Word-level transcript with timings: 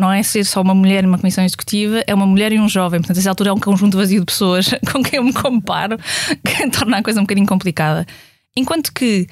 Não 0.00 0.10
é 0.10 0.22
ser 0.22 0.44
só 0.44 0.62
uma 0.62 0.74
mulher 0.74 1.02
numa 1.02 1.18
comissão 1.18 1.44
executiva, 1.44 2.02
é 2.06 2.14
uma 2.14 2.26
mulher 2.26 2.52
e 2.52 2.58
um 2.58 2.66
jovem. 2.66 3.00
Portanto, 3.00 3.18
essa 3.18 3.28
altura 3.28 3.50
é 3.50 3.52
um 3.52 3.60
conjunto 3.60 3.98
vazio 3.98 4.20
de 4.20 4.26
pessoas 4.26 4.70
com 4.90 5.02
quem 5.02 5.18
eu 5.18 5.24
me 5.24 5.32
comparo, 5.32 5.98
que 6.42 6.68
torna 6.72 6.98
a 6.98 7.02
coisa 7.02 7.20
um 7.20 7.24
bocadinho 7.24 7.46
complicada. 7.46 8.06
Enquanto 8.56 8.94
que 8.94 9.26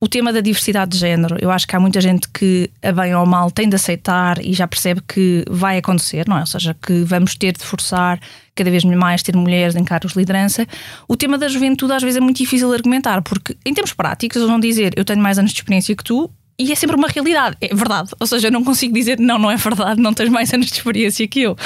o 0.00 0.06
tema 0.06 0.32
da 0.32 0.40
diversidade 0.40 0.92
de 0.92 0.98
género, 0.98 1.36
eu 1.40 1.50
acho 1.50 1.66
que 1.66 1.74
há 1.74 1.80
muita 1.80 2.00
gente 2.00 2.28
que, 2.28 2.70
a 2.80 2.92
bem 2.92 3.12
ou 3.14 3.26
mal, 3.26 3.50
tem 3.50 3.68
de 3.68 3.74
aceitar 3.74 4.38
e 4.44 4.52
já 4.52 4.68
percebe 4.68 5.00
que 5.00 5.44
vai 5.50 5.78
acontecer, 5.78 6.28
não 6.28 6.36
é? 6.36 6.40
Ou 6.40 6.46
seja, 6.46 6.74
que 6.74 7.02
vamos 7.02 7.34
ter 7.34 7.52
de 7.52 7.64
forçar 7.64 8.20
cada 8.54 8.70
vez 8.70 8.84
mais 8.84 9.20
ter 9.20 9.34
mulheres 9.34 9.74
em 9.74 9.82
cargos 9.82 10.12
de 10.12 10.18
liderança. 10.20 10.64
O 11.08 11.16
tema 11.16 11.36
da 11.36 11.48
juventude 11.48 11.92
às 11.92 12.02
vezes 12.02 12.18
é 12.18 12.20
muito 12.20 12.36
difícil 12.36 12.68
de 12.68 12.74
argumentar, 12.74 13.20
porque 13.22 13.56
em 13.66 13.74
termos 13.74 13.92
práticos 13.92 14.36
eles 14.36 14.48
vão 14.48 14.60
dizer 14.60 14.92
eu 14.96 15.04
tenho 15.04 15.20
mais 15.20 15.38
anos 15.40 15.50
de 15.50 15.58
experiência 15.58 15.96
que 15.96 16.04
tu, 16.04 16.30
e 16.58 16.70
é 16.70 16.74
sempre 16.74 16.96
uma 16.96 17.08
realidade, 17.08 17.56
é 17.60 17.74
verdade. 17.74 18.10
Ou 18.18 18.26
seja, 18.26 18.48
eu 18.48 18.52
não 18.52 18.62
consigo 18.62 18.94
dizer 18.94 19.18
não, 19.18 19.38
não 19.38 19.50
é 19.50 19.56
verdade, 19.56 20.00
não 20.00 20.14
tens 20.14 20.28
mais 20.28 20.52
anos 20.52 20.66
de 20.66 20.74
experiência 20.74 21.26
que 21.26 21.42
eu, 21.42 21.56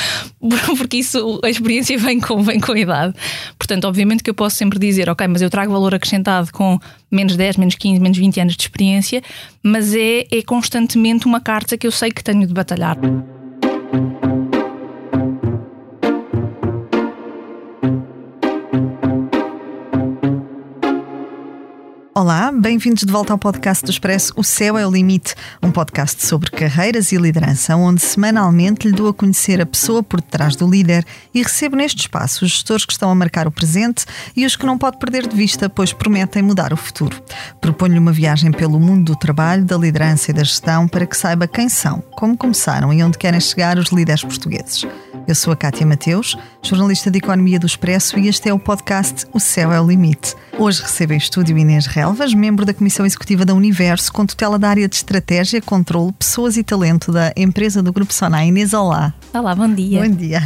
porque 0.77 0.99
isso, 0.99 1.41
a 1.45 1.51
experiência 1.51 1.99
vem 1.99 2.21
com, 2.21 2.43
vem 2.43 2.59
com 2.59 2.73
a 2.73 2.79
idade. 2.79 3.15
Portanto, 3.59 3.85
obviamente 3.87 4.23
que 4.23 4.31
eu 4.31 4.35
posso 4.35 4.57
sempre 4.57 4.79
dizer, 4.79 5.11
ok, 5.11 5.27
mas 5.27 5.43
eu 5.43 5.51
trago 5.51 5.73
valor 5.73 5.95
acrescentado 5.95 6.51
com 6.53 6.79
menos 7.11 7.37
10, 7.37 7.57
menos 7.57 7.75
15, 7.75 8.01
menos 8.01 8.19
20 8.19 8.41
anos 8.41 8.57
de 8.57 8.63
experiência, 8.63 9.23
mas 9.63 9.95
é, 9.95 10.27
é 10.31 10.43
constantemente 10.43 11.27
uma 11.27 11.41
carta 11.41 11.77
que 11.77 11.87
eu 11.87 11.93
sei 11.93 12.11
que 12.11 12.25
tenho 12.25 12.47
de 12.47 12.55
batalhar. 12.55 12.97
Olá, 22.19 22.51
bem-vindos 22.51 23.05
de 23.05 23.13
volta 23.13 23.33
ao 23.33 23.39
podcast 23.39 23.85
do 23.85 23.93
Expresso 23.93 24.33
O 24.37 24.43
Céu 24.43 24.77
é 24.77 24.85
o 24.85 24.91
Limite, 24.91 25.37
um 25.63 25.71
podcast 25.71 26.27
sobre 26.27 26.51
carreiras 26.51 27.13
e 27.13 27.17
liderança, 27.17 27.77
onde 27.77 28.03
semanalmente 28.03 28.89
lhe 28.89 28.93
dou 28.93 29.07
a 29.07 29.15
conhecer 29.15 29.61
a 29.61 29.67
pessoa 29.67 30.03
por 30.03 30.21
detrás 30.21 30.57
do 30.57 30.69
líder 30.69 31.07
e 31.33 31.41
recebo 31.41 31.77
neste 31.77 32.01
espaço 32.01 32.45
os 32.45 32.51
gestores 32.51 32.85
que 32.85 32.91
estão 32.91 33.09
a 33.09 33.15
marcar 33.15 33.47
o 33.47 33.53
presente 33.53 34.05
e 34.35 34.45
os 34.45 34.57
que 34.57 34.67
não 34.67 34.77
pode 34.77 34.99
perder 34.99 35.29
de 35.29 35.37
vista, 35.37 35.71
pois 35.71 35.93
prometem 35.93 36.43
mudar 36.43 36.73
o 36.73 36.77
futuro. 36.77 37.23
Proponho-lhe 37.61 38.01
uma 38.01 38.11
viagem 38.11 38.51
pelo 38.51 38.81
mundo 38.81 39.13
do 39.13 39.17
trabalho, 39.17 39.65
da 39.65 39.79
liderança 39.79 40.33
e 40.33 40.35
da 40.35 40.43
gestão 40.43 40.89
para 40.89 41.07
que 41.07 41.17
saiba 41.17 41.47
quem 41.47 41.69
são, 41.69 42.03
como 42.17 42.37
começaram 42.37 42.93
e 42.93 43.01
onde 43.01 43.17
querem 43.17 43.39
chegar 43.39 43.79
os 43.79 43.93
líderes 43.93 44.25
portugueses. 44.25 44.85
Eu 45.29 45.35
sou 45.35 45.53
a 45.53 45.57
Cátia 45.57 45.87
Mateus, 45.87 46.39
jornalista 46.63 47.11
de 47.11 47.19
Economia 47.19 47.61
do 47.61 47.67
Expresso 47.67 48.19
e 48.19 48.29
este 48.29 48.49
é 48.49 48.55
o 48.55 48.59
podcast 48.59 49.27
O 49.31 49.39
Céu 49.39 49.71
é 49.71 49.79
o 49.79 49.87
Limite. 49.87 50.35
Hoje 50.59 50.81
recebo 50.81 51.13
em 51.13 51.19
estúdio 51.19 51.59
Inês 51.59 51.85
Relvas, 51.85 52.33
membro 52.33 52.65
da 52.65 52.73
Comissão 52.73 53.05
Executiva 53.05 53.45
da 53.45 53.53
Universo, 53.53 54.11
com 54.11 54.25
tutela 54.25 54.59
da 54.59 54.71
área 54.71 54.89
de 54.89 54.97
Estratégia, 54.97 55.61
Controlo, 55.61 56.15
Pessoas 56.15 56.57
e 56.57 56.63
Talento 56.63 57.13
da 57.13 57.31
empresa 57.37 57.83
do 57.83 57.93
Grupo 57.93 58.11
Sonai. 58.11 58.49
Inês, 58.49 58.73
olá. 58.73 59.13
Olá, 59.35 59.55
bom 59.55 59.69
dia. 59.69 60.03
Bom 60.03 60.09
dia. 60.09 60.43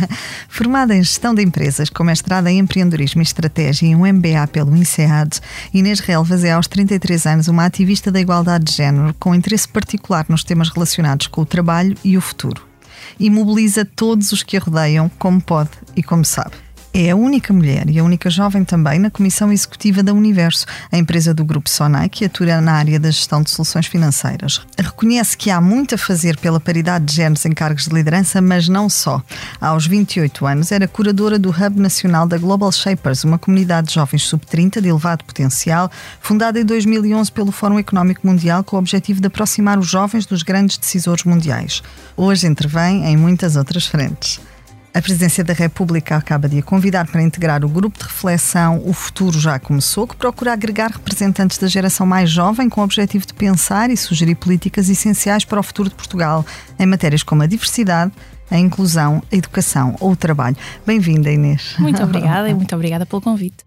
Formada 0.49 0.97
em 0.97 1.03
Gestão 1.05 1.33
de 1.33 1.45
Empresas, 1.45 1.89
com 1.89 2.03
mestrado 2.03 2.49
em 2.49 2.59
Empreendedorismo 2.59 3.23
e 3.23 3.25
Estratégia 3.25 3.87
e 3.87 3.95
um 3.95 4.01
MBA 4.01 4.49
pelo 4.51 4.77
INSEAD, 4.77 5.39
Inês 5.73 6.01
Relvas 6.01 6.43
é 6.43 6.51
aos 6.51 6.67
33 6.67 7.25
anos 7.27 7.47
uma 7.47 7.67
ativista 7.67 8.11
da 8.11 8.21
igualdade 8.21 8.65
de 8.65 8.73
género, 8.73 9.15
com 9.21 9.33
interesse 9.33 9.69
particular 9.69 10.27
nos 10.29 10.43
temas 10.43 10.71
relacionados 10.71 11.29
com 11.29 11.43
o 11.43 11.47
trabalho 11.47 11.97
e 12.03 12.19
o 12.19 12.21
futuro. 12.21 12.72
E 13.19 13.31
mobiliza 13.31 13.85
todos 13.85 14.33
os 14.33 14.43
que 14.43 14.57
a 14.57 14.61
rodeiam, 14.61 15.11
como 15.19 15.41
pode 15.41 15.71
e 15.97 16.03
como 16.03 16.25
sabe. 16.25 16.55
É 16.95 17.11
a 17.11 17.17
única 17.17 17.55
mulher 17.55 17.89
e 17.89 17.99
a 17.99 18.05
única 18.05 18.29
jovem 18.29 18.67
também 18.67 18.99
na 18.99 19.11
Comissão 19.11 19.51
Executiva 19.51 20.03
da 20.03 20.13
Universo, 20.13 20.67
a 20.91 20.99
empresa 20.99 21.33
do 21.33 21.43
Grupo 21.43 21.71
Sonai, 21.71 22.07
que 22.07 22.27
atua 22.27 22.61
na 22.61 22.73
área 22.73 23.01
da 23.01 23.11
gestão 23.11 23.41
de 23.41 23.49
soluções 23.49 23.87
financeiras. 23.87 24.61
Reconhece 24.79 25.35
que 25.35 25.51
há 25.51 25.59
muito 25.59 25.95
a 25.95 25.99
fazer 25.99 26.37
pela 26.37 26.61
paridade 26.61 27.07
de 27.07 27.15
géneros 27.15 27.47
em 27.47 27.53
cargos 27.53 27.85
de 27.85 27.95
liderança, 27.95 28.43
mas 28.43 28.69
não 28.69 28.91
só. 28.91 29.23
Aos 29.59 29.87
28 29.87 30.45
anos, 30.45 30.71
era 30.71 30.87
curadora 30.87 31.39
do 31.39 31.49
Hub 31.49 31.81
Nacional 31.81 32.27
da 32.27 32.37
Global 32.37 32.71
Shapers, 32.71 33.25
uma 33.25 33.39
comunidade 33.39 33.89
de 33.89 33.95
jovens 33.95 34.25
sub-30 34.25 34.83
de 34.83 34.91
elevado 34.91 35.25
potencial, 35.25 35.91
fundada 36.21 36.61
em 36.61 36.65
2011 36.65 37.33
pelo 37.33 37.53
Fórum 37.53 37.79
Económico 37.79 38.27
Mundial 38.27 38.63
com 38.63 38.77
o 38.77 38.79
objetivo 38.79 39.19
de 39.19 39.29
aproximar 39.29 39.79
os 39.79 39.89
jovens 39.89 40.27
dos 40.27 40.43
grandes 40.43 40.77
decisores 40.77 41.25
mundiais. 41.25 41.83
Hoje 42.15 42.47
intervém 42.47 43.07
em 43.07 43.17
muitas 43.17 43.57
outras 43.57 43.87
frentes. 43.87 44.52
A 44.95 45.01
Presidência 45.01 45.43
da 45.43 45.55
República 45.55 46.17
acaba 46.17 46.47
de 46.47 46.59
a 46.59 46.63
convidar 46.63 47.07
para 47.07 47.23
integrar 47.23 47.65
o 47.65 47.69
grupo 47.69 47.99
de 47.99 48.05
reflexão 48.05 48.83
O 48.85 48.93
Futuro 48.93 49.41
Já 49.41 49.59
Começou, 49.59 50.07
que 50.07 50.15
procura 50.15 50.53
agregar 50.53 50.91
representantes 50.91 51.57
da 51.57 51.67
geração 51.67 52.05
mais 52.05 52.29
jovem 52.29 52.69
com 52.69 52.83
o 52.83 52.85
objetivo 52.85 53.27
de 53.27 53.33
pensar 53.33 53.89
e 53.89 53.97
sugerir 53.97 54.35
políticas 54.35 54.91
essenciais 54.91 55.47
para 55.47 55.59
o 55.59 55.63
futuro 55.63 55.89
de 55.89 55.95
Portugal, 55.95 56.45
em 56.79 56.85
matérias 56.85 57.23
como 57.23 57.43
a 57.43 57.47
diversidade, 57.47 58.13
a 58.51 58.59
inclusão, 58.59 59.23
a 59.33 59.35
educação 59.35 59.97
ou 59.99 60.11
o 60.11 60.17
trabalho. 60.17 60.57
Bem-vinda, 60.87 61.31
Inês. 61.31 61.75
Muito 61.79 62.01
obrigada 62.05 62.51
e 62.51 62.55
muito 62.55 62.75
obrigada 62.75 63.07
pelo 63.07 63.23
convite. 63.23 63.65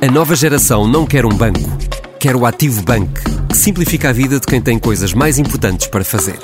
A 0.00 0.06
nova 0.12 0.36
geração 0.36 0.86
não 0.86 1.04
quer 1.04 1.26
um 1.26 1.36
banco, 1.36 1.76
quer 2.20 2.36
o 2.36 2.46
Ativo 2.46 2.82
Bank, 2.82 3.20
que 3.48 3.56
simplifica 3.56 4.10
a 4.10 4.12
vida 4.12 4.38
de 4.38 4.46
quem 4.46 4.62
tem 4.62 4.78
coisas 4.78 5.12
mais 5.12 5.38
importantes 5.38 5.88
para 5.88 6.04
fazer. 6.04 6.38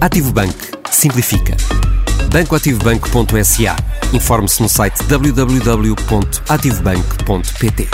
Ativo 0.00 0.32
Bank. 0.32 0.54
Simplifica 0.92 1.56
bancoativobanco.sa. 2.30 3.76
Informe-se 4.12 4.62
no 4.62 4.68
site 4.68 5.02
www.ativobanco.pt. 5.04 7.88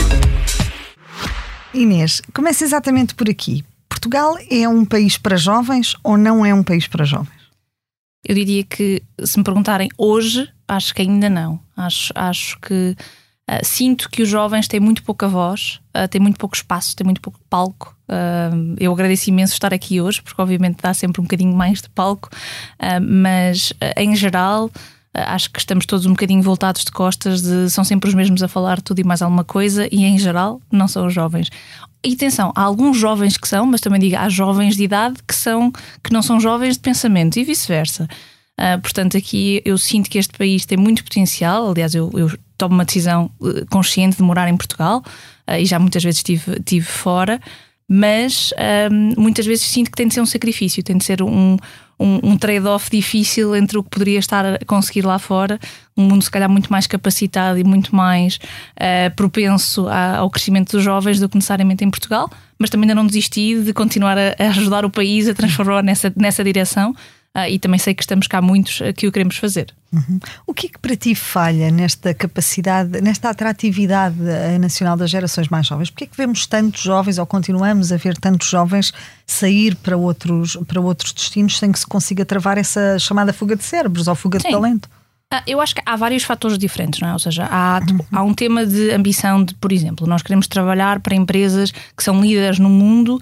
Inês, 1.72 2.20
comece 2.34 2.64
exatamente 2.64 3.14
por 3.14 3.30
aqui. 3.30 3.64
Portugal 3.88 4.36
é 4.50 4.68
um 4.68 4.84
país 4.84 5.16
para 5.18 5.36
jovens 5.36 5.94
ou 6.02 6.16
não 6.16 6.44
é 6.44 6.54
um 6.54 6.62
país 6.62 6.86
para 6.86 7.04
jovens? 7.04 7.40
Eu 8.24 8.34
diria 8.34 8.64
que, 8.64 9.02
se 9.24 9.38
me 9.38 9.44
perguntarem 9.44 9.88
hoje, 9.96 10.48
acho 10.66 10.94
que 10.94 11.02
ainda 11.02 11.28
não. 11.28 11.60
Acho, 11.76 12.12
acho 12.14 12.58
que 12.60 12.96
uh, 13.50 13.64
sinto 13.64 14.10
que 14.10 14.22
os 14.22 14.28
jovens 14.28 14.68
têm 14.68 14.80
muito 14.80 15.02
pouca 15.02 15.28
voz, 15.28 15.80
uh, 15.96 16.08
têm 16.08 16.20
muito 16.20 16.38
pouco 16.38 16.56
espaço, 16.56 16.96
têm 16.96 17.04
muito 17.04 17.20
pouco 17.20 17.38
palco. 17.48 17.96
Uh, 18.10 18.74
eu 18.80 18.92
agradeço 18.92 19.30
imenso 19.30 19.52
estar 19.52 19.72
aqui 19.72 20.00
hoje, 20.00 20.20
porque 20.20 20.42
obviamente 20.42 20.78
dá 20.82 20.92
sempre 20.92 21.20
um 21.20 21.24
bocadinho 21.24 21.54
mais 21.54 21.80
de 21.80 21.88
palco, 21.90 22.28
uh, 22.28 23.00
mas 23.00 23.70
uh, 23.70 24.00
em 24.00 24.16
geral 24.16 24.70
acho 25.12 25.50
que 25.50 25.58
estamos 25.58 25.86
todos 25.86 26.06
um 26.06 26.10
bocadinho 26.10 26.40
voltados 26.40 26.84
de 26.84 26.92
costas, 26.92 27.42
de, 27.42 27.68
são 27.68 27.82
sempre 27.82 28.08
os 28.08 28.14
mesmos 28.14 28.44
a 28.44 28.48
falar 28.48 28.80
tudo 28.80 29.00
e 29.00 29.04
mais 29.04 29.20
alguma 29.20 29.42
coisa, 29.42 29.88
e 29.90 30.04
em 30.04 30.16
geral 30.16 30.60
não 30.70 30.86
são 30.86 31.08
os 31.08 31.12
jovens. 31.12 31.50
E 32.04 32.14
atenção, 32.14 32.52
há 32.54 32.62
alguns 32.62 32.96
jovens 32.96 33.36
que 33.36 33.48
são, 33.48 33.66
mas 33.66 33.80
também 33.80 33.98
digo, 33.98 34.14
há 34.14 34.28
jovens 34.28 34.76
de 34.76 34.84
idade 34.84 35.16
que, 35.26 35.34
são, 35.34 35.72
que 36.02 36.12
não 36.12 36.22
são 36.22 36.38
jovens 36.38 36.74
de 36.76 36.80
pensamento 36.80 37.40
e 37.40 37.44
vice-versa. 37.44 38.06
portanto, 38.84 39.16
aqui 39.16 39.60
eu 39.64 39.76
sinto 39.76 40.08
que 40.08 40.16
este 40.16 40.38
país 40.38 40.64
tem 40.64 40.78
muito 40.78 41.02
potencial. 41.02 41.68
Aliás, 41.68 41.92
eu, 41.92 42.08
eu 42.14 42.30
tomo 42.56 42.76
uma 42.76 42.84
decisão 42.84 43.32
consciente 43.68 44.16
de 44.16 44.22
morar 44.22 44.48
em 44.48 44.56
Portugal 44.56 45.02
e 45.58 45.66
já 45.66 45.80
muitas 45.80 46.04
vezes 46.04 46.18
estive, 46.18 46.52
estive 46.52 46.86
fora 46.86 47.40
mas 47.92 48.54
um, 48.92 49.20
muitas 49.20 49.44
vezes 49.44 49.64
sinto 49.64 49.90
que 49.90 49.96
tem 49.96 50.06
de 50.06 50.14
ser 50.14 50.20
um 50.20 50.26
sacrifício, 50.26 50.80
tem 50.80 50.96
de 50.96 51.02
ser 51.02 51.20
um, 51.24 51.56
um, 51.98 52.20
um 52.22 52.38
trade-off 52.38 52.88
difícil 52.88 53.56
entre 53.56 53.76
o 53.76 53.82
que 53.82 53.90
poderia 53.90 54.20
estar 54.20 54.46
a 54.46 54.58
conseguir 54.64 55.02
lá 55.02 55.18
fora, 55.18 55.58
um 55.96 56.04
mundo 56.04 56.22
se 56.22 56.30
calhar 56.30 56.48
muito 56.48 56.70
mais 56.70 56.86
capacitado 56.86 57.58
e 57.58 57.64
muito 57.64 57.94
mais 57.94 58.36
uh, 58.76 59.12
propenso 59.16 59.88
a, 59.88 60.18
ao 60.18 60.30
crescimento 60.30 60.70
dos 60.70 60.84
jovens 60.84 61.18
do 61.18 61.28
que 61.28 61.36
necessariamente 61.36 61.84
em 61.84 61.90
Portugal, 61.90 62.30
mas 62.56 62.70
também 62.70 62.88
ainda 62.88 62.94
não 62.94 63.06
desisti 63.08 63.60
de 63.60 63.72
continuar 63.72 64.16
a, 64.16 64.36
a 64.38 64.50
ajudar 64.50 64.84
o 64.84 64.90
país 64.90 65.28
a 65.28 65.34
transformar 65.34 65.82
nessa, 65.82 66.12
nessa 66.16 66.44
direção. 66.44 66.94
Uh, 67.36 67.46
e 67.48 67.60
também 67.60 67.78
sei 67.78 67.94
que 67.94 68.02
estamos 68.02 68.26
cá 68.26 68.42
muitos 68.42 68.80
que 68.96 69.06
o 69.06 69.12
queremos 69.12 69.36
fazer. 69.36 69.72
Uhum. 69.92 70.18
O 70.46 70.52
que 70.52 70.66
é 70.66 70.70
que 70.70 70.78
para 70.80 70.96
ti 70.96 71.14
falha 71.14 71.70
nesta 71.70 72.12
capacidade, 72.12 73.00
nesta 73.00 73.30
atratividade 73.30 74.16
eh, 74.28 74.58
nacional 74.58 74.96
das 74.96 75.10
gerações 75.10 75.48
mais 75.48 75.66
jovens? 75.66 75.90
Porquê 75.90 76.04
é 76.04 76.06
que 76.08 76.16
vemos 76.16 76.46
tantos 76.46 76.80
jovens 76.80 77.18
ou 77.18 77.26
continuamos 77.26 77.92
a 77.92 77.96
ver 77.96 78.16
tantos 78.16 78.48
jovens 78.48 78.92
sair 79.24 79.76
para 79.76 79.96
outros, 79.96 80.56
para 80.66 80.80
outros 80.80 81.12
destinos 81.12 81.58
sem 81.58 81.70
que 81.70 81.78
se 81.78 81.86
consiga 81.86 82.24
travar 82.24 82.58
essa 82.58 82.98
chamada 82.98 83.32
fuga 83.32 83.54
de 83.54 83.62
cérebros 83.62 84.08
ou 84.08 84.14
fuga 84.16 84.40
Sim. 84.40 84.48
de 84.48 84.54
talento? 84.54 84.88
Ah, 85.32 85.44
eu 85.46 85.60
acho 85.60 85.76
que 85.76 85.82
há 85.86 85.94
vários 85.94 86.24
fatores 86.24 86.58
diferentes, 86.58 86.98
não 87.00 87.08
é? 87.08 87.12
Ou 87.12 87.18
seja, 87.20 87.46
há, 87.48 87.80
tipo, 87.86 88.04
há 88.10 88.22
um 88.24 88.34
tema 88.34 88.66
de 88.66 88.90
ambição 88.90 89.44
de, 89.44 89.54
por 89.54 89.72
exemplo, 89.72 90.04
nós 90.04 90.22
queremos 90.22 90.48
trabalhar 90.48 90.98
para 90.98 91.14
empresas 91.14 91.70
que 91.70 92.02
são 92.02 92.20
líderes 92.20 92.58
no 92.58 92.68
mundo. 92.68 93.20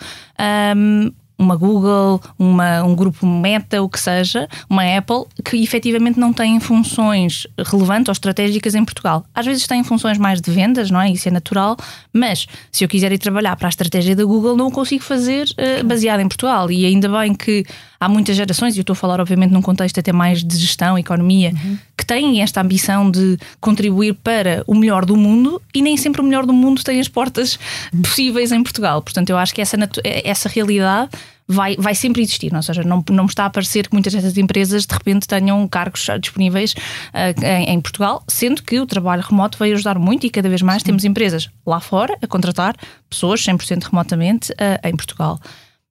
Um, 0.74 1.12
uma 1.38 1.56
Google, 1.56 2.20
uma, 2.38 2.82
um 2.82 2.94
grupo 2.94 3.24
Meta, 3.26 3.80
o 3.80 3.88
que 3.88 4.00
seja, 4.00 4.48
uma 4.68 4.82
Apple, 4.96 5.24
que 5.44 5.56
efetivamente 5.62 6.18
não 6.18 6.32
têm 6.32 6.58
funções 6.58 7.46
relevantes 7.58 8.08
ou 8.08 8.12
estratégicas 8.12 8.74
em 8.74 8.84
Portugal. 8.84 9.24
Às 9.34 9.46
vezes 9.46 9.66
têm 9.66 9.84
funções 9.84 10.18
mais 10.18 10.40
de 10.40 10.50
vendas, 10.50 10.90
não 10.90 11.00
é? 11.00 11.10
Isso 11.10 11.28
é 11.28 11.30
natural, 11.30 11.76
mas 12.12 12.46
se 12.72 12.84
eu 12.84 12.88
quiser 12.88 13.12
ir 13.12 13.18
trabalhar 13.18 13.54
para 13.56 13.68
a 13.68 13.70
estratégia 13.70 14.16
da 14.16 14.24
Google, 14.24 14.56
não 14.56 14.66
o 14.66 14.72
consigo 14.72 15.04
fazer 15.04 15.46
uh, 15.50 15.86
baseado 15.86 16.20
em 16.20 16.28
Portugal. 16.28 16.70
E 16.70 16.84
ainda 16.84 17.08
bem 17.08 17.34
que 17.34 17.64
há 18.00 18.08
muitas 18.08 18.36
gerações, 18.36 18.76
e 18.76 18.78
eu 18.78 18.82
estou 18.82 18.92
a 18.92 18.96
falar, 18.96 19.20
obviamente, 19.20 19.50
num 19.50 19.62
contexto 19.62 19.98
até 19.98 20.12
mais 20.12 20.44
de 20.44 20.56
gestão, 20.56 20.98
economia, 20.98 21.52
uhum. 21.52 21.78
que 21.96 22.04
têm 22.04 22.42
esta 22.42 22.60
ambição 22.60 23.10
de 23.10 23.38
contribuir 23.60 24.14
para 24.14 24.62
o 24.66 24.74
melhor 24.74 25.04
do 25.04 25.16
mundo 25.16 25.60
e 25.74 25.82
nem 25.82 25.96
sempre 25.96 26.20
o 26.20 26.24
melhor 26.24 26.46
do 26.46 26.52
mundo 26.52 26.82
tem 26.82 27.00
as 27.00 27.08
portas 27.08 27.58
possíveis 28.02 28.52
em 28.52 28.62
Portugal. 28.62 29.02
Portanto, 29.02 29.30
eu 29.30 29.38
acho 29.38 29.54
que 29.54 29.60
essa, 29.60 29.76
essa 30.04 30.48
realidade 30.48 31.10
vai, 31.48 31.76
vai 31.76 31.94
sempre 31.94 32.20
existir, 32.22 32.52
não? 32.52 32.58
ou 32.58 32.62
seja, 32.62 32.82
não, 32.84 33.02
não 33.10 33.24
me 33.24 33.30
está 33.30 33.46
a 33.46 33.50
parecer 33.50 33.88
que 33.88 33.94
muitas 33.94 34.12
dessas 34.12 34.36
empresas 34.36 34.84
de 34.84 34.92
repente 34.92 35.26
tenham 35.26 35.66
cargos 35.66 36.06
disponíveis 36.20 36.72
uh, 36.72 37.44
em, 37.44 37.70
em, 37.70 37.80
Portugal, 37.80 38.22
sendo 38.28 38.62
que 38.62 38.78
o 38.78 38.86
trabalho 38.86 39.22
remoto 39.22 39.56
vai 39.56 39.72
ajudar 39.72 39.98
muito 39.98 40.26
e 40.26 40.30
cada 40.30 40.48
vez 40.48 40.60
mais 40.60 40.82
Sim. 40.82 40.86
temos 40.86 41.04
empresas 41.04 41.48
lá 41.66 41.80
fora 41.80 42.16
a 42.20 42.26
contratar 42.26 42.76
pessoas 43.08 43.40
100% 43.40 43.84
remotamente 43.84 44.52
uh, 44.52 44.86
em 44.86 44.94
Portugal. 44.94 45.40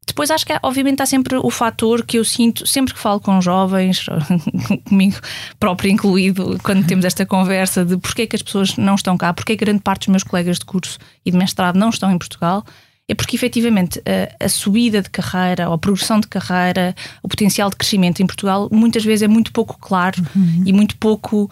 Depois 0.07 0.31
acho 0.31 0.45
que 0.45 0.53
obviamente 0.63 1.03
há 1.03 1.05
sempre 1.05 1.37
o 1.37 1.51
fator 1.51 2.03
que 2.03 2.17
eu 2.17 2.23
sinto 2.23 2.65
sempre 2.65 2.93
que 2.93 2.99
falo 2.99 3.19
com 3.19 3.41
jovens, 3.41 4.05
comigo 4.87 5.17
próprio 5.59 5.91
incluído, 5.91 6.57
quando 6.63 6.87
temos 6.87 7.05
esta 7.05 7.25
conversa 7.25 7.83
de 7.83 7.97
porquê 7.97 8.25
que 8.25 8.35
as 8.35 8.41
pessoas 8.41 8.77
não 8.77 8.95
estão 8.95 9.17
cá, 9.17 9.33
porque 9.33 9.55
grande 9.55 9.81
parte 9.81 10.01
dos 10.01 10.07
meus 10.07 10.23
colegas 10.23 10.57
de 10.57 10.65
curso 10.65 10.97
e 11.25 11.29
de 11.29 11.37
mestrado 11.37 11.77
não 11.77 11.89
estão 11.89 12.09
em 12.09 12.17
Portugal, 12.17 12.65
é 13.07 13.13
porque 13.13 13.35
efetivamente 13.35 14.01
a, 14.05 14.45
a, 14.45 14.49
subida 14.49 15.01
de 15.01 15.09
carreira 15.09 15.67
ou 15.67 15.73
a 15.73 15.77
progressão 15.77 16.19
de 16.19 16.27
carreira, 16.27 16.95
o 17.21 17.27
potencial 17.27 17.69
de 17.69 17.75
crescimento 17.75 18.21
em 18.21 18.27
Portugal 18.27 18.69
muitas 18.71 19.03
vezes 19.03 19.23
é 19.23 19.27
muito 19.27 19.51
pouco 19.51 19.77
claro 19.79 20.21
uhum. 20.35 20.63
e 20.65 20.73
muito 20.73 20.97
pouco 20.97 21.49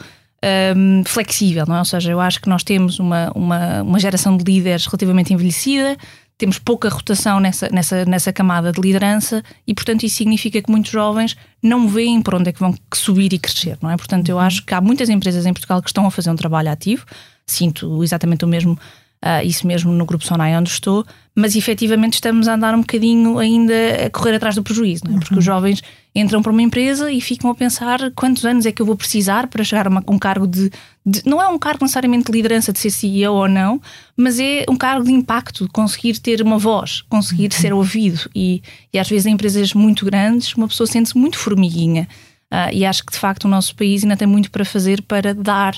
um, 0.76 1.04
flexível, 1.06 1.66
não 1.68 1.76
é? 1.76 1.80
Ou 1.80 1.86
seja, 1.86 2.12
eu 2.12 2.20
acho 2.20 2.42
que 2.42 2.50
nós 2.50 2.64
temos 2.64 3.00
uma, 3.00 3.32
uma, 3.34 3.82
uma 3.82 4.00
geração 4.00 4.38
de 4.38 4.44
líderes 4.44 4.86
relativamente 4.86 5.34
envelhecida, 5.34 5.98
temos 6.38 6.60
pouca 6.60 6.90
rotação 6.90 7.40
nessa, 7.40 7.70
nessa, 7.70 8.06
nessa 8.06 8.34
camada 8.34 8.72
de 8.72 8.82
liderança 8.82 9.44
e, 9.66 9.74
portanto, 9.74 10.04
isso 10.04 10.18
significa 10.18 10.62
que 10.62 10.70
muitos 10.70 10.92
jovens 10.92 11.36
não 11.64 11.88
veem 11.88 12.22
por 12.22 12.36
onde 12.36 12.50
é 12.50 12.52
que 12.52 12.60
vão 12.60 12.76
subir 12.94 13.32
e 13.34 13.40
crescer, 13.40 13.78
não 13.82 13.90
é? 13.90 13.98
Portanto, 13.98 14.28
eu 14.28 14.36
uhum. 14.36 14.42
acho 14.42 14.66
que 14.66 14.74
há 14.74 14.82
muitas 14.82 15.10
empresas 15.10 15.46
em 15.46 15.54
Portugal 15.54 15.82
que 15.82 15.90
estão 15.90 16.06
a 16.06 16.12
fazer 16.12 16.30
um 16.30 16.36
trabalho 16.36 16.70
ativo, 16.70 17.06
sinto 17.46 18.04
exatamente 18.04 18.44
o 18.44 18.48
mesmo 18.48 18.78
Uh, 19.24 19.44
isso 19.44 19.66
mesmo 19.66 19.92
no 19.92 20.06
Grupo 20.06 20.24
Sonai 20.24 20.56
onde 20.56 20.70
estou, 20.70 21.04
mas 21.34 21.56
efetivamente 21.56 22.14
estamos 22.14 22.48
a 22.48 22.54
andar 22.54 22.76
um 22.76 22.82
bocadinho 22.82 23.40
ainda 23.40 23.74
a 24.06 24.10
correr 24.12 24.36
atrás 24.36 24.54
do 24.54 24.62
prejuízo, 24.62 25.04
é? 25.08 25.14
porque 25.14 25.34
uhum. 25.34 25.40
os 25.40 25.44
jovens 25.44 25.82
entram 26.16 26.42
para 26.42 26.52
uma 26.52 26.62
empresa 26.62 27.12
e 27.12 27.20
ficam 27.20 27.52
a 27.52 27.56
pensar 27.56 28.00
quantos 28.16 28.46
anos 28.46 28.66
é 28.66 28.72
que 28.72 28.82
eu 28.82 28.86
vou 28.86 28.96
precisar 28.96 29.48
para 29.48 29.64
chegar 29.64 29.86
a 29.86 29.90
uma, 29.90 30.04
um 30.08 30.18
cargo 30.18 30.48
de, 30.48 30.72
de, 31.06 31.22
Não 31.26 31.42
é 31.42 31.48
um 31.48 31.60
cargo 31.60 31.84
necessariamente 31.84 32.26
de 32.26 32.32
liderança, 32.32 32.72
de 32.72 32.80
ser 32.80 32.90
CEO 32.90 33.34
ou 33.34 33.50
não, 33.50 33.82
mas 34.16 34.40
é 34.40 34.64
um 34.70 34.78
cargo 34.78 35.04
de 35.04 35.12
impacto, 35.12 35.68
conseguir 35.74 36.18
ter 36.20 36.42
uma 36.42 36.58
voz, 36.58 37.02
conseguir 37.10 37.52
uhum. 37.52 37.60
ser 37.60 37.74
ouvido. 37.74 38.30
E, 38.34 38.64
e 38.94 38.98
às 38.98 39.10
vezes 39.10 39.26
em 39.26 39.34
empresas 39.34 39.74
muito 39.74 40.06
grandes 40.06 40.54
uma 40.54 40.68
pessoa 40.68 40.88
sente-se 40.88 41.18
muito 41.18 41.38
formiguinha. 41.38 42.08
Uh, 42.46 42.72
e 42.72 42.86
acho 42.86 43.04
que 43.04 43.12
de 43.12 43.20
facto 43.20 43.46
o 43.46 43.50
nosso 43.50 43.76
país 43.76 44.04
ainda 44.04 44.16
tem 44.16 44.28
muito 44.28 44.50
para 44.52 44.64
fazer 44.64 45.02
para 45.02 45.34
dar 45.34 45.78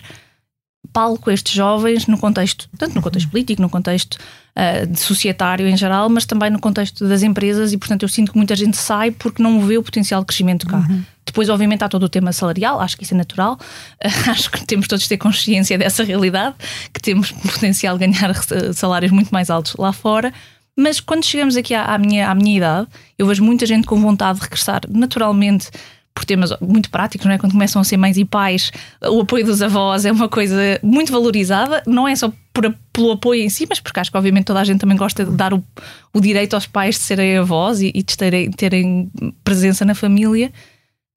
palco 0.98 1.30
a 1.30 1.34
estes 1.34 1.54
jovens 1.54 2.08
no 2.08 2.18
contexto, 2.18 2.68
tanto 2.76 2.96
no 2.96 3.04
contexto 3.04 3.30
político, 3.30 3.62
no 3.62 3.70
contexto 3.70 4.16
uh, 4.16 4.88
de 4.88 5.00
societário 5.00 5.68
em 5.68 5.78
geral, 5.78 6.10
mas 6.10 6.26
também 6.26 6.50
no 6.50 6.60
contexto 6.60 7.08
das 7.08 7.22
empresas 7.22 7.72
e, 7.72 7.78
portanto, 7.78 8.02
eu 8.02 8.10
sinto 8.10 8.32
que 8.32 8.38
muita 8.38 8.56
gente 8.56 8.76
sai 8.76 9.12
porque 9.12 9.44
não 9.44 9.62
vê 9.62 9.78
o 9.78 9.84
potencial 9.84 10.22
de 10.22 10.26
crescimento 10.26 10.66
cá. 10.66 10.78
Uhum. 10.78 11.04
Depois, 11.24 11.50
obviamente, 11.50 11.84
há 11.84 11.88
todo 11.88 12.02
o 12.02 12.10
tema 12.10 12.34
salarial, 12.34 12.80
acho 12.80 12.98
que 12.98 13.04
isso 13.04 13.14
é 13.14 13.18
natural, 13.18 13.60
uh, 14.04 14.10
acho 14.32 14.50
que 14.50 14.66
temos 14.66 14.88
todos 14.88 15.04
de 15.04 15.10
ter 15.10 15.18
consciência 15.18 15.78
dessa 15.78 16.04
realidade, 16.04 16.56
que 16.92 17.00
temos 17.00 17.32
potencial 17.46 17.96
de 17.96 18.08
ganhar 18.08 18.34
salários 18.74 19.12
muito 19.12 19.30
mais 19.30 19.52
altos 19.52 19.76
lá 19.78 19.94
fora, 19.94 20.34
mas 20.76 21.00
quando 21.00 21.26
chegamos 21.26 21.56
aqui 21.56 21.76
à, 21.76 21.94
à, 21.94 21.98
minha, 22.00 22.28
à 22.28 22.34
minha 22.34 22.58
idade, 22.58 22.88
eu 23.20 23.28
vejo 23.28 23.44
muita 23.44 23.68
gente 23.68 23.86
com 23.86 24.02
vontade 24.02 24.40
de 24.40 24.46
regressar 24.46 24.82
naturalmente 24.90 25.70
por 26.18 26.26
temas 26.26 26.52
muito 26.60 26.90
práticos, 26.90 27.28
não 27.28 27.34
é? 27.34 27.38
Quando 27.38 27.52
começam 27.52 27.80
a 27.80 27.86
ser 27.86 27.96
mães 27.96 28.18
e 28.18 28.26
pais, 28.26 28.72
o 29.04 29.22
apoio 29.22 29.46
dos 29.46 29.62
avós 29.62 30.04
é 30.04 30.12
uma 30.12 30.28
coisa 30.28 30.58
muito 30.82 31.12
valorizada, 31.12 31.84
não 31.86 32.08
é 32.08 32.16
só 32.16 32.34
por, 32.52 32.74
pelo 32.92 33.12
apoio 33.12 33.44
em 33.44 33.50
si, 33.50 33.68
mas 33.70 33.80
porque 33.80 34.00
acho 34.00 34.10
que 34.10 34.18
obviamente 34.18 34.46
toda 34.46 34.60
a 34.60 34.64
gente 34.64 34.80
também 34.80 34.98
gosta 34.98 35.24
de 35.24 35.30
dar 35.32 35.54
o, 35.54 35.64
o 36.12 36.20
direito 36.20 36.56
aos 36.56 36.66
pais 36.66 36.96
de 36.96 37.02
serem 37.02 37.38
avós 37.38 37.82
e, 37.82 37.92
e 37.94 38.02
de 38.02 38.18
terem, 38.18 38.50
terem 38.50 39.12
presença 39.44 39.86
na 39.86 39.94
família. 39.94 40.52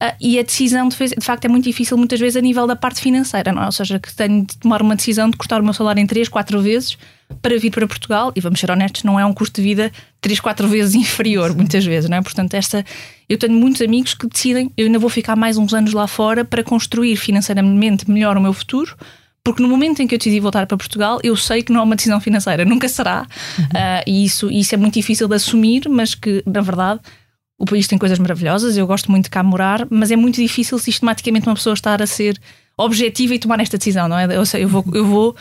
Uh, 0.03 0.13
e 0.21 0.39
a 0.39 0.43
decisão, 0.43 0.87
de, 0.89 0.97
de, 0.97 1.25
facto, 1.25 1.47
é 1.47 1.49
muito 1.49 1.65
difícil 1.65 1.97
muitas 1.97 2.21
vezes 2.21 2.37
a 2.37 2.41
nível 2.43 2.67
da 2.67 2.77
parte 2.77 3.01
financeira, 3.01 3.53
não 3.53 3.63
é? 3.63 3.67
Ou 3.67 3.73
seja, 3.73 3.99
que 3.99 4.15
tenho 4.15 4.45
de 4.45 4.59
tomar 4.59 4.83
uma 4.83 4.97
decisão 4.97 5.31
de 5.31 5.37
cortar 5.39 5.63
o 5.63 5.65
meu 5.65 5.73
salário 5.73 6.01
em 6.03 6.07
3, 6.07 6.29
4 6.29 6.61
vezes 6.61 6.99
para 7.43 7.59
vir 7.59 7.71
para 7.71 7.87
Portugal, 7.87 8.33
e 8.35 8.41
vamos 8.41 8.61
ser 8.61 8.71
honestos, 8.71 9.03
não 9.03 9.19
é 9.19 9.25
um 9.25 9.33
custo 9.33 9.61
de 9.61 9.67
vida 9.67 9.93
3, 10.21 10.41
4 10.41 10.69
vezes 10.69 10.95
inferior, 10.97 11.55
muitas 11.55 11.85
vezes, 11.85 12.09
não 12.09 12.17
é? 12.17 12.23
Portanto, 12.23 12.55
esta, 12.55 12.85
eu 13.29 13.39
tenho 13.39 13.55
muitos 13.55 13.81
amigos 13.83 14.15
que 14.15 14.27
decidem, 14.27 14.71
eu 14.77 14.87
ainda 14.87 14.99
vou 14.99 15.11
ficar 15.11 15.37
mais 15.37 15.57
uns 15.57 15.73
anos 15.73 15.93
lá 15.93 16.07
fora 16.07 16.45
para 16.45 16.63
construir 16.63 17.17
financeiramente 17.17 18.11
melhor 18.11 18.37
o 18.37 18.41
meu 18.41 18.53
futuro, 18.53 18.97
porque 19.43 19.63
no 19.63 19.69
momento 19.69 20.03
em 20.03 20.07
que 20.07 20.15
eu 20.15 20.19
decidi 20.19 20.39
voltar 20.39 20.67
para 20.67 20.77
Portugal, 20.77 21.19
eu 21.23 21.35
sei 21.35 21.63
que 21.63 21.73
não 21.73 21.81
é 21.81 21.83
uma 21.85 21.97
decisão 21.97 22.21
financeira, 22.21 22.65
nunca 22.65 22.89
será, 22.89 23.27
uhum. 23.59 23.65
uh, 23.65 24.03
e 24.07 24.25
isso, 24.25 24.51
isso 24.51 24.75
é 24.75 24.79
muito 24.79 24.95
difícil 24.95 25.27
de 25.27 25.35
assumir, 25.35 25.89
mas 25.89 26.15
que, 26.15 26.43
na 26.47 26.61
verdade, 26.61 27.01
o 27.59 27.65
país 27.65 27.87
tem 27.87 27.99
coisas 27.99 28.19
maravilhosas, 28.19 28.77
eu 28.77 28.87
gosto 28.87 29.11
muito 29.11 29.25
de 29.25 29.31
cá 29.31 29.43
morar, 29.43 29.87
mas 29.91 30.11
é 30.11 30.17
muito 30.17 30.37
difícil 30.37 30.79
sistematicamente 30.79 31.47
uma 31.47 31.55
pessoa 31.55 31.75
estar 31.75 32.01
a 32.03 32.07
ser 32.07 32.41
objetiva 32.77 33.35
e 33.35 33.39
tomar 33.39 33.61
esta 33.61 33.77
decisão, 33.77 34.09
não 34.09 34.19
é? 34.19 34.25
Eu, 34.35 34.47
sei, 34.47 34.65
eu 34.65 34.69
vou, 34.69 34.85
eu 34.95 35.07
vou 35.07 35.37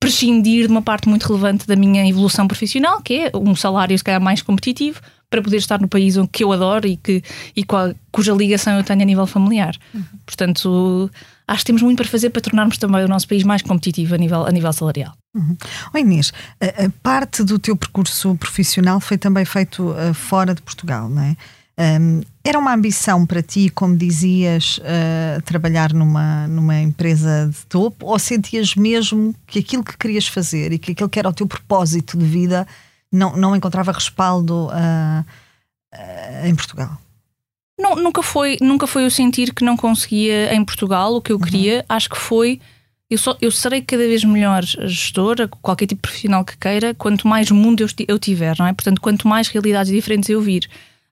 prescindir 0.00 0.66
de 0.66 0.72
uma 0.72 0.80
parte 0.80 1.08
muito 1.08 1.28
relevante 1.28 1.66
da 1.66 1.76
minha 1.76 2.08
evolução 2.08 2.48
profissional, 2.48 3.02
que 3.02 3.14
é 3.14 3.30
um 3.34 3.54
salário 3.54 3.96
se 3.96 4.02
calhar 4.02 4.20
mais 4.20 4.40
competitivo, 4.40 5.00
para 5.28 5.42
poder 5.42 5.58
estar 5.58 5.80
no 5.80 5.86
país 5.86 6.16
que 6.32 6.42
eu 6.42 6.50
adoro 6.52 6.88
e, 6.88 6.96
que, 6.96 7.22
e 7.54 7.62
qual, 7.62 7.94
cuja 8.10 8.32
ligação 8.32 8.76
eu 8.76 8.82
tenho 8.82 9.02
a 9.02 9.04
nível 9.04 9.26
familiar. 9.26 9.76
Uhum. 9.94 10.02
Portanto, 10.26 11.10
acho 11.46 11.60
que 11.60 11.66
temos 11.66 11.82
muito 11.82 11.98
para 11.98 12.08
fazer 12.08 12.30
para 12.30 12.42
tornarmos 12.42 12.78
também 12.78 13.04
o 13.04 13.08
nosso 13.08 13.28
país 13.28 13.44
mais 13.44 13.62
competitivo 13.62 14.14
a 14.14 14.18
nível, 14.18 14.44
a 14.44 14.50
nível 14.50 14.72
salarial. 14.72 15.12
Uhum. 15.34 15.56
Oh 15.94 15.98
Inês, 15.98 16.32
a, 16.60 16.86
a 16.86 16.90
parte 17.02 17.44
do 17.44 17.58
teu 17.58 17.76
percurso 17.76 18.34
profissional 18.34 18.98
foi 18.98 19.18
também 19.18 19.44
feito 19.44 19.90
uh, 19.90 20.12
fora 20.12 20.54
de 20.54 20.62
Portugal, 20.62 21.08
não 21.08 21.22
é? 21.22 21.36
Um, 21.78 22.20
era 22.44 22.58
uma 22.58 22.74
ambição 22.74 23.24
para 23.24 23.42
ti, 23.42 23.70
como 23.70 23.96
dizias, 23.96 24.78
uh, 24.78 25.40
trabalhar 25.42 25.92
numa, 25.94 26.46
numa 26.46 26.78
empresa 26.78 27.48
de 27.50 27.66
topo 27.66 28.06
ou 28.06 28.18
sentias 28.18 28.74
mesmo 28.74 29.34
que 29.46 29.60
aquilo 29.60 29.82
que 29.82 29.96
querias 29.96 30.26
fazer 30.26 30.72
e 30.72 30.78
que 30.78 30.92
aquilo 30.92 31.08
que 31.08 31.18
era 31.18 31.28
o 31.28 31.32
teu 31.32 31.46
propósito 31.46 32.18
de 32.18 32.24
vida 32.26 32.66
não, 33.10 33.36
não 33.36 33.56
encontrava 33.56 33.92
respaldo 33.92 34.66
uh, 34.66 35.24
uh, 35.94 36.46
em 36.46 36.54
Portugal? 36.54 36.98
Não, 37.78 37.96
nunca, 37.96 38.22
foi, 38.22 38.58
nunca 38.60 38.86
foi 38.86 39.06
eu 39.06 39.10
sentir 39.10 39.54
que 39.54 39.64
não 39.64 39.76
conseguia 39.76 40.54
em 40.54 40.62
Portugal 40.62 41.14
o 41.14 41.22
que 41.22 41.32
eu 41.32 41.36
uhum. 41.36 41.42
queria. 41.42 41.84
Acho 41.88 42.10
que 42.10 42.18
foi. 42.18 42.60
Eu, 43.08 43.16
só, 43.16 43.36
eu 43.40 43.50
serei 43.50 43.80
cada 43.80 44.06
vez 44.06 44.22
melhor 44.22 44.62
gestora, 44.62 45.48
qualquer 45.48 45.86
tipo 45.86 46.02
de 46.02 46.02
profissional 46.02 46.44
que 46.44 46.56
queira, 46.58 46.94
quanto 46.94 47.26
mais 47.26 47.50
mundo 47.50 47.80
eu, 47.80 47.88
eu 48.06 48.18
tiver, 48.18 48.56
não 48.58 48.66
é? 48.66 48.72
Portanto, 48.72 49.00
quanto 49.00 49.26
mais 49.26 49.48
realidades 49.48 49.90
diferentes 49.90 50.28
eu 50.28 50.40
vir. 50.40 50.68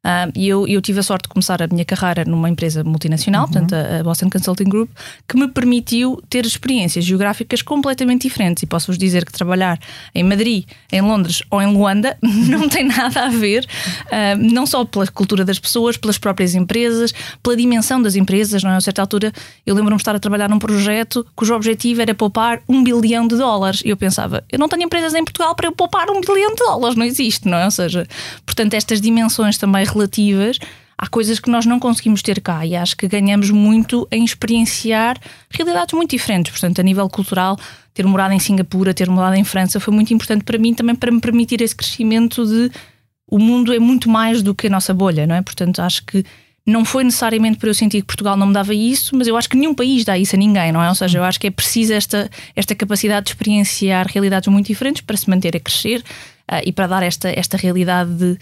Uh, 0.09 0.33
e 0.35 0.49
eu, 0.49 0.67
eu, 0.67 0.81
tive 0.81 1.01
a 1.01 1.03
sorte 1.03 1.25
de 1.25 1.29
começar 1.29 1.63
a 1.63 1.67
minha 1.67 1.85
carreira 1.85 2.25
numa 2.25 2.49
empresa 2.49 2.83
multinacional, 2.83 3.43
uhum. 3.43 3.53
portanto, 3.53 3.75
a, 3.75 4.03
Boston 4.03 4.31
Consulting 4.31 4.65
Group, 4.65 4.91
que 5.29 5.37
me 5.37 5.49
permitiu 5.49 6.23
ter 6.31 6.47
experiências 6.47 7.05
geográficas 7.05 7.61
completamente 7.61 8.23
diferentes. 8.23 8.63
E 8.63 8.67
posso-vos 8.67 8.97
dizer 8.97 9.27
que 9.27 9.33
trabalhar 9.33 9.79
em 10.15 10.25
Madrid, 10.25 10.65
em 10.91 11.03
Londres 11.03 11.43
ou 11.51 11.61
em 11.61 11.71
Luanda 11.71 12.17
não 12.23 12.71
tem 12.71 12.85
nada 12.85 13.27
a 13.27 13.29
ver, 13.29 13.67
uh, 14.07 14.39
não 14.39 14.65
só 14.65 14.83
pela 14.87 15.07
cultura 15.09 15.45
das 15.45 15.59
pessoas, 15.59 15.99
pelas 15.99 16.17
próprias 16.17 16.55
empresas, 16.55 17.13
pela 17.43 17.55
dimensão 17.55 18.01
das 18.01 18.17
empresas. 18.17 18.63
Não 18.63 18.71
é? 18.71 18.77
A 18.77 18.81
certa 18.81 19.03
altura, 19.03 19.31
eu 19.67 19.75
lembro-me 19.75 19.97
de 19.97 20.03
estar 20.03 20.17
a 20.17 20.19
trabalhar 20.19 20.49
num 20.49 20.59
projeto 20.59 21.27
cujo 21.37 21.55
objetivo 21.55 22.01
era 22.01 22.15
poupar 22.15 22.63
um 22.67 22.83
bilhão 22.83 23.29
de 23.29 23.37
dólares. 23.37 23.83
E 23.85 23.91
eu 23.91 23.97
pensava, 23.97 24.43
eu 24.51 24.59
não 24.59 24.71
tenho 24.71 24.85
empresas 24.85 25.15
em 25.15 25.23
Portugal 25.23 25.55
para 25.55 25.69
eu 25.69 25.73
poupar 25.73 26.09
um 26.09 26.23
bilhão 26.23 26.55
de 26.55 26.65
dólares, 26.65 26.97
não 26.97 27.05
existe, 27.05 27.47
não 27.47 27.59
é? 27.59 27.67
Ou 27.67 27.71
seja, 27.71 28.07
portanto, 28.47 28.73
estas 28.73 29.03
dimensões 29.03 29.59
também 29.59 29.85
relativas, 29.99 30.59
há 30.97 31.09
coisas 31.09 31.39
que 31.39 31.51
nós 31.51 31.67
não 31.67 31.79
conseguimos 31.79 32.23
ter 32.23 32.41
cá 32.41 32.65
e 32.65 32.75
acho 32.75 32.97
que 32.97 33.07
ganhamos 33.07 33.51
muito 33.51 34.07
em 34.11 34.25
experienciar 34.25 35.19
realidades 35.51 35.93
muito 35.93 36.11
diferentes. 36.11 36.51
Portanto, 36.51 36.81
a 36.81 36.83
nível 36.83 37.09
cultural, 37.09 37.59
ter 37.95 38.07
morado 38.07 38.35
em 38.35 38.39
Singapura, 38.39 38.95
ter 38.95 39.09
morado 39.09 39.37
em 39.37 39.45
França 39.45 39.79
foi 39.79 39.95
muito 39.95 40.13
importante 40.13 40.45
para 40.45 40.59
mim 40.59 40.75
também 40.75 40.95
para 40.95 41.11
me 41.11 41.21
permitir 41.21 41.61
esse 41.61 41.75
crescimento 41.75 42.45
de 42.47 42.71
o 43.31 43.39
mundo 43.39 43.75
é 43.75 43.79
muito 43.79 44.09
mais 44.09 44.43
do 44.43 44.55
que 44.55 44.67
a 44.67 44.71
nossa 44.71 44.95
bolha, 44.95 45.27
não 45.27 45.35
é? 45.35 45.43
Portanto, 45.43 45.81
acho 45.81 46.03
que 46.05 46.25
não 46.67 46.85
foi 46.85 47.05
necessariamente 47.05 47.59
para 47.59 47.69
eu 47.69 47.75
sentir 47.75 48.01
que 48.01 48.07
Portugal 48.07 48.37
não 48.37 48.47
me 48.47 48.53
dava 48.53 48.75
isso, 48.75 49.17
mas 49.17 49.27
eu 49.27 49.37
acho 49.37 49.49
que 49.49 49.57
nenhum 49.57 49.75
país 49.75 50.05
dá 50.05 50.19
isso 50.19 50.35
a 50.35 50.39
ninguém, 50.39 50.71
não 50.73 50.83
é? 50.83 50.89
Ou 50.89 50.95
seja, 50.95 51.19
eu 51.19 51.25
acho 51.25 51.41
que 51.41 51.47
é 51.47 51.51
preciso 51.51 51.93
esta, 51.95 52.31
esta 52.55 52.75
capacidade 52.75 53.25
de 53.25 53.31
experienciar 53.31 54.07
realidades 54.07 54.49
muito 54.49 54.67
diferentes 54.67 55.01
para 55.01 55.17
se 55.17 55.29
manter 55.31 55.57
a 55.57 55.61
crescer 55.61 56.01
uh, 56.51 56.61
e 56.65 56.73
para 56.73 56.87
dar 56.87 57.03
esta, 57.03 57.31
esta 57.31 57.57
realidade 57.57 58.13
de 58.15 58.39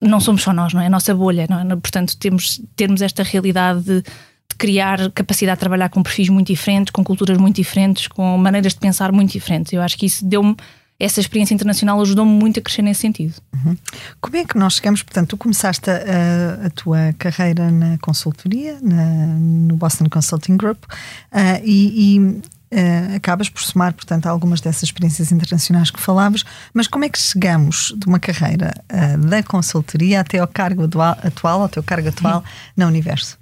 não 0.00 0.20
somos 0.20 0.42
só 0.42 0.52
nós, 0.52 0.72
não 0.72 0.80
é? 0.80 0.86
A 0.86 0.90
nossa 0.90 1.14
bolha, 1.14 1.46
não 1.48 1.60
é? 1.60 1.76
Portanto, 1.76 2.16
temos, 2.16 2.60
termos 2.74 3.02
esta 3.02 3.22
realidade 3.22 3.82
de, 3.82 4.02
de 4.02 4.56
criar 4.56 5.10
capacidade 5.12 5.56
de 5.56 5.60
trabalhar 5.60 5.88
com 5.88 6.02
perfis 6.02 6.28
muito 6.28 6.46
diferentes, 6.46 6.90
com 6.90 7.04
culturas 7.04 7.36
muito 7.36 7.56
diferentes, 7.56 8.08
com 8.08 8.36
maneiras 8.38 8.72
de 8.72 8.80
pensar 8.80 9.12
muito 9.12 9.32
diferentes. 9.32 9.72
Eu 9.72 9.82
acho 9.82 9.98
que 9.98 10.06
isso 10.06 10.24
deu-me 10.24 10.56
essa 11.00 11.18
experiência 11.18 11.54
internacional 11.54 11.98
ajudou-me 12.02 12.30
muito 12.30 12.60
a 12.60 12.62
crescer 12.62 12.82
nesse 12.82 13.00
sentido. 13.00 13.34
Uhum. 13.54 13.74
Como 14.20 14.36
é 14.36 14.44
que 14.44 14.58
nós 14.58 14.74
chegamos? 14.74 15.02
Portanto, 15.02 15.30
tu 15.30 15.36
começaste 15.38 15.90
a, 15.90 16.66
a 16.66 16.70
tua 16.70 17.14
carreira 17.18 17.70
na 17.70 17.96
consultoria, 17.98 18.78
na, 18.82 19.06
no 19.26 19.76
Boston 19.76 20.10
Consulting 20.10 20.58
Group, 20.58 20.84
uh, 20.84 21.60
e, 21.64 22.18
e 22.18 22.42
Uh, 22.72 23.16
acabas 23.16 23.48
por 23.48 23.60
somar, 23.62 23.92
portanto, 23.92 24.26
algumas 24.26 24.60
dessas 24.60 24.84
experiências 24.84 25.32
internacionais 25.32 25.90
que 25.90 26.00
falavas, 26.00 26.44
mas 26.72 26.86
como 26.86 27.04
é 27.04 27.08
que 27.08 27.18
chegamos 27.18 27.92
de 27.96 28.06
uma 28.06 28.20
carreira 28.20 28.72
uh, 28.92 29.18
da 29.26 29.42
consultoria 29.42 30.20
até 30.20 30.38
ao 30.38 30.46
cargo 30.46 30.84
atual, 30.84 31.62
ao 31.62 31.68
teu 31.68 31.82
cargo 31.82 32.08
atual 32.08 32.44
na 32.76 32.86
Universo? 32.86 33.40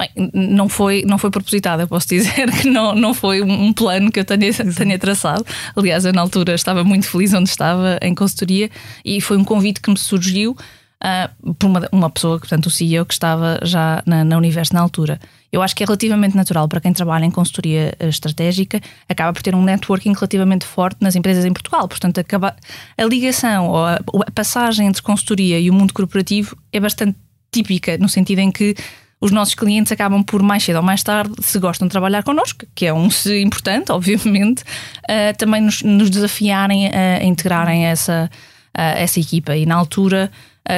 Bem, 0.00 0.30
não 0.32 0.66
foi, 0.66 1.04
não 1.06 1.18
foi 1.18 1.30
propositado, 1.30 1.82
eu 1.82 1.88
posso 1.88 2.08
dizer 2.08 2.50
que 2.58 2.68
não, 2.68 2.94
não 2.94 3.12
foi 3.12 3.42
um 3.42 3.70
plano 3.70 4.10
que 4.10 4.18
eu 4.18 4.24
tenha, 4.24 4.50
tenha 4.74 4.98
traçado. 4.98 5.44
Aliás, 5.76 6.06
eu 6.06 6.12
na 6.12 6.22
altura 6.22 6.54
estava 6.54 6.82
muito 6.82 7.06
feliz 7.06 7.34
onde 7.34 7.50
estava, 7.50 7.98
em 8.00 8.14
consultoria, 8.14 8.70
e 9.04 9.20
foi 9.20 9.36
um 9.36 9.44
convite 9.44 9.80
que 9.80 9.90
me 9.90 9.98
surgiu 9.98 10.56
uh, 11.04 11.54
por 11.54 11.66
uma, 11.66 11.88
uma 11.92 12.10
pessoa, 12.10 12.38
portanto, 12.38 12.66
o 12.66 12.70
CEO, 12.70 13.04
que 13.04 13.12
estava 13.12 13.60
já 13.62 14.02
na, 14.06 14.24
na 14.24 14.38
Universo 14.38 14.72
na 14.72 14.80
altura. 14.80 15.20
Eu 15.52 15.62
acho 15.62 15.74
que 15.74 15.82
é 15.82 15.86
relativamente 15.86 16.36
natural 16.36 16.68
para 16.68 16.80
quem 16.80 16.92
trabalha 16.92 17.24
em 17.24 17.30
consultoria 17.30 17.94
ah, 17.98 18.06
estratégica, 18.06 18.80
acaba 19.08 19.32
por 19.32 19.42
ter 19.42 19.54
um 19.54 19.62
networking 19.62 20.12
relativamente 20.12 20.64
forte 20.64 20.98
nas 21.00 21.16
empresas 21.16 21.44
em 21.44 21.52
Portugal. 21.52 21.88
Portanto, 21.88 22.18
acaba, 22.18 22.54
a 22.96 23.04
ligação 23.04 23.68
ou 23.68 23.84
a, 23.84 23.94
a 23.94 24.30
passagem 24.32 24.86
entre 24.86 25.02
consultoria 25.02 25.58
e 25.58 25.68
o 25.68 25.74
mundo 25.74 25.92
corporativo 25.92 26.56
é 26.72 26.78
bastante 26.78 27.16
típica, 27.50 27.98
no 27.98 28.08
sentido 28.08 28.38
em 28.38 28.50
que 28.50 28.76
os 29.20 29.30
nossos 29.30 29.54
clientes 29.54 29.92
acabam 29.92 30.22
por 30.22 30.42
mais 30.42 30.64
cedo 30.64 30.76
ou 30.76 30.82
mais 30.82 31.02
tarde, 31.02 31.34
se 31.40 31.58
gostam 31.58 31.86
de 31.86 31.92
trabalhar 31.92 32.22
connosco, 32.22 32.64
que 32.74 32.86
é 32.86 32.94
um 32.94 33.10
se 33.10 33.40
importante, 33.40 33.92
obviamente, 33.92 34.62
uh, 34.62 35.36
também 35.36 35.60
nos, 35.60 35.82
nos, 35.82 36.08
desafiarem 36.08 36.88
a, 36.88 37.22
integrarem 37.22 37.86
essa, 37.86 38.30
uh, 38.76 38.80
essa 38.96 39.20
equipa. 39.20 39.54
E 39.54 39.66
na 39.66 39.74
altura 39.74 40.30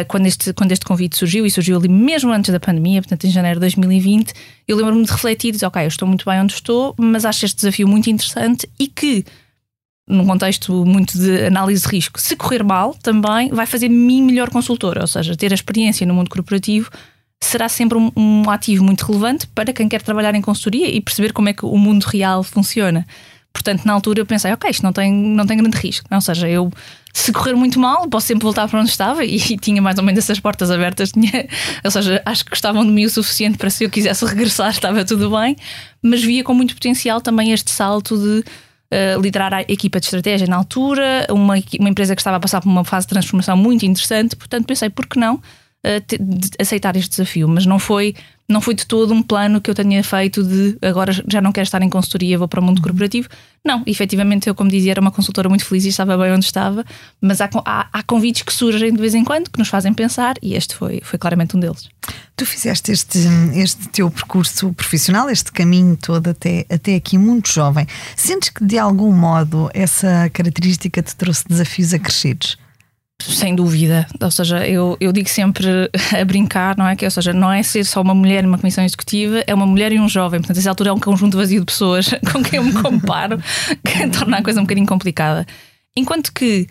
quando, 0.08 0.26
este, 0.26 0.52
quando 0.52 0.72
este 0.72 0.84
convite 0.84 1.16
surgiu, 1.16 1.44
e 1.44 1.50
surgiu 1.50 1.76
ali 1.76 1.88
mesmo 1.88 2.32
antes 2.32 2.50
da 2.50 2.60
pandemia, 2.60 3.02
portanto 3.02 3.24
em 3.24 3.30
janeiro 3.30 3.58
de 3.58 3.62
2020, 3.62 4.32
eu 4.66 4.76
lembro-me 4.76 5.04
de 5.04 5.10
refletir 5.10 5.48
e 5.48 5.52
dizer, 5.52 5.66
ok, 5.66 5.82
eu 5.82 5.88
estou 5.88 6.08
muito 6.08 6.24
bem 6.24 6.40
onde 6.40 6.54
estou, 6.54 6.94
mas 6.98 7.24
acho 7.24 7.44
este 7.44 7.56
desafio 7.56 7.86
muito 7.88 8.08
interessante 8.08 8.68
e 8.78 8.86
que, 8.86 9.24
num 10.08 10.26
contexto 10.26 10.84
muito 10.86 11.18
de 11.18 11.46
análise 11.46 11.82
de 11.82 11.88
risco, 11.88 12.20
se 12.20 12.36
correr 12.36 12.62
mal, 12.62 12.94
também 13.02 13.50
vai 13.50 13.66
fazer 13.66 13.88
mim 13.88 14.22
melhor 14.22 14.50
consultora, 14.50 15.02
ou 15.02 15.06
seja, 15.06 15.36
ter 15.36 15.52
a 15.52 15.54
experiência 15.54 16.06
no 16.06 16.14
mundo 16.14 16.30
corporativo 16.30 16.90
será 17.42 17.68
sempre 17.68 17.98
um, 17.98 18.10
um 18.16 18.48
ativo 18.48 18.84
muito 18.84 19.04
relevante 19.04 19.46
para 19.48 19.72
quem 19.72 19.88
quer 19.88 20.00
trabalhar 20.00 20.34
em 20.34 20.40
consultoria 20.40 20.88
e 20.88 21.00
perceber 21.00 21.32
como 21.32 21.48
é 21.48 21.52
que 21.52 21.66
o 21.66 21.76
mundo 21.76 22.04
real 22.04 22.42
funciona. 22.42 23.04
Portanto, 23.52 23.84
na 23.84 23.92
altura 23.92 24.20
eu 24.20 24.26
pensei, 24.26 24.52
ok, 24.52 24.70
isto 24.70 24.82
não 24.82 24.92
tem, 24.92 25.12
não 25.12 25.46
tem 25.46 25.56
grande 25.58 25.76
risco. 25.76 26.06
Ou 26.10 26.20
seja, 26.20 26.48
eu 26.48 26.70
se 27.12 27.30
correr 27.30 27.54
muito 27.54 27.78
mal, 27.78 28.08
posso 28.08 28.26
sempre 28.26 28.44
voltar 28.44 28.66
para 28.68 28.80
onde 28.80 28.90
estava 28.90 29.24
e, 29.24 29.36
e 29.36 29.58
tinha 29.58 29.82
mais 29.82 29.98
ou 29.98 30.04
menos 30.04 30.18
essas 30.18 30.40
portas 30.40 30.70
abertas. 30.70 31.12
Tinha, 31.12 31.46
ou 31.84 31.90
seja, 31.90 32.22
acho 32.24 32.44
que 32.44 32.50
gostavam 32.50 32.84
de 32.84 32.90
mim 32.90 33.04
o 33.04 33.10
suficiente 33.10 33.58
para 33.58 33.68
se 33.68 33.84
eu 33.84 33.90
quisesse 33.90 34.24
regressar, 34.26 34.70
estava 34.70 35.04
tudo 35.04 35.30
bem, 35.30 35.56
mas 36.02 36.22
via 36.22 36.42
com 36.42 36.54
muito 36.54 36.74
potencial 36.74 37.20
também 37.20 37.52
este 37.52 37.70
salto 37.70 38.16
de 38.16 38.40
uh, 38.40 39.20
liderar 39.20 39.52
a 39.52 39.60
equipa 39.62 40.00
de 40.00 40.06
estratégia 40.06 40.46
na 40.46 40.56
altura, 40.56 41.26
uma, 41.30 41.54
uma 41.78 41.88
empresa 41.88 42.14
que 42.14 42.20
estava 42.20 42.38
a 42.38 42.40
passar 42.40 42.62
por 42.62 42.68
uma 42.68 42.84
fase 42.84 43.06
de 43.06 43.10
transformação 43.10 43.56
muito 43.56 43.84
interessante, 43.84 44.34
portanto 44.34 44.66
pensei, 44.66 44.88
por 44.88 45.06
que 45.06 45.18
não? 45.18 45.40
Aceitar 46.58 46.94
este 46.96 47.10
desafio, 47.10 47.48
mas 47.48 47.66
não 47.66 47.78
foi, 47.78 48.14
não 48.48 48.60
foi 48.60 48.72
de 48.72 48.86
todo 48.86 49.12
um 49.12 49.20
plano 49.20 49.60
que 49.60 49.68
eu 49.68 49.74
tenha 49.74 50.02
feito 50.04 50.44
de 50.44 50.78
agora 50.80 51.12
já 51.26 51.40
não 51.40 51.50
quero 51.50 51.64
estar 51.64 51.82
em 51.82 51.90
consultoria, 51.90 52.38
vou 52.38 52.46
para 52.46 52.60
o 52.60 52.62
mundo 52.62 52.78
uhum. 52.78 52.84
corporativo. 52.84 53.28
Não, 53.64 53.82
efetivamente 53.84 54.48
eu, 54.48 54.54
como 54.54 54.70
dizia, 54.70 54.92
era 54.92 55.00
uma 55.00 55.10
consultora 55.10 55.48
muito 55.48 55.64
feliz 55.64 55.84
e 55.84 55.88
estava 55.88 56.16
bem 56.16 56.32
onde 56.32 56.44
estava, 56.44 56.84
mas 57.20 57.40
há, 57.40 57.50
há, 57.64 57.88
há 57.92 58.02
convites 58.04 58.42
que 58.42 58.52
surgem 58.52 58.92
de 58.92 59.00
vez 59.00 59.14
em 59.14 59.24
quando 59.24 59.50
que 59.50 59.58
nos 59.58 59.68
fazem 59.68 59.92
pensar 59.92 60.36
e 60.40 60.54
este 60.54 60.76
foi, 60.76 61.00
foi 61.02 61.18
claramente 61.18 61.56
um 61.56 61.60
deles. 61.60 61.88
Tu 62.36 62.46
fizeste 62.46 62.92
este, 62.92 63.18
este 63.54 63.88
teu 63.88 64.10
percurso 64.10 64.72
profissional, 64.72 65.28
este 65.30 65.50
caminho 65.50 65.96
todo 65.96 66.28
até, 66.28 66.64
até 66.70 66.94
aqui 66.94 67.18
muito 67.18 67.52
jovem. 67.52 67.86
Sentes 68.16 68.50
que 68.50 68.64
de 68.64 68.78
algum 68.78 69.12
modo 69.12 69.68
essa 69.74 70.30
característica 70.32 71.02
te 71.02 71.14
trouxe 71.16 71.44
desafios 71.48 71.92
acrescidos? 71.92 72.56
Sem 73.20 73.54
dúvida. 73.54 74.06
Ou 74.20 74.30
seja, 74.30 74.66
eu, 74.66 74.96
eu 75.00 75.12
digo 75.12 75.28
sempre 75.28 75.90
a 76.18 76.24
brincar, 76.24 76.76
não 76.76 76.86
é? 76.86 76.96
Que, 76.96 77.04
ou 77.04 77.10
seja, 77.10 77.32
não 77.32 77.52
é 77.52 77.62
ser 77.62 77.84
só 77.84 78.00
uma 78.00 78.14
mulher 78.14 78.42
numa 78.42 78.58
comissão 78.58 78.84
executiva, 78.84 79.44
é 79.46 79.54
uma 79.54 79.66
mulher 79.66 79.92
e 79.92 80.00
um 80.00 80.08
jovem. 80.08 80.40
Portanto, 80.40 80.58
essa 80.58 80.68
altura 80.70 80.90
é 80.90 80.92
um 80.92 81.00
conjunto 81.00 81.36
vazio 81.36 81.60
de 81.60 81.66
pessoas 81.66 82.10
com 82.32 82.42
quem 82.42 82.58
eu 82.58 82.64
me 82.64 82.72
comparo, 82.72 83.38
que 83.86 84.08
torna 84.08 84.38
a 84.38 84.42
coisa 84.42 84.60
um 84.60 84.64
bocadinho 84.64 84.86
complicada. 84.86 85.46
Enquanto 85.96 86.32
que 86.32 86.66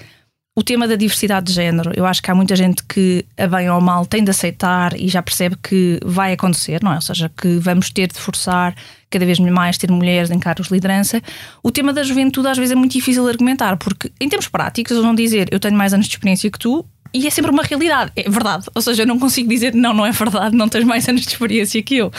o 0.53 0.61
tema 0.61 0.85
da 0.85 0.95
diversidade 0.95 1.45
de 1.47 1.53
género, 1.53 1.93
eu 1.95 2.05
acho 2.05 2.21
que 2.21 2.29
há 2.29 2.35
muita 2.35 2.55
gente 2.57 2.83
que, 2.83 3.25
a 3.37 3.47
bem 3.47 3.69
ou 3.69 3.79
mal, 3.79 4.05
tem 4.05 4.21
de 4.21 4.31
aceitar 4.31 4.99
e 4.99 5.07
já 5.07 5.21
percebe 5.21 5.55
que 5.63 5.97
vai 6.03 6.33
acontecer, 6.33 6.83
não 6.83 6.91
é? 6.91 6.95
Ou 6.95 7.01
seja, 7.01 7.31
que 7.35 7.57
vamos 7.57 7.89
ter 7.89 8.07
de 8.07 8.19
forçar 8.19 8.75
cada 9.09 9.25
vez 9.25 9.39
mais 9.39 9.77
ter 9.77 9.89
mulheres 9.89 10.29
em 10.29 10.39
cargos 10.39 10.67
de 10.67 10.73
liderança. 10.73 11.21
O 11.63 11.71
tema 11.71 11.93
da 11.93 12.03
juventude 12.03 12.49
às 12.49 12.57
vezes 12.57 12.73
é 12.73 12.75
muito 12.75 12.91
difícil 12.91 13.23
de 13.23 13.29
argumentar, 13.29 13.77
porque 13.77 14.11
em 14.19 14.27
termos 14.27 14.49
práticos 14.49 14.91
eles 14.91 15.03
vão 15.03 15.15
dizer 15.15 15.47
eu 15.51 15.59
tenho 15.59 15.75
mais 15.75 15.93
anos 15.93 16.07
de 16.07 16.15
experiência 16.15 16.51
que 16.51 16.59
tu, 16.59 16.85
e 17.13 17.27
é 17.27 17.29
sempre 17.29 17.51
uma 17.51 17.63
realidade, 17.63 18.11
é 18.15 18.29
verdade. 18.29 18.67
Ou 18.73 18.81
seja, 18.81 19.03
eu 19.03 19.07
não 19.07 19.19
consigo 19.19 19.49
dizer 19.49 19.73
não, 19.73 19.93
não 19.93 20.05
é 20.05 20.11
verdade, 20.11 20.55
não 20.55 20.69
tens 20.69 20.85
mais 20.85 21.07
anos 21.09 21.21
de 21.21 21.29
experiência 21.29 21.81
que 21.83 21.97
eu, 21.97 22.11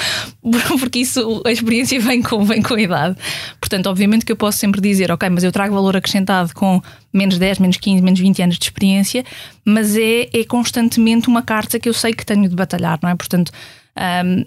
porque 0.79 1.01
isso, 1.01 1.43
a 1.47 1.51
experiência 1.53 1.99
vem 2.01 2.23
com, 2.23 2.45
vem 2.45 2.61
com 2.61 2.75
a 2.75 2.81
idade. 2.81 3.17
Portanto, 3.61 3.87
obviamente 3.87 4.25
que 4.25 4.33
eu 4.33 4.37
posso 4.37 4.59
sempre 4.59 4.81
dizer, 4.81 5.11
ok, 5.11 5.29
mas 5.31 5.45
eu 5.45 5.53
trago 5.53 5.75
valor 5.75 5.97
acrescentado 5.97 6.55
com 6.55 6.83
menos 7.13 7.39
10, 7.39 7.59
menos 7.59 7.77
15, 7.77 8.03
menos 8.03 8.21
20 8.21 8.43
anos 8.43 8.59
de 8.59 8.65
experiência, 8.65 9.25
mas 9.65 9.97
é, 9.97 10.29
é 10.33 10.45
constantemente 10.45 11.29
uma 11.29 11.43
carta 11.43 11.79
que 11.79 11.89
eu 11.89 11.95
sei 11.95 12.13
que 12.13 12.25
tenho 12.25 12.49
de 12.49 12.55
batalhar, 12.55 12.99
não 13.03 13.09
é? 13.09 13.15
Portanto, 13.15 13.51
um, 13.95 14.45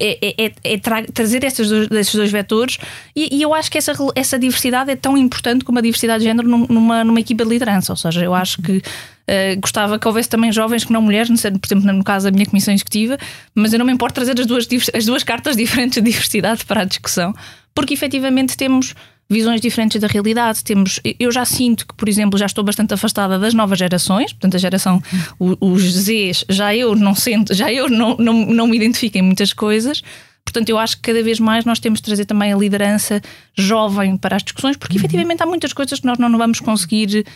é, 0.00 0.18
é, 0.20 0.46
é, 0.46 0.52
é 0.64 0.78
tra 0.78 1.04
trazer 1.04 1.44
esses 1.44 1.68
dois, 1.68 1.88
esses 1.90 2.14
dois 2.14 2.32
vetores 2.32 2.78
e, 3.14 3.36
e, 3.36 3.42
eu 3.42 3.54
acho 3.54 3.70
que 3.70 3.78
essa, 3.78 3.92
essa 4.16 4.36
diversidade 4.36 4.90
é 4.90 4.96
tão 4.96 5.16
importante 5.16 5.64
como 5.64 5.78
a 5.78 5.82
diversidade 5.82 6.20
de 6.20 6.24
género 6.24 6.48
numa, 6.48 7.04
numa 7.04 7.20
equipa 7.20 7.44
de 7.44 7.50
liderança. 7.50 7.92
Ou 7.92 7.96
seja, 7.96 8.24
eu 8.24 8.34
acho 8.34 8.60
que 8.60 8.82
uh, 9.28 9.60
gostava 9.60 9.98
que 9.98 10.08
houvesse 10.08 10.28
também 10.28 10.50
jovens 10.50 10.84
que 10.84 10.92
não 10.92 11.02
mulheres, 11.02 11.28
por 11.28 11.66
exemplo, 11.66 11.92
no 11.92 12.04
caso 12.04 12.24
da 12.26 12.30
minha 12.30 12.46
comissão 12.46 12.72
executiva, 12.72 13.18
mas 13.54 13.72
eu 13.72 13.78
não 13.78 13.86
me 13.86 13.92
importo 13.92 14.14
trazer 14.14 14.38
as 14.38 14.46
duas, 14.46 14.66
as 14.94 15.04
duas 15.04 15.22
cartas 15.22 15.54
diferentes 15.58 16.02
de 16.02 16.10
diversidade 16.10 16.64
para 16.64 16.82
a 16.82 16.84
discussão, 16.84 17.34
porque 17.74 17.94
efetivamente 17.94 18.56
temos 18.56 18.94
visões 19.30 19.60
diferentes 19.60 20.00
da 20.00 20.06
realidade. 20.06 20.64
Temos, 20.64 21.00
eu 21.18 21.30
já 21.30 21.44
sinto 21.44 21.86
que, 21.86 21.94
por 21.94 22.08
exemplo, 22.08 22.38
já 22.38 22.46
estou 22.46 22.64
bastante 22.64 22.94
afastada 22.94 23.38
das 23.38 23.52
novas 23.52 23.78
gerações, 23.78 24.32
portanto, 24.32 24.56
a 24.56 24.58
geração, 24.58 25.02
os 25.38 25.82
Zs, 25.82 26.44
já 26.48 26.74
eu 26.74 26.96
não 26.96 27.14
sinto, 27.14 27.54
já 27.54 27.72
eu 27.72 27.88
não, 27.88 28.16
não, 28.16 28.46
não 28.46 28.66
me 28.66 28.76
identifico 28.76 29.18
em 29.18 29.22
muitas 29.22 29.52
coisas. 29.52 30.02
Portanto, 30.44 30.70
eu 30.70 30.78
acho 30.78 30.96
que 30.96 31.02
cada 31.02 31.22
vez 31.22 31.38
mais 31.38 31.66
nós 31.66 31.78
temos 31.78 32.00
de 32.00 32.04
trazer 32.04 32.24
também 32.24 32.54
a 32.54 32.56
liderança 32.56 33.20
jovem 33.54 34.16
para 34.16 34.36
as 34.36 34.42
discussões, 34.42 34.78
porque 34.78 34.96
uhum. 34.96 35.04
efetivamente 35.04 35.42
há 35.42 35.46
muitas 35.46 35.74
coisas 35.74 36.00
que 36.00 36.06
nós 36.06 36.16
não 36.18 36.38
vamos 36.38 36.58
conseguir 36.58 37.26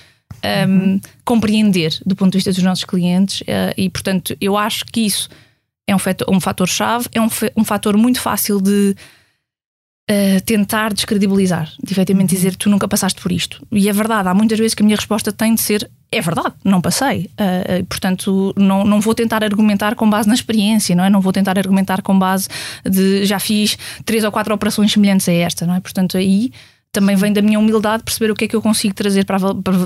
um, 0.45 0.73
uhum. 0.73 1.01
compreender 1.25 1.99
do 2.05 2.17
ponto 2.17 2.33
de 2.33 2.39
vista 2.39 2.53
dos 2.53 2.63
nossos 2.63 2.85
clientes, 2.85 3.41
uh, 3.43 3.75
e 3.77 3.89
portanto, 3.91 4.37
eu 4.41 4.57
acho 4.57 4.85
que 4.87 5.01
isso 5.01 5.29
é 5.87 5.95
um 5.95 5.99
fator, 5.99 6.27
um 6.31 6.41
fator 6.41 6.69
chave, 6.69 7.09
é 7.13 7.21
um, 7.21 7.29
um 7.57 7.65
fator 7.65 7.97
muito 7.97 8.21
fácil 8.21 8.61
de 8.61 8.95
uh, 10.11 10.41
tentar 10.45 10.93
descredibilizar, 10.93 11.73
de 11.83 11.93
efetivamente 11.93 12.31
uhum. 12.31 12.37
dizer 12.37 12.57
tu 12.57 12.71
nunca 12.71 12.89
passaste 12.89 13.21
por 13.21 13.33
isto. 13.33 13.67
E 13.71 13.89
é 13.89 13.93
verdade, 13.93 14.29
há 14.29 14.35
muitas 14.35 14.59
vezes 14.59 14.75
que 14.75 14.83
a 14.83 14.87
minha 14.87 14.97
resposta 14.97 15.33
tem 15.33 15.55
de 15.55 15.61
ser 15.61 15.91
é 16.13 16.21
verdade, 16.21 16.55
não 16.63 16.81
passei. 16.83 17.31
Uh, 17.41 17.85
portanto, 17.87 18.53
não, 18.55 18.85
não 18.85 19.01
vou 19.01 19.15
tentar 19.15 19.43
argumentar 19.43 19.95
com 19.95 20.09
base 20.09 20.29
na 20.29 20.35
experiência, 20.35 20.95
não 20.95 21.05
é? 21.05 21.09
Não 21.09 21.23
vou 21.23 21.33
tentar 21.33 21.59
argumentar 21.59 22.03
com 22.03 22.19
base 22.19 22.49
de 22.85 23.25
já 23.25 23.39
fiz 23.39 23.79
três 24.05 24.23
ou 24.23 24.31
quatro 24.31 24.55
operações 24.55 24.93
semelhantes 24.93 25.27
a 25.27 25.33
esta, 25.33 25.67
não 25.67 25.75
é? 25.75 25.81
Portanto, 25.81 26.19
aí 26.19 26.53
também 26.93 27.17
vem 27.17 27.33
da 27.33 27.41
minha 27.41 27.59
humildade 27.59 28.03
perceber 28.03 28.31
o 28.31 28.35
que 28.35 28.45
é 28.45 28.49
que 28.49 28.55
eu 28.55 28.61
consigo 28.61 28.95
trazer 28.95 29.25
para, 29.25 29.39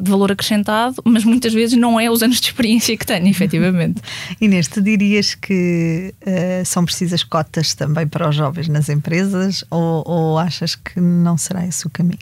de 0.02 0.10
valor 0.10 0.32
acrescentado, 0.32 1.00
mas 1.04 1.24
muitas 1.24 1.54
vezes 1.54 1.78
não 1.78 1.98
é 1.98 2.10
os 2.10 2.20
anos 2.20 2.40
de 2.40 2.48
experiência 2.48 2.96
que 2.96 3.06
tenho, 3.06 3.28
efetivamente. 3.30 4.02
Inês, 4.40 4.66
tu 4.66 4.82
dirias 4.82 5.34
que 5.36 6.12
uh, 6.22 6.66
são 6.66 6.84
precisas 6.84 7.22
cotas 7.22 7.74
também 7.74 8.08
para 8.08 8.28
os 8.28 8.34
jovens 8.34 8.66
nas 8.66 8.88
empresas 8.88 9.64
ou, 9.70 10.02
ou 10.04 10.38
achas 10.38 10.74
que 10.74 11.00
não 11.00 11.38
será 11.38 11.64
esse 11.64 11.86
o 11.86 11.90
caminho? 11.90 12.18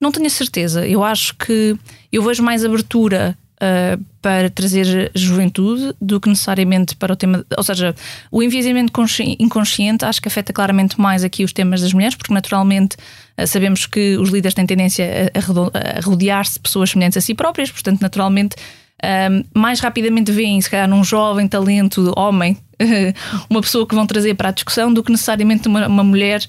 Não 0.00 0.10
tenho 0.10 0.26
a 0.26 0.30
certeza. 0.30 0.86
Eu 0.86 1.04
acho 1.04 1.34
que 1.36 1.76
eu 2.12 2.22
vejo 2.22 2.42
mais 2.42 2.64
abertura 2.64 3.38
uh, 3.56 4.02
para 4.20 4.50
trazer 4.50 5.10
juventude 5.14 5.94
do 6.00 6.20
que 6.20 6.28
necessariamente 6.28 6.96
para 6.96 7.12
o 7.12 7.16
tema. 7.16 7.44
Ou 7.56 7.62
seja, 7.62 7.94
o 8.30 8.42
enviesamento 8.42 8.92
inconsciente 9.38 10.04
acho 10.04 10.20
que 10.20 10.28
afeta 10.28 10.52
claramente 10.52 11.00
mais 11.00 11.24
aqui 11.24 11.44
os 11.44 11.52
temas 11.52 11.80
das 11.80 11.92
mulheres, 11.92 12.16
porque 12.16 12.34
naturalmente 12.34 12.96
uh, 13.38 13.46
sabemos 13.46 13.86
que 13.86 14.16
os 14.16 14.30
líderes 14.30 14.54
têm 14.54 14.66
tendência 14.66 15.30
a, 15.34 15.98
a 15.98 16.00
rodear-se 16.00 16.54
de 16.54 16.60
pessoas 16.60 16.90
semelhantes 16.90 17.18
a 17.18 17.20
si 17.20 17.34
próprias, 17.34 17.70
portanto, 17.70 18.00
naturalmente. 18.00 18.56
Um, 18.96 19.42
ah, 19.42 19.44
mais 19.52 19.78
rapidamente 19.80 20.32
veem, 20.32 20.58
se 20.58 20.70
calhar, 20.70 20.88
num 20.88 21.04
jovem 21.04 21.46
talento 21.46 22.14
homem 22.16 22.56
uma 23.50 23.60
pessoa 23.60 23.86
que 23.86 23.94
vão 23.94 24.06
trazer 24.06 24.34
para 24.34 24.48
a 24.48 24.52
discussão 24.52 24.90
do 24.90 25.04
que 25.04 25.12
necessariamente 25.12 25.68
uma, 25.68 25.86
uma 25.86 26.02
mulher 26.02 26.40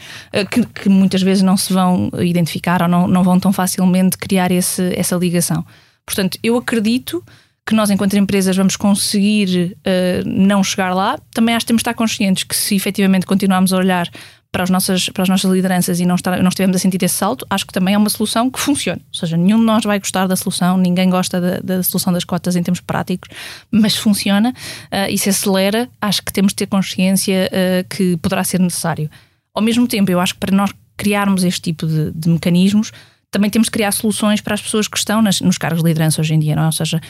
que, 0.49 0.65
que, 0.65 0.87
muitas 0.87 1.21
vezes 1.21 1.43
não 1.43 1.57
se 1.57 1.73
vão 1.73 2.09
identificar 2.21 2.81
ou 2.81 2.87
não, 2.87 3.05
não 3.05 3.21
vão 3.21 3.37
tão 3.37 3.51
facilmente 3.51 4.17
criar 4.17 4.49
esse, 4.49 4.97
essa 4.97 5.17
ligação. 5.17 5.65
Portanto, 6.07 6.39
eu 6.41 6.55
acredito 6.55 7.21
que 7.65 7.75
nós, 7.75 7.91
enquanto 7.91 8.15
empresas, 8.15 8.55
vamos 8.55 8.77
conseguir 8.77 9.77
uh, 9.79 10.25
não 10.25 10.63
chegar 10.63 10.93
lá. 10.93 11.19
Também 11.33 11.53
acho 11.53 11.65
que 11.65 11.67
temos 11.67 11.81
de 11.81 11.81
estar 11.81 11.93
conscientes 11.93 12.45
que, 12.45 12.55
se 12.55 12.75
efetivamente 12.75 13.25
continuarmos 13.25 13.73
a 13.73 13.77
olhar 13.77 14.09
para 14.49 14.63
as 14.63 14.69
nossas, 14.69 15.09
para 15.09 15.23
as 15.23 15.29
nossas 15.29 15.51
lideranças 15.51 15.99
e 15.99 16.05
não, 16.05 16.15
estar, 16.15 16.41
não 16.41 16.47
estivermos 16.47 16.77
a 16.77 16.79
sentir 16.79 17.03
esse 17.03 17.15
salto, 17.15 17.45
acho 17.49 17.67
que 17.67 17.73
também 17.73 17.93
é 17.93 17.97
uma 17.97 18.09
solução 18.09 18.49
que 18.49 18.57
funciona. 18.57 19.01
Ou 19.13 19.19
seja, 19.19 19.35
nenhum 19.35 19.59
de 19.59 19.65
nós 19.65 19.83
vai 19.83 19.99
gostar 19.99 20.27
da 20.27 20.37
solução, 20.37 20.77
ninguém 20.77 21.09
gosta 21.09 21.41
da, 21.41 21.59
da 21.59 21.83
solução 21.83 22.13
das 22.13 22.23
cotas 22.23 22.55
em 22.55 22.63
termos 22.63 22.79
práticos, 22.79 23.29
mas 23.69 23.97
funciona 23.97 24.53
uh, 24.85 25.11
e 25.11 25.17
se 25.17 25.29
acelera. 25.29 25.89
Acho 26.01 26.23
que 26.23 26.31
temos 26.31 26.53
de 26.53 26.55
ter 26.55 26.67
consciência 26.67 27.51
uh, 27.51 27.87
que 27.89 28.15
poderá 28.17 28.45
ser 28.45 28.61
necessário. 28.61 29.11
Ao 29.53 29.61
mesmo 29.61 29.85
tempo, 29.87 30.09
eu 30.09 30.21
acho 30.21 30.35
que 30.35 30.39
para 30.39 30.55
nós 30.55 30.71
criarmos 30.95 31.43
este 31.43 31.61
tipo 31.61 31.85
de, 31.85 32.11
de 32.11 32.29
mecanismos, 32.29 32.93
também 33.31 33.49
temos 33.49 33.67
de 33.67 33.71
criar 33.71 33.91
soluções 33.91 34.41
para 34.41 34.53
as 34.53 34.61
pessoas 34.61 34.87
que 34.87 34.97
estão 34.97 35.21
nas, 35.21 35.41
nos 35.41 35.57
cargos 35.57 35.83
de 35.83 35.87
liderança 35.87 36.21
hoje 36.21 36.33
em 36.33 36.39
dia, 36.39 36.55
não 36.55 36.63
é? 36.63 36.65
Ou 36.67 36.71
seja, 36.71 37.01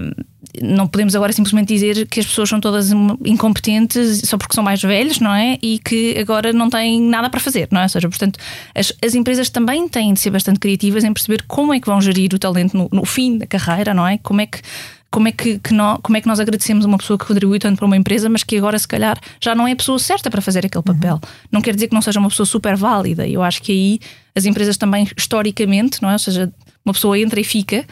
um, 0.00 0.12
não 0.62 0.86
podemos 0.86 1.14
agora 1.14 1.32
simplesmente 1.32 1.68
dizer 1.68 2.06
que 2.06 2.20
as 2.20 2.26
pessoas 2.26 2.48
são 2.48 2.60
todas 2.60 2.90
incompetentes 3.24 4.22
só 4.24 4.36
porque 4.36 4.54
são 4.54 4.62
mais 4.62 4.80
velhos, 4.80 5.20
não 5.20 5.34
é? 5.34 5.58
E 5.62 5.78
que 5.78 6.16
agora 6.18 6.52
não 6.52 6.68
têm 6.68 7.00
nada 7.00 7.30
para 7.30 7.40
fazer, 7.40 7.68
não 7.70 7.80
é? 7.80 7.84
Ou 7.84 7.88
seja, 7.88 8.08
portanto, 8.08 8.38
as, 8.74 8.92
as 9.02 9.14
empresas 9.14 9.48
também 9.48 9.88
têm 9.88 10.12
de 10.12 10.20
ser 10.20 10.30
bastante 10.30 10.58
criativas 10.58 11.04
em 11.04 11.12
perceber 11.12 11.42
como 11.46 11.72
é 11.72 11.80
que 11.80 11.86
vão 11.86 12.00
gerir 12.00 12.32
o 12.34 12.38
talento 12.38 12.76
no, 12.76 12.88
no 12.92 13.04
fim 13.04 13.38
da 13.38 13.46
carreira, 13.46 13.94
não 13.94 14.06
é? 14.06 14.18
Como 14.18 14.40
é 14.40 14.46
que 14.46 14.60
como 15.10 15.28
é 15.28 15.32
que, 15.32 15.58
que 15.58 15.72
nós, 15.72 15.98
como 16.02 16.16
é 16.16 16.20
que 16.20 16.26
nós 16.26 16.38
agradecemos 16.38 16.84
uma 16.84 16.98
pessoa 16.98 17.18
que 17.18 17.24
contribui 17.24 17.58
tanto 17.58 17.78
para 17.78 17.86
uma 17.86 17.96
empresa, 17.96 18.28
mas 18.28 18.42
que 18.42 18.56
agora 18.56 18.78
se 18.78 18.86
calhar 18.86 19.18
já 19.40 19.54
não 19.54 19.66
é 19.66 19.72
a 19.72 19.76
pessoa 19.76 19.98
certa 19.98 20.30
para 20.30 20.42
fazer 20.42 20.66
aquele 20.66 20.84
papel. 20.84 21.14
Uhum. 21.14 21.30
Não 21.50 21.62
quer 21.62 21.74
dizer 21.74 21.88
que 21.88 21.94
não 21.94 22.02
seja 22.02 22.20
uma 22.20 22.28
pessoa 22.28 22.46
super 22.46 22.76
válida. 22.76 23.26
Eu 23.26 23.42
acho 23.42 23.62
que 23.62 23.72
aí 23.72 24.00
as 24.34 24.44
empresas 24.44 24.76
também, 24.76 25.08
historicamente, 25.16 26.02
não 26.02 26.10
é? 26.10 26.12
Ou 26.12 26.18
seja, 26.18 26.52
uma 26.84 26.92
pessoa 26.92 27.18
entra 27.18 27.40
e 27.40 27.44
fica 27.44 27.84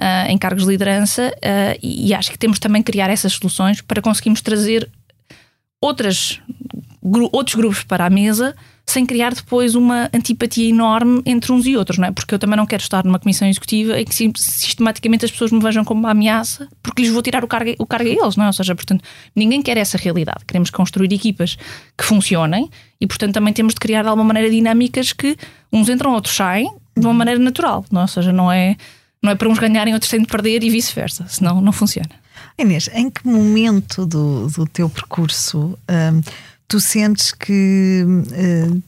uh, 0.00 0.30
em 0.30 0.38
cargos 0.38 0.64
de 0.64 0.70
liderança 0.70 1.32
uh, 1.36 1.78
e 1.82 2.14
acho 2.14 2.30
que 2.30 2.38
temos 2.38 2.58
também 2.58 2.82
que 2.82 2.92
criar 2.92 3.10
essas 3.10 3.32
soluções 3.32 3.80
para 3.80 4.00
conseguirmos 4.00 4.40
trazer 4.40 4.88
outras, 5.80 6.40
gru 7.02 7.28
outros 7.32 7.56
grupos 7.56 7.82
para 7.82 8.06
a 8.06 8.10
mesa 8.10 8.54
sem 8.90 9.06
criar 9.06 9.32
depois 9.32 9.74
uma 9.74 10.10
antipatia 10.12 10.68
enorme 10.68 11.22
entre 11.24 11.52
uns 11.52 11.64
e 11.66 11.76
outros, 11.76 11.98
não 11.98 12.08
é? 12.08 12.10
Porque 12.10 12.34
eu 12.34 12.38
também 12.38 12.56
não 12.56 12.66
quero 12.66 12.82
estar 12.82 13.04
numa 13.04 13.18
comissão 13.18 13.46
executiva 13.46 14.00
em 14.00 14.04
que 14.04 14.14
sistematicamente 14.14 15.24
as 15.24 15.30
pessoas 15.30 15.52
me 15.52 15.60
vejam 15.60 15.84
como 15.84 16.00
uma 16.00 16.10
ameaça 16.10 16.68
porque 16.82 17.02
lhes 17.02 17.10
vou 17.10 17.22
tirar 17.22 17.44
o 17.44 17.48
cargo, 17.48 17.74
o 17.78 17.86
cargo 17.86 18.08
a 18.08 18.12
eles, 18.12 18.36
não 18.36 18.44
é? 18.44 18.46
Ou 18.48 18.52
seja, 18.52 18.74
portanto, 18.74 19.04
ninguém 19.34 19.62
quer 19.62 19.76
essa 19.76 19.96
realidade. 19.96 20.44
Queremos 20.46 20.70
construir 20.70 21.12
equipas 21.12 21.56
que 21.96 22.04
funcionem 22.04 22.68
e, 23.00 23.06
portanto, 23.06 23.34
também 23.34 23.52
temos 23.52 23.74
de 23.74 23.80
criar 23.80 24.02
de 24.02 24.08
alguma 24.08 24.26
maneira 24.26 24.50
dinâmicas 24.50 25.12
que 25.12 25.36
uns 25.72 25.88
entram, 25.88 26.12
outros 26.12 26.34
saem 26.34 26.70
de 26.96 27.06
uma 27.06 27.14
maneira 27.14 27.38
natural, 27.40 27.84
não 27.90 28.00
é? 28.00 28.04
Ou 28.04 28.08
seja, 28.08 28.32
não 28.32 28.50
é 28.50 28.76
não 29.22 29.30
é 29.30 29.34
para 29.34 29.48
uns 29.48 29.58
ganharem, 29.58 29.92
outros 29.92 30.10
têm 30.10 30.20
de 30.20 30.26
perder 30.26 30.64
e 30.64 30.70
vice-versa, 30.70 31.26
senão 31.28 31.60
não 31.60 31.72
funciona. 31.72 32.08
Inês, 32.58 32.88
em 32.94 33.10
que 33.10 33.26
momento 33.26 34.06
do, 34.06 34.48
do 34.48 34.66
teu 34.66 34.88
percurso 34.88 35.78
hum, 35.88 36.22
tu 36.70 36.78
sentes 36.78 37.32
que, 37.32 38.04
hum, 38.06 38.80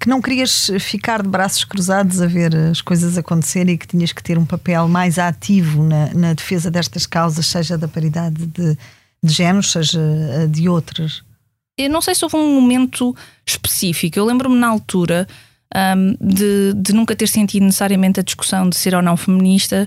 que 0.00 0.08
não 0.08 0.22
querias 0.22 0.70
ficar 0.80 1.22
de 1.22 1.28
braços 1.28 1.64
cruzados 1.64 2.22
a 2.22 2.26
ver 2.26 2.56
as 2.56 2.80
coisas 2.80 3.18
acontecerem 3.18 3.74
e 3.74 3.78
que 3.78 3.86
tinhas 3.86 4.10
que 4.10 4.22
ter 4.22 4.38
um 4.38 4.46
papel 4.46 4.88
mais 4.88 5.18
ativo 5.18 5.84
na, 5.84 6.14
na 6.14 6.32
defesa 6.32 6.70
destas 6.70 7.06
causas, 7.06 7.46
seja 7.46 7.76
da 7.76 7.86
paridade 7.86 8.46
de, 8.46 8.78
de 9.22 9.32
géneros, 9.32 9.70
seja 9.70 10.00
de 10.50 10.66
outras? 10.66 11.22
Eu 11.76 11.90
não 11.90 12.00
sei 12.00 12.14
se 12.14 12.24
houve 12.24 12.36
um 12.36 12.58
momento 12.58 13.14
específico. 13.46 14.18
Eu 14.18 14.24
lembro-me 14.24 14.56
na 14.56 14.68
altura 14.68 15.28
um, 15.74 16.16
de, 16.18 16.72
de 16.74 16.94
nunca 16.94 17.14
ter 17.14 17.28
sentido 17.28 17.64
necessariamente 17.64 18.18
a 18.18 18.22
discussão 18.22 18.66
de 18.66 18.76
ser 18.78 18.94
ou 18.94 19.02
não 19.02 19.14
feminista, 19.14 19.86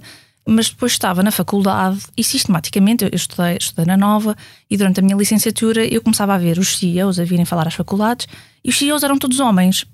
mas 0.49 0.69
depois 0.69 0.93
estava 0.93 1.21
na 1.21 1.31
faculdade 1.31 1.99
e 2.17 2.23
sistematicamente 2.23 3.03
eu 3.03 3.11
estudei, 3.13 3.57
estudei 3.57 3.85
na 3.85 3.95
Nova 3.95 4.35
e 4.69 4.75
durante 4.75 4.99
a 4.99 5.03
minha 5.03 5.15
licenciatura 5.15 5.85
eu 5.85 6.01
começava 6.01 6.33
a 6.33 6.37
ver 6.37 6.57
os 6.57 6.77
CEOs 6.77 7.19
a 7.19 7.23
virem 7.23 7.45
falar 7.45 7.67
às 7.67 7.75
faculdades 7.75 8.27
e 8.63 8.69
os 8.69 8.77
CEOs 8.77 9.03
eram 9.03 9.17
todos 9.17 9.39
homens. 9.39 9.85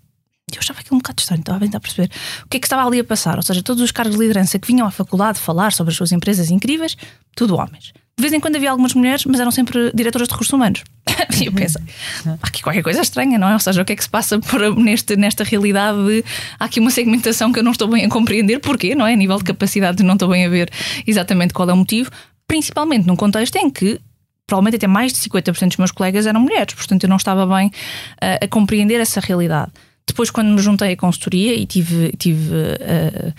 Eu 0.51 0.59
achava 0.59 0.79
aquilo 0.79 0.95
um 0.95 0.99
bocado 0.99 1.19
estranho, 1.19 1.41
estava 1.41 1.57
a 1.57 1.61
tentar 1.61 1.79
perceber 1.79 2.09
o 2.45 2.49
que 2.49 2.57
é 2.57 2.59
que 2.59 2.67
estava 2.67 2.87
ali 2.87 2.99
a 2.99 3.03
passar. 3.03 3.35
Ou 3.35 3.41
seja, 3.41 3.63
todos 3.63 3.81
os 3.83 3.91
cargos 3.91 4.15
de 4.15 4.21
liderança 4.21 4.57
que 4.59 4.67
vinham 4.67 4.87
à 4.87 4.91
faculdade 4.91 5.39
falar 5.39 5.73
sobre 5.73 5.91
as 5.91 5.97
suas 5.97 6.11
empresas 6.11 6.51
incríveis, 6.51 6.95
tudo 7.35 7.55
homens. 7.55 7.91
De 8.17 8.21
vez 8.21 8.33
em 8.33 8.39
quando 8.39 8.55
havia 8.55 8.71
algumas 8.71 8.93
mulheres, 8.93 9.25
mas 9.25 9.39
eram 9.39 9.51
sempre 9.51 9.91
diretoras 9.93 10.27
de 10.27 10.33
recursos 10.33 10.53
humanos. 10.53 10.83
e 11.41 11.47
eu 11.47 11.51
penso, 11.51 11.77
há 12.25 12.47
aqui 12.47 12.63
qualquer 12.63 12.81
coisa 12.81 13.01
estranha, 13.01 13.37
não 13.37 13.49
é? 13.49 13.53
Ou 13.53 13.59
seja, 13.59 13.81
o 13.81 13.85
que 13.85 13.91
é 13.91 13.95
que 13.95 14.03
se 14.03 14.09
passa 14.09 14.39
por, 14.39 14.75
neste, 14.75 15.17
nesta 15.17 15.43
realidade 15.43 15.97
de 16.05 16.23
há 16.57 16.65
aqui 16.65 16.79
uma 16.79 16.91
segmentação 16.91 17.51
que 17.51 17.59
eu 17.59 17.63
não 17.63 17.73
estou 17.73 17.89
bem 17.89 18.05
a 18.05 18.09
compreender, 18.09 18.59
porquê, 18.59 18.95
não 18.95 19.05
é? 19.05 19.13
A 19.13 19.15
nível 19.17 19.37
de 19.37 19.43
capacidade, 19.43 20.01
não 20.01 20.13
estou 20.13 20.29
bem 20.29 20.45
a 20.45 20.49
ver 20.49 20.69
exatamente 21.05 21.53
qual 21.53 21.69
é 21.69 21.73
o 21.73 21.77
motivo, 21.77 22.09
principalmente 22.47 23.05
num 23.05 23.17
contexto 23.17 23.57
em 23.57 23.69
que 23.69 23.99
provavelmente 24.47 24.75
até 24.77 24.87
mais 24.87 25.11
de 25.11 25.19
50% 25.19 25.67
dos 25.67 25.77
meus 25.77 25.91
colegas 25.91 26.27
eram 26.27 26.39
mulheres, 26.39 26.73
portanto 26.73 27.03
eu 27.03 27.09
não 27.09 27.17
estava 27.17 27.45
bem 27.47 27.67
uh, 27.67 28.45
a 28.45 28.47
compreender 28.47 28.99
essa 29.01 29.19
realidade. 29.19 29.71
Depois, 30.07 30.29
quando 30.29 30.49
me 30.49 30.61
juntei 30.61 30.93
à 30.93 30.97
consultoria 30.97 31.53
e 31.53 31.65
tive. 31.65 32.13
tive 32.17 32.53
uh, 32.53 33.33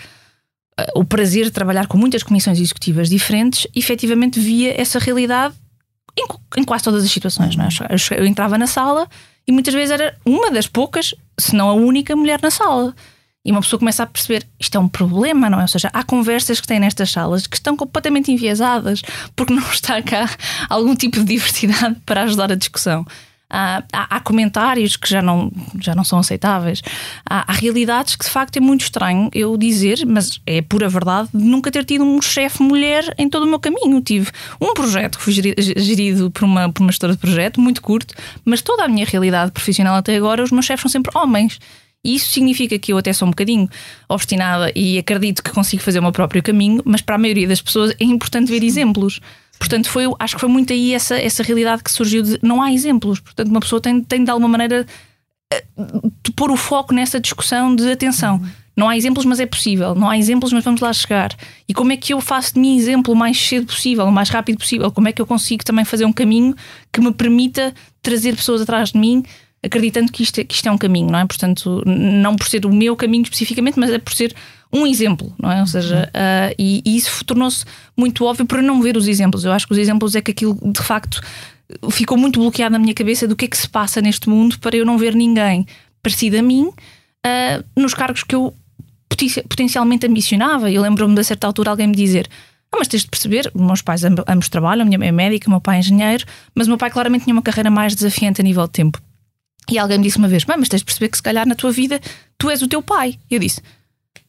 o 0.94 1.04
prazer 1.04 1.44
de 1.44 1.50
trabalhar 1.50 1.86
com 1.86 1.96
muitas 1.96 2.22
comissões 2.22 2.60
executivas 2.60 3.08
diferentes, 3.08 3.66
efetivamente 3.74 4.38
via 4.38 4.78
essa 4.80 4.98
realidade 4.98 5.54
em, 6.18 6.60
em 6.60 6.64
quase 6.64 6.84
todas 6.84 7.04
as 7.04 7.10
situações. 7.10 7.54
É? 7.58 8.18
eu 8.18 8.26
entrava 8.26 8.58
na 8.58 8.66
sala 8.66 9.08
e 9.46 9.52
muitas 9.52 9.72
vezes 9.72 9.90
era 9.90 10.16
uma 10.24 10.50
das 10.50 10.66
poucas, 10.66 11.14
se 11.38 11.54
não 11.54 11.68
a 11.68 11.74
única 11.74 12.14
mulher 12.14 12.40
na 12.42 12.50
sala. 12.50 12.94
E 13.44 13.52
uma 13.52 13.60
pessoa 13.60 13.78
começa 13.78 14.02
a 14.02 14.06
perceber 14.06 14.44
isto 14.58 14.76
é 14.76 14.80
um 14.80 14.88
problema, 14.88 15.48
não 15.48 15.60
é? 15.60 15.62
Ou 15.62 15.68
seja, 15.68 15.88
há 15.92 16.02
conversas 16.02 16.60
que 16.60 16.66
têm 16.66 16.80
nestas 16.80 17.12
salas 17.12 17.46
que 17.46 17.56
estão 17.56 17.76
completamente 17.76 18.32
enviesadas 18.32 19.02
porque 19.36 19.54
não 19.54 19.62
está 19.70 20.02
cá 20.02 20.28
algum 20.68 20.96
tipo 20.96 21.20
de 21.20 21.24
diversidade 21.24 21.96
para 22.04 22.22
ajudar 22.22 22.50
a 22.50 22.56
discussão. 22.56 23.06
Há, 23.48 23.85
há, 23.92 24.20
comentários 24.20 24.96
que 24.96 25.09
já 25.09 25.22
não, 25.22 25.52
já 25.80 25.94
não 25.94 26.02
são 26.02 26.18
aceitáveis. 26.18 26.82
Há, 27.28 27.50
há, 27.50 27.54
realidades 27.54 28.16
que 28.16 28.24
de 28.24 28.30
facto 28.30 28.56
é 28.56 28.61
muito 28.61 28.80
estranho 28.80 29.30
eu 29.32 29.56
dizer, 29.56 30.04
mas 30.04 30.40
é 30.44 30.61
pura 30.61 30.88
verdade, 30.88 31.28
de 31.32 31.44
nunca 31.44 31.70
ter 31.70 31.85
tido 31.85 32.04
um 32.04 32.20
chefe 32.20 32.61
mulher 32.61 33.14
em 33.16 33.28
todo 33.28 33.44
o 33.44 33.46
meu 33.46 33.61
caminho. 33.61 34.00
Tive 34.00 34.30
um 34.61 34.74
projeto 34.74 35.18
que 35.18 35.24
foi 35.24 35.32
gerido 35.32 36.30
por 36.30 36.44
uma, 36.44 36.72
por 36.72 36.82
uma 36.82 36.90
gestora 36.90 37.12
de 37.12 37.18
projeto, 37.18 37.61
muito 37.61 37.80
curto, 37.80 38.14
mas 38.44 38.62
toda 38.62 38.85
a 38.85 38.88
minha 38.88 39.06
realidade 39.06 39.52
profissional 39.52 39.94
até 39.94 40.16
agora, 40.16 40.42
os 40.42 40.50
meus 40.50 40.66
chefes 40.66 40.82
são 40.82 40.90
sempre 40.90 41.16
homens. 41.16 41.61
E 42.06 42.14
isso 42.14 42.30
significa 42.30 42.78
que 42.78 42.92
eu 42.92 42.98
até 42.98 43.12
sou 43.12 43.26
um 43.26 43.32
bocadinho 43.32 43.68
obstinada 44.09 44.70
e 44.76 44.96
acredito 44.96 45.42
que 45.42 45.50
consigo 45.50 45.82
fazer 45.82 45.98
o 45.98 46.02
meu 46.02 46.12
próprio 46.12 46.40
caminho, 46.40 46.80
mas 46.85 47.00
para 47.00 47.16
a 47.16 47.18
maioria 47.18 47.48
das 47.48 47.61
pessoas 47.61 47.90
é 47.98 48.04
importante 48.04 48.48
ver 48.48 48.62
exemplos. 48.62 49.20
Portanto, 49.59 49.88
foi, 49.88 50.05
acho 50.19 50.35
que 50.35 50.40
foi 50.40 50.49
muito 50.49 50.73
aí 50.73 50.92
essa, 50.92 51.16
essa 51.16 51.42
realidade 51.42 51.83
que 51.83 51.90
surgiu 51.90 52.23
de 52.23 52.38
não 52.42 52.62
há 52.62 52.73
exemplos. 52.73 53.21
Portanto, 53.21 53.49
uma 53.49 53.61
pessoa 53.61 53.81
tem, 53.81 54.03
tem 54.03 54.23
de 54.23 54.31
alguma 54.31 54.49
maneira 54.49 54.87
eh, 55.53 55.64
de 56.23 56.33
pôr 56.33 56.51
o 56.51 56.57
foco 56.57 56.92
nessa 56.92 57.21
discussão 57.21 57.75
de 57.75 57.90
atenção. 57.90 58.40
Não 58.77 58.90
há 58.90 58.97
exemplos, 58.97 59.25
mas 59.25 59.40
é 59.40 59.47
possível. 59.47 59.95
Não 59.95 60.11
há 60.11 60.19
exemplos, 60.19 60.53
mas 60.53 60.62
vamos 60.62 60.83
lá 60.83 60.92
chegar. 60.92 61.35
E 61.66 61.73
como 61.73 61.92
é 61.92 61.97
que 61.97 62.12
eu 62.12 62.21
faço 62.21 62.55
de 62.55 62.61
mim 62.61 62.77
exemplo 62.77 63.14
o 63.14 63.16
mais 63.16 63.40
cedo 63.40 63.66
possível, 63.66 64.05
o 64.05 64.12
mais 64.12 64.29
rápido 64.29 64.59
possível? 64.59 64.92
Como 64.92 65.09
é 65.09 65.12
que 65.12 65.23
eu 65.23 65.27
consigo 65.27 65.64
também 65.64 65.85
fazer 65.85 66.05
um 66.05 66.12
caminho 66.12 66.55
que 66.92 67.01
me 67.01 67.11
permita 67.11 67.75
trazer 68.03 68.37
pessoas 68.37 68.61
atrás 68.61 68.92
de 68.92 68.99
mim, 68.99 69.25
acreditando 69.66 70.11
que 70.11 70.22
isto, 70.22 70.40
é, 70.40 70.44
que 70.44 70.55
isto 70.55 70.68
é 70.68 70.72
um 70.72 70.79
caminho, 70.79 71.11
não 71.11 71.18
é? 71.18 71.26
Portanto, 71.26 71.83
não 71.85 72.37
por 72.37 72.48
ser 72.48 72.64
o 72.64 72.72
meu 72.72 72.96
caminho 72.96 73.22
especificamente, 73.22 73.79
mas 73.79 73.90
é 73.90 73.98
por 73.98 74.14
ser 74.14 74.35
um 74.72 74.87
exemplo, 74.87 75.35
não 75.38 75.50
é? 75.50 75.61
Ou 75.61 75.66
seja, 75.66 76.11
uh, 76.14 76.55
e, 76.59 76.83
e, 76.85 76.96
isso 76.96 77.24
tornou-se 77.24 77.64
muito 77.96 78.24
óbvio 78.24 78.46
para 78.46 78.62
não 78.62 78.81
ver 78.81 78.96
os 78.96 79.07
exemplos. 79.07 79.44
Eu 79.44 79.52
acho 79.52 79.66
que 79.66 79.72
os 79.72 79.79
exemplos 79.79 80.14
é 80.14 80.20
que 80.20 80.31
aquilo 80.31 80.59
de 80.62 80.83
facto 80.83 81.20
ficou 81.90 82.16
muito 82.16 82.38
bloqueado 82.38 82.72
na 82.72 82.79
minha 82.79 82.94
cabeça 82.94 83.26
do 83.26 83.35
que 83.35 83.44
é 83.44 83.48
que 83.48 83.57
se 83.57 83.68
passa 83.68 84.00
neste 84.00 84.29
mundo 84.29 84.59
para 84.59 84.76
eu 84.76 84.85
não 84.85 84.96
ver 84.96 85.14
ninguém 85.14 85.66
parecido 86.02 86.38
a 86.38 86.42
mim 86.42 86.66
uh, 86.66 87.64
nos 87.76 87.94
cargos 87.94 88.22
que 88.22 88.35
eu 88.35 88.55
potencialmente 89.48 90.07
ambicionava. 90.07 90.70
Eu 90.70 90.83
lembro-me 90.83 91.14
de 91.14 91.20
a 91.20 91.24
certa 91.24 91.46
altura 91.46 91.70
alguém 91.70 91.87
me 91.87 91.96
dizer. 91.96 92.29
Ah, 92.72 92.79
mas 92.79 92.88
tens 92.88 93.02
de 93.02 93.09
perceber, 93.09 93.50
meus 93.55 93.81
pais 93.81 94.02
ambos 94.05 94.48
trabalham, 94.48 94.85
minha 94.85 94.98
mãe 94.98 95.09
é 95.09 95.12
médica, 95.12 95.48
meu 95.48 95.61
pai 95.61 95.76
é 95.76 95.79
engenheiro, 95.79 96.24
mas 96.55 96.66
o 96.66 96.70
meu 96.70 96.76
pai 96.76 96.90
claramente 96.90 97.24
tinha 97.24 97.35
uma 97.35 97.42
carreira 97.42 97.70
mais 97.70 97.94
desafiante 97.94 98.40
a 98.40 98.44
nível 98.44 98.64
de 98.64 98.72
tempo. 98.72 99.00
E 99.70 99.79
alguém 99.79 99.98
me 99.98 100.05
disse 100.05 100.18
uma 100.18 100.29
vez: 100.29 100.44
mas 100.44 100.68
tens 100.68 100.81
de 100.81 100.85
perceber 100.85 101.09
que 101.09 101.16
se 101.16 101.22
calhar 101.22 101.46
na 101.46 101.55
tua 101.55 101.72
vida 101.72 102.00
tu 102.38 102.50
és 102.50 102.62
o 102.62 102.68
teu 102.68 102.83
pai. 102.83 103.18
Eu 103.31 103.38
disse: 103.38 103.61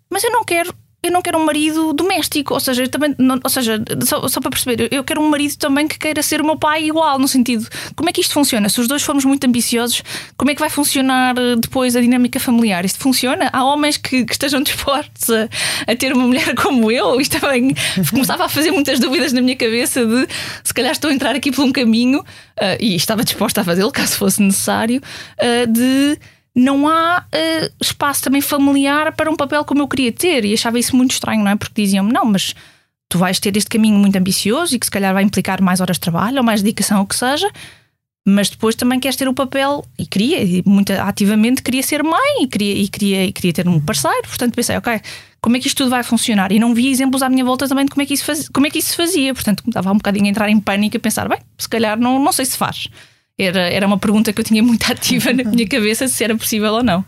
mas 0.10 0.24
eu 0.24 0.32
não 0.32 0.44
quero 0.44 0.74
eu 1.04 1.12
não 1.12 1.22
quero 1.22 1.38
um 1.38 1.46
marido 1.46 1.94
doméstico, 1.94 2.56
ou 2.56 2.60
seja, 2.60 2.88
também, 2.88 3.14
não, 3.20 3.40
ou 3.44 3.50
seja, 3.50 3.80
só, 4.04 4.28
só, 4.28 4.42
para 4.42 4.50
perceber, 4.50 4.90
eu 4.92 5.04
quero 5.04 5.22
um 5.22 5.30
marido 5.30 5.56
também 5.56 5.88
que 5.88 5.98
queira 5.98 6.24
ser 6.24 6.42
o 6.42 6.46
meu 6.46 6.58
pai 6.58 6.86
igual, 6.86 7.20
no 7.20 7.28
sentido, 7.28 7.68
como 7.96 8.10
é 8.10 8.12
que 8.12 8.20
isto 8.20 8.34
funciona? 8.34 8.68
Se 8.68 8.82
os 8.82 8.88
dois 8.88 9.04
formos 9.04 9.24
muito 9.24 9.46
ambiciosos, 9.46 10.02
como 10.36 10.50
é 10.50 10.56
que 10.56 10.60
vai 10.60 10.72
funcionar 10.72 11.38
eh, 11.38 11.56
depois 11.56 11.96
a 11.96 12.02
dinâmica 12.02 12.40
familiar? 12.40 12.84
Isto 12.84 13.00
funciona? 13.00 13.48
Há 13.54 13.64
homens 13.64 13.98
que, 13.98 14.26
que 14.26 14.32
estejam 14.32 14.62
dispostos 14.64 15.30
a, 15.30 15.48
a, 15.86 15.96
ter 15.96 16.14
uma 16.14 16.26
mulher 16.26 16.56
como 16.56 16.92
eu? 16.92 17.22
Isto 17.22 17.40
também 17.40 17.76
começava 18.10 18.46
a 18.46 18.50
fazer 18.50 18.72
muitas 18.72 19.00
dúvidas 19.00 19.32
na 19.32 19.42
minha 19.42 19.56
cabeça 19.56 20.04
de 20.04 20.28
se 20.64 20.74
calhar 20.74 20.92
estou 20.92 21.12
a 21.12 21.14
entrar 21.14 21.36
aqui 21.36 21.52
por 21.52 21.64
um 21.64 21.72
caminho, 21.72 22.22
uh, 22.22 22.78
e 22.80 22.96
estava 22.96 23.24
disposta 23.24 23.62
a 23.62 23.64
fazê-lo 23.64 23.92
caso 23.92 24.18
fosse 24.18 24.42
necessário, 24.42 25.00
uh, 25.40 25.68
de 25.72 26.20
não 26.58 26.88
há 26.88 27.24
uh, 27.24 27.74
espaço 27.80 28.24
também 28.24 28.42
familiar 28.42 29.12
para 29.12 29.30
um 29.30 29.36
papel 29.36 29.64
como 29.64 29.84
eu 29.84 29.88
queria 29.88 30.12
ter. 30.12 30.44
E 30.44 30.56
achava 30.56 30.80
isso 30.80 30.96
muito 30.96 31.12
estranho, 31.12 31.44
não 31.44 31.52
é? 31.52 31.56
Porque 31.56 31.84
diziam-me, 31.84 32.12
não, 32.12 32.26
mas 32.26 32.56
tu 33.08 33.20
vais 33.20 33.40
ter 33.40 33.56
este 33.56 33.70
caminho 33.70 34.00
muito 34.00 34.16
ambicioso 34.18 34.76
e 34.76 34.80
que 34.80 34.86
se 34.86 34.92
calhar 34.92 35.14
vai 35.14 35.22
implicar 35.22 35.62
mais 35.62 35.80
horas 35.80 35.98
de 35.98 36.02
trabalho 36.02 36.38
ou 36.40 36.44
mais 36.44 36.64
dedicação, 36.64 37.02
o 37.02 37.06
que 37.06 37.16
seja, 37.16 37.48
mas 38.26 38.50
depois 38.50 38.74
também 38.74 39.00
queres 39.00 39.16
ter 39.16 39.28
o 39.28 39.34
papel, 39.34 39.86
e 39.98 40.06
queria, 40.06 40.44
e 40.44 40.64
muito 40.66 40.92
ativamente 40.92 41.62
queria 41.62 41.84
ser 41.84 42.04
mãe 42.04 42.42
e 42.42 42.48
queria, 42.48 42.74
e 42.74 42.88
queria, 42.90 43.26
e 43.26 43.32
queria 43.32 43.54
ter 43.54 43.68
um 43.68 43.80
parceiro. 43.80 44.28
Portanto, 44.28 44.56
pensei, 44.56 44.76
ok, 44.78 45.00
como 45.40 45.56
é 45.56 45.60
que 45.60 45.68
isto 45.68 45.78
tudo 45.78 45.92
vai 45.92 46.04
funcionar? 46.04 46.52
E 46.52 46.60
não 46.60 46.74
vi 46.74 46.90
exemplos 46.90 47.22
à 47.22 47.30
minha 47.30 47.46
volta 47.46 47.68
também 47.70 47.86
de 47.86 47.92
como 47.92 48.02
é 48.02 48.06
que 48.06 48.16
isso, 48.16 48.26
faz, 48.26 48.50
como 48.50 48.66
é 48.66 48.70
que 48.72 48.80
isso 48.80 48.90
se 48.90 48.96
fazia. 48.98 49.34
Portanto, 49.34 49.64
estava 49.66 49.92
um 49.92 49.98
bocadinho 49.98 50.26
a 50.26 50.30
entrar 50.30 50.50
em 50.50 50.60
pânico 50.60 50.98
a 50.98 51.00
pensar, 51.00 51.30
bem, 51.30 51.40
se 51.58 51.70
calhar 51.70 51.98
não, 51.98 52.22
não 52.22 52.34
sei 52.34 52.46
se 52.46 52.58
faz. 52.58 52.90
Era, 53.38 53.70
era 53.70 53.86
uma 53.86 53.98
pergunta 53.98 54.34
que 54.34 54.42
eu 54.42 54.46
tinha 54.46 54.64
muito 54.64 54.84
ativa 54.92 55.32
na 55.32 55.44
minha 55.44 55.68
cabeça 55.68 56.08
se 56.08 56.24
era 56.24 56.36
possível 56.36 56.74
ou 56.74 56.84
não. 56.84 57.06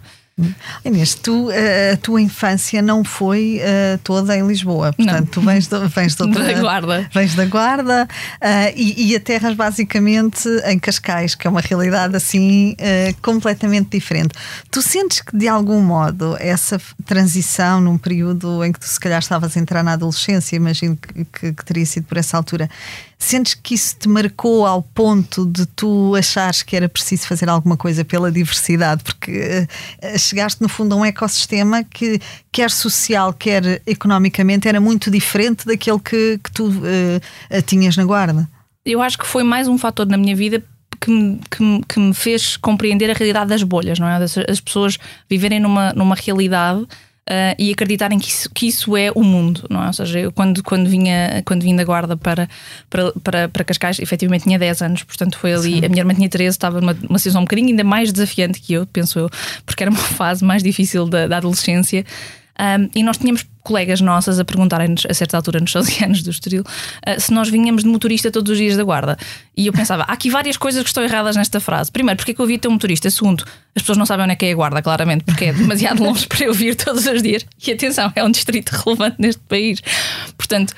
Inês, 0.85 1.15
tu, 1.15 1.51
eh, 1.51 1.91
a 1.93 1.97
tua 1.97 2.21
infância 2.21 2.81
não 2.81 3.03
foi 3.03 3.59
uh, 3.59 3.97
toda 4.03 4.37
em 4.37 4.47
Lisboa, 4.47 4.93
portanto, 4.93 5.25
não. 5.25 5.25
tu 5.25 5.41
vens, 5.41 5.67
de, 5.67 5.77
vens 5.89 6.19
outra, 6.19 6.43
da 6.43 6.53
Guarda, 6.53 7.09
vens 7.13 7.35
da 7.35 7.45
Guarda 7.45 8.07
uh, 8.07 8.73
e, 8.75 9.11
e 9.11 9.15
aterras 9.15 9.53
basicamente 9.53 10.47
em 10.65 10.79
Cascais, 10.79 11.35
que 11.35 11.45
é 11.45 11.49
uma 11.49 11.61
realidade 11.61 12.15
assim 12.15 12.71
uh, 12.73 13.15
completamente 13.21 13.89
diferente. 13.89 14.33
Tu 14.71 14.81
sentes 14.81 15.21
que 15.21 15.35
de 15.35 15.47
algum 15.47 15.81
modo 15.81 16.37
essa 16.39 16.79
transição 17.05 17.81
num 17.81 17.97
período 17.97 18.63
em 18.63 18.71
que 18.71 18.79
tu 18.79 18.87
se 18.87 18.99
calhar 18.99 19.19
estavas 19.19 19.57
a 19.57 19.59
entrar 19.59 19.83
na 19.83 19.93
adolescência, 19.93 20.55
imagino 20.55 20.95
que, 20.95 21.25
que, 21.25 21.53
que 21.53 21.65
teria 21.65 21.85
sido 21.85 22.05
por 22.05 22.17
essa 22.17 22.37
altura, 22.37 22.69
Sentes 23.21 23.53
que 23.53 23.75
isso 23.75 23.97
te 23.99 24.07
marcou 24.07 24.65
ao 24.65 24.81
ponto 24.81 25.45
de 25.45 25.65
tu 25.65 26.15
achares 26.15 26.63
que 26.63 26.73
era 26.73 26.87
preciso 26.87 27.27
fazer 27.27 27.49
alguma 27.49 27.75
coisa 27.75 28.05
pela 28.05 28.31
diversidade? 28.31 29.03
Porque 29.03 29.67
uh, 30.01 30.17
chegaste, 30.17 30.61
no 30.61 30.69
fundo, 30.69 30.95
a 30.95 30.97
um 30.97 31.05
ecossistema 31.05 31.83
que, 31.83 32.21
quer 32.49 32.71
social, 32.71 33.33
quer 33.33 33.81
economicamente, 33.85 34.69
era 34.69 34.79
muito 34.79 35.11
diferente 35.11 35.65
daquele 35.65 35.99
que, 35.99 36.39
que 36.41 36.51
tu 36.51 36.69
uh, 36.69 37.61
tinhas 37.65 37.97
na 37.97 38.05
Guarda. 38.05 38.49
Eu 38.85 39.01
acho 39.01 39.17
que 39.17 39.27
foi 39.27 39.43
mais 39.43 39.67
um 39.67 39.77
fator 39.77 40.07
na 40.07 40.17
minha 40.17 40.35
vida 40.35 40.63
que 40.99 41.11
me, 41.11 41.41
que, 41.51 41.61
me, 41.61 41.83
que 41.83 41.99
me, 41.99 42.13
fez 42.13 42.55
compreender 42.55 43.11
a 43.11 43.13
realidade 43.13 43.49
das 43.49 43.63
bolhas, 43.63 43.99
não 43.99 44.07
é? 44.07 44.15
As 44.49 44.59
pessoas 44.59 44.97
viverem 45.29 45.59
numa, 45.59 45.93
numa 45.93 46.15
realidade 46.15 46.87
uh, 47.29 47.55
e 47.57 47.71
acreditarem 47.71 48.17
que 48.17 48.27
isso, 48.27 48.49
que 48.49 48.67
isso 48.67 48.97
é 48.97 49.11
o 49.13 49.23
mundo, 49.23 49.65
não 49.69 49.83
é? 49.83 49.87
Ou 49.87 49.93
seja, 49.93 50.19
eu 50.19 50.31
quando, 50.31 50.63
quando, 50.63 50.89
vinha, 50.89 51.43
quando 51.45 51.61
vim 51.61 51.75
da 51.75 51.83
Guarda 51.83 52.17
para, 52.17 52.49
para, 52.89 53.11
para, 53.23 53.49
para 53.49 53.63
Cascais, 53.63 53.99
efetivamente 53.99 54.43
tinha 54.43 54.57
10 54.57 54.81
anos, 54.81 55.03
portanto 55.03 55.37
foi 55.37 55.53
ali. 55.53 55.79
Sim. 55.79 55.85
A 55.85 55.89
minha 55.89 56.01
irmã 56.01 56.13
tinha 56.13 56.27
13, 56.27 56.49
estava 56.49 56.81
numa, 56.81 56.93
numa 56.93 57.19
situação 57.19 57.41
um 57.41 57.45
bocadinho 57.45 57.69
ainda 57.69 57.83
mais 57.83 58.11
desafiante 58.11 58.59
que 58.59 58.73
eu, 58.73 58.85
penso 58.87 59.19
eu, 59.19 59.29
porque 59.65 59.83
era 59.83 59.91
uma 59.91 59.99
fase 60.17 60.43
mais 60.43 60.63
difícil 60.63 61.07
da, 61.07 61.27
da 61.27 61.37
adolescência. 61.37 62.03
Um, 62.59 62.89
e 62.93 63.03
nós 63.03 63.17
tínhamos 63.17 63.45
colegas 63.63 64.01
nossas 64.01 64.37
a 64.37 64.43
perguntarem-nos, 64.43 65.05
a 65.09 65.13
certa 65.13 65.37
altura, 65.37 65.61
nos 65.61 65.71
12 65.71 66.03
anos 66.03 66.21
do 66.21 66.29
Estoril, 66.29 66.61
uh, 66.61 67.19
se 67.19 67.31
nós 67.31 67.49
vinhamos 67.49 67.83
de 67.83 67.89
motorista 67.89 68.29
todos 68.29 68.51
os 68.51 68.57
dias 68.57 68.75
da 68.75 68.83
guarda. 68.83 69.17
E 69.55 69.67
eu 69.67 69.73
pensava, 69.73 70.03
há 70.03 70.13
aqui 70.13 70.29
várias 70.29 70.57
coisas 70.57 70.83
que 70.83 70.89
estão 70.89 71.03
erradas 71.03 71.35
nesta 71.37 71.59
frase. 71.59 71.91
Primeiro, 71.91 72.17
porque 72.17 72.31
é 72.31 72.33
que 72.33 72.41
eu 72.41 72.45
via 72.45 72.59
ter 72.59 72.67
um 72.67 72.71
motorista? 72.71 73.09
Segundo, 73.09 73.45
as 73.75 73.81
pessoas 73.81 73.97
não 73.97 74.05
sabem 74.05 74.25
onde 74.25 74.33
é 74.33 74.35
que 74.35 74.45
é 74.45 74.51
a 74.51 74.55
guarda, 74.55 74.81
claramente, 74.81 75.23
porque 75.23 75.45
é 75.45 75.53
demasiado 75.53 76.03
longe 76.03 76.27
para 76.27 76.45
eu 76.45 76.53
vir 76.53 76.75
todos 76.75 77.05
os 77.05 77.23
dias. 77.23 77.45
E 77.65 77.71
atenção, 77.71 78.11
é 78.15 78.23
um 78.23 78.31
distrito 78.31 78.71
relevante 78.71 79.15
neste 79.19 79.41
país. 79.43 79.81
Portanto, 80.37 80.73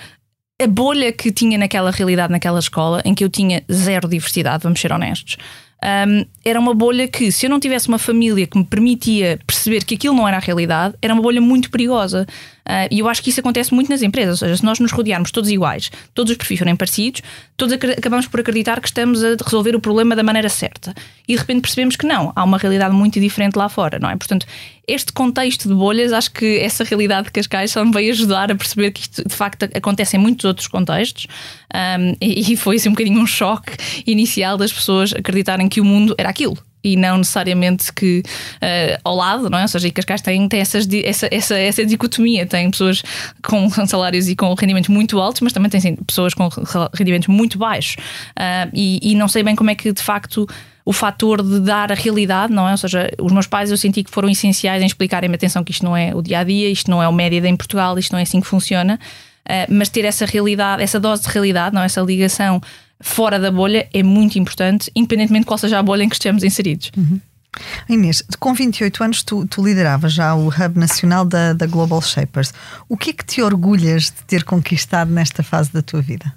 a 0.61 0.67
bolha 0.67 1.11
que 1.11 1.31
tinha 1.31 1.57
naquela 1.57 1.89
realidade, 1.89 2.31
naquela 2.31 2.59
escola, 2.59 3.01
em 3.03 3.15
que 3.15 3.23
eu 3.23 3.29
tinha 3.29 3.63
zero 3.71 4.07
diversidade, 4.07 4.63
vamos 4.63 4.79
ser 4.79 4.91
honestos 4.91 5.37
um, 5.83 6.25
era 6.45 6.59
uma 6.59 6.75
bolha 6.75 7.07
que, 7.07 7.31
se 7.31 7.47
eu 7.47 7.49
não 7.49 7.59
tivesse 7.59 7.87
uma 7.87 7.97
família 7.97 8.45
que 8.45 8.57
me 8.57 8.63
permitia 8.63 9.39
perceber 9.47 9.83
que 9.83 9.95
aquilo 9.95 10.15
não 10.15 10.27
era 10.27 10.37
a 10.37 10.39
realidade, 10.39 10.95
era 11.01 11.13
uma 11.13 11.23
bolha 11.23 11.41
muito 11.41 11.71
perigosa. 11.71 12.27
Uh, 12.61 12.87
e 12.91 12.99
eu 12.99 13.09
acho 13.09 13.23
que 13.23 13.31
isso 13.31 13.39
acontece 13.39 13.73
muito 13.73 13.89
nas 13.89 14.03
empresas. 14.03 14.41
Ou 14.41 14.47
seja, 14.47 14.57
se 14.57 14.63
nós 14.63 14.79
nos 14.79 14.91
rodearmos 14.91 15.31
todos 15.31 15.49
iguais, 15.49 15.91
todos 16.13 16.31
os 16.31 16.37
perfis 16.37 16.59
forem 16.59 16.75
parecidos, 16.75 17.23
todos 17.57 17.73
acabamos 17.73 18.27
por 18.27 18.39
acreditar 18.39 18.79
que 18.79 18.87
estamos 18.87 19.23
a 19.23 19.35
resolver 19.43 19.75
o 19.75 19.79
problema 19.79 20.15
da 20.15 20.21
maneira 20.21 20.49
certa. 20.49 20.93
E 21.27 21.33
de 21.33 21.39
repente 21.39 21.61
percebemos 21.61 21.95
que 21.95 22.05
não, 22.05 22.31
há 22.35 22.43
uma 22.43 22.59
realidade 22.59 22.93
muito 22.93 23.19
diferente 23.19 23.55
lá 23.55 23.67
fora, 23.67 23.97
não 23.97 24.09
é? 24.09 24.15
Portanto, 24.15 24.45
este 24.87 25.13
contexto 25.13 25.67
de 25.67 25.73
bolhas, 25.73 26.11
acho 26.11 26.31
que 26.31 26.59
essa 26.59 26.83
realidade 26.83 27.25
de 27.25 27.31
Cascais 27.31 27.71
só 27.71 27.83
me 27.85 27.91
veio 27.91 28.11
ajudar 28.11 28.51
a 28.51 28.55
perceber 28.55 28.91
que 28.91 29.01
isto 29.01 29.27
de 29.27 29.33
facto 29.33 29.63
acontece 29.75 30.17
em 30.17 30.19
muitos 30.19 30.45
outros 30.45 30.67
contextos. 30.67 31.27
Um, 31.73 32.15
e, 32.19 32.51
e 32.53 32.57
foi 32.57 32.75
assim 32.75 32.89
um 32.89 32.93
bocadinho 32.93 33.19
um 33.19 33.27
choque 33.27 33.73
inicial 34.05 34.57
das 34.57 34.71
pessoas 34.71 35.13
acreditarem 35.13 35.69
que 35.69 35.79
o 35.79 35.85
mundo 35.85 36.15
era 36.17 36.29
aquilo 36.29 36.57
e 36.83 36.95
não 36.95 37.17
necessariamente 37.17 37.93
que 37.93 38.23
uh, 38.25 38.99
ao 39.03 39.15
lado, 39.15 39.49
não 39.49 39.57
é? 39.59 39.61
Ou 39.61 39.67
seja, 39.67 39.87
e 39.87 39.91
Cascais 39.91 40.21
tem, 40.21 40.47
tem 40.47 40.59
essas, 40.59 40.87
essa, 41.03 41.27
essa, 41.31 41.57
essa 41.57 41.85
dicotomia. 41.85 42.45
Tem 42.45 42.69
pessoas 42.71 43.03
com 43.43 43.69
salários 43.85 44.27
e 44.27 44.35
com 44.35 44.53
rendimentos 44.53 44.89
muito 44.89 45.19
altos, 45.19 45.41
mas 45.41 45.53
também 45.53 45.69
tem 45.69 45.79
sim, 45.79 45.95
pessoas 45.95 46.33
com 46.33 46.49
rendimentos 46.93 47.27
muito 47.27 47.57
baixos. 47.57 47.95
Uh, 48.31 48.69
e, 48.73 49.11
e 49.11 49.15
não 49.15 49.27
sei 49.27 49.43
bem 49.43 49.55
como 49.55 49.69
é 49.69 49.75
que 49.75 49.91
de 49.93 50.01
facto 50.01 50.47
o 50.85 50.93
fator 50.93 51.43
de 51.43 51.59
dar 51.59 51.91
a 51.91 51.95
realidade, 51.95 52.51
não 52.51 52.67
é? 52.67 52.71
Ou 52.71 52.77
seja, 52.77 53.11
os 53.19 53.31
meus 53.31 53.47
pais 53.47 53.71
eu 53.71 53.77
senti 53.77 54.03
que 54.03 54.11
foram 54.11 54.29
essenciais 54.29 54.81
em 54.81 54.85
explicarem-me 54.85 55.35
atenção 55.35 55.63
que 55.63 55.71
isto 55.71 55.85
não 55.85 55.95
é 55.95 56.13
o 56.15 56.21
dia 56.21 56.39
a 56.39 56.43
dia, 56.43 56.69
isto 56.69 56.89
não 56.89 57.01
é 57.01 57.07
o 57.07 57.13
média 57.13 57.47
em 57.47 57.55
Portugal, 57.55 57.97
isto 57.99 58.11
não 58.11 58.19
é 58.19 58.23
assim 58.23 58.41
que 58.41 58.47
funciona. 58.47 58.99
Uh, 59.45 59.73
mas 59.73 59.89
ter 59.89 60.05
essa 60.05 60.25
realidade, 60.25 60.83
essa 60.83 60.99
dose 60.99 61.23
de 61.23 61.29
realidade, 61.29 61.73
não 61.73 61.81
é? 61.81 61.85
essa 61.85 62.01
ligação 62.01 62.61
fora 62.99 63.39
da 63.39 63.51
bolha 63.51 63.87
é 63.93 64.03
muito 64.03 64.37
importante, 64.37 64.91
independentemente 64.95 65.43
de 65.43 65.47
qual 65.47 65.57
seja 65.57 65.79
a 65.79 65.83
bolha 65.83 66.03
em 66.03 66.09
que 66.09 66.15
estejamos 66.15 66.43
inseridos. 66.43 66.91
Uhum. 66.95 67.19
Inês, 67.89 68.23
com 68.39 68.53
28 68.53 69.03
anos 69.03 69.23
tu, 69.23 69.45
tu 69.45 69.65
lideravas 69.65 70.13
já 70.13 70.33
o 70.33 70.47
Hub 70.47 70.79
Nacional 70.79 71.25
da, 71.25 71.53
da 71.53 71.65
Global 71.65 72.01
Shapers. 72.01 72.53
O 72.87 72.95
que 72.95 73.09
é 73.09 73.13
que 73.13 73.25
te 73.25 73.41
orgulhas 73.41 74.03
de 74.03 74.23
ter 74.25 74.43
conquistado 74.43 75.11
nesta 75.11 75.43
fase 75.43 75.71
da 75.73 75.81
tua 75.81 76.01
vida? 76.01 76.33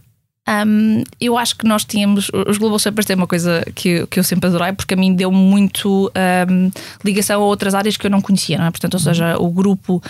Um, 0.47 1.03
eu 1.19 1.39
acho 1.39 1.57
que 1.57 1.67
nós 1.67 1.85
tínhamos. 1.85 2.31
Os 2.47 2.59
Global 2.59 2.79
Shapers 2.79 3.07
têm 3.07 3.17
uma 3.17 3.27
coisa 3.27 3.65
que, 3.75 4.07
que 4.09 4.19
eu 4.19 4.25
sempre 4.25 4.49
adorei, 4.49 4.75
porque 4.75 4.93
a 4.93 4.97
mim 4.97 5.15
deu 5.15 5.33
muito 5.33 6.13
um, 6.51 6.71
ligação 7.03 7.43
a 7.43 7.45
outras 7.47 7.75
áreas 7.75 7.97
que 7.97 8.07
eu 8.07 8.11
não 8.11 8.21
conhecia, 8.21 8.59
não 8.59 8.67
é? 8.67 8.71
Portanto, 8.71 8.95
ou 8.95 9.01
uhum. 9.01 9.05
seja, 9.05 9.39
o 9.39 9.49
grupo 9.49 9.97
uh, 9.97 10.03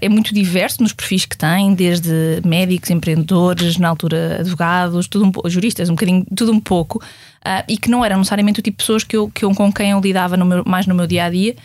é 0.00 0.08
muito 0.08 0.34
diverso 0.34 0.82
nos 0.82 0.92
perfis 0.92 1.24
que 1.24 1.36
tem, 1.36 1.74
desde 1.74 2.42
médicos, 2.44 2.90
empreendedores, 2.90 3.78
na 3.78 3.88
altura 3.88 4.40
advogados, 4.40 5.08
tudo 5.08 5.26
um, 5.26 5.48
juristas, 5.48 5.88
um 5.88 5.94
bocadinho, 5.94 6.26
tudo 6.36 6.52
um 6.52 6.60
pouco, 6.60 6.98
uh, 6.98 7.64
e 7.66 7.78
que 7.78 7.90
não 7.90 8.04
eram 8.04 8.18
necessariamente 8.18 8.60
o 8.60 8.62
tipo 8.62 8.76
de 8.76 8.82
pessoas 8.82 9.02
que 9.02 9.16
eu, 9.16 9.30
que 9.30 9.46
eu, 9.46 9.54
com 9.54 9.72
quem 9.72 9.92
eu 9.92 10.00
lidava 10.00 10.36
no 10.36 10.44
meu, 10.44 10.62
mais 10.66 10.86
no 10.86 10.94
meu 10.94 11.06
dia 11.06 11.24
a 11.24 11.30
dia. 11.30 11.56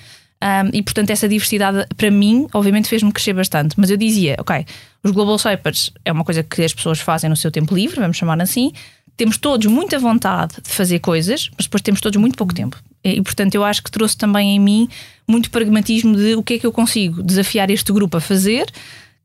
Um, 0.43 0.69
e 0.73 0.83
portanto, 0.83 1.09
essa 1.09 1.27
diversidade 1.27 1.87
para 1.95 2.11
mim, 2.11 2.47
obviamente, 2.53 2.87
fez-me 2.87 3.11
crescer 3.11 3.33
bastante. 3.33 3.75
Mas 3.77 3.89
eu 3.89 3.97
dizia, 3.97 4.35
ok, 4.39 4.65
os 5.03 5.11
Global 5.11 5.37
Shapers 5.39 5.91
é 6.03 6.11
uma 6.11 6.23
coisa 6.23 6.43
que 6.43 6.63
as 6.63 6.73
pessoas 6.73 6.99
fazem 6.99 7.29
no 7.29 7.35
seu 7.35 7.51
tempo 7.51 7.73
livre, 7.73 7.99
vamos 7.99 8.17
chamar 8.17 8.39
assim. 8.41 8.71
Temos 9.17 9.37
todos 9.37 9.65
muita 9.67 9.97
vontade 9.97 10.55
de 10.61 10.69
fazer 10.69 10.99
coisas, 10.99 11.49
mas 11.57 11.65
depois 11.65 11.81
temos 11.81 12.01
todos 12.01 12.19
muito 12.19 12.37
pouco 12.37 12.53
tempo. 12.53 12.77
E, 13.03 13.21
portanto, 13.21 13.55
eu 13.55 13.63
acho 13.63 13.81
que 13.81 13.89
trouxe 13.89 14.17
também 14.17 14.55
em 14.55 14.59
mim 14.59 14.89
muito 15.27 15.49
pragmatismo 15.49 16.15
de 16.15 16.35
o 16.35 16.43
que 16.43 16.55
é 16.55 16.59
que 16.59 16.65
eu 16.65 16.71
consigo 16.71 17.23
desafiar 17.23 17.69
este 17.69 17.93
grupo 17.93 18.17
a 18.17 18.21
fazer 18.21 18.65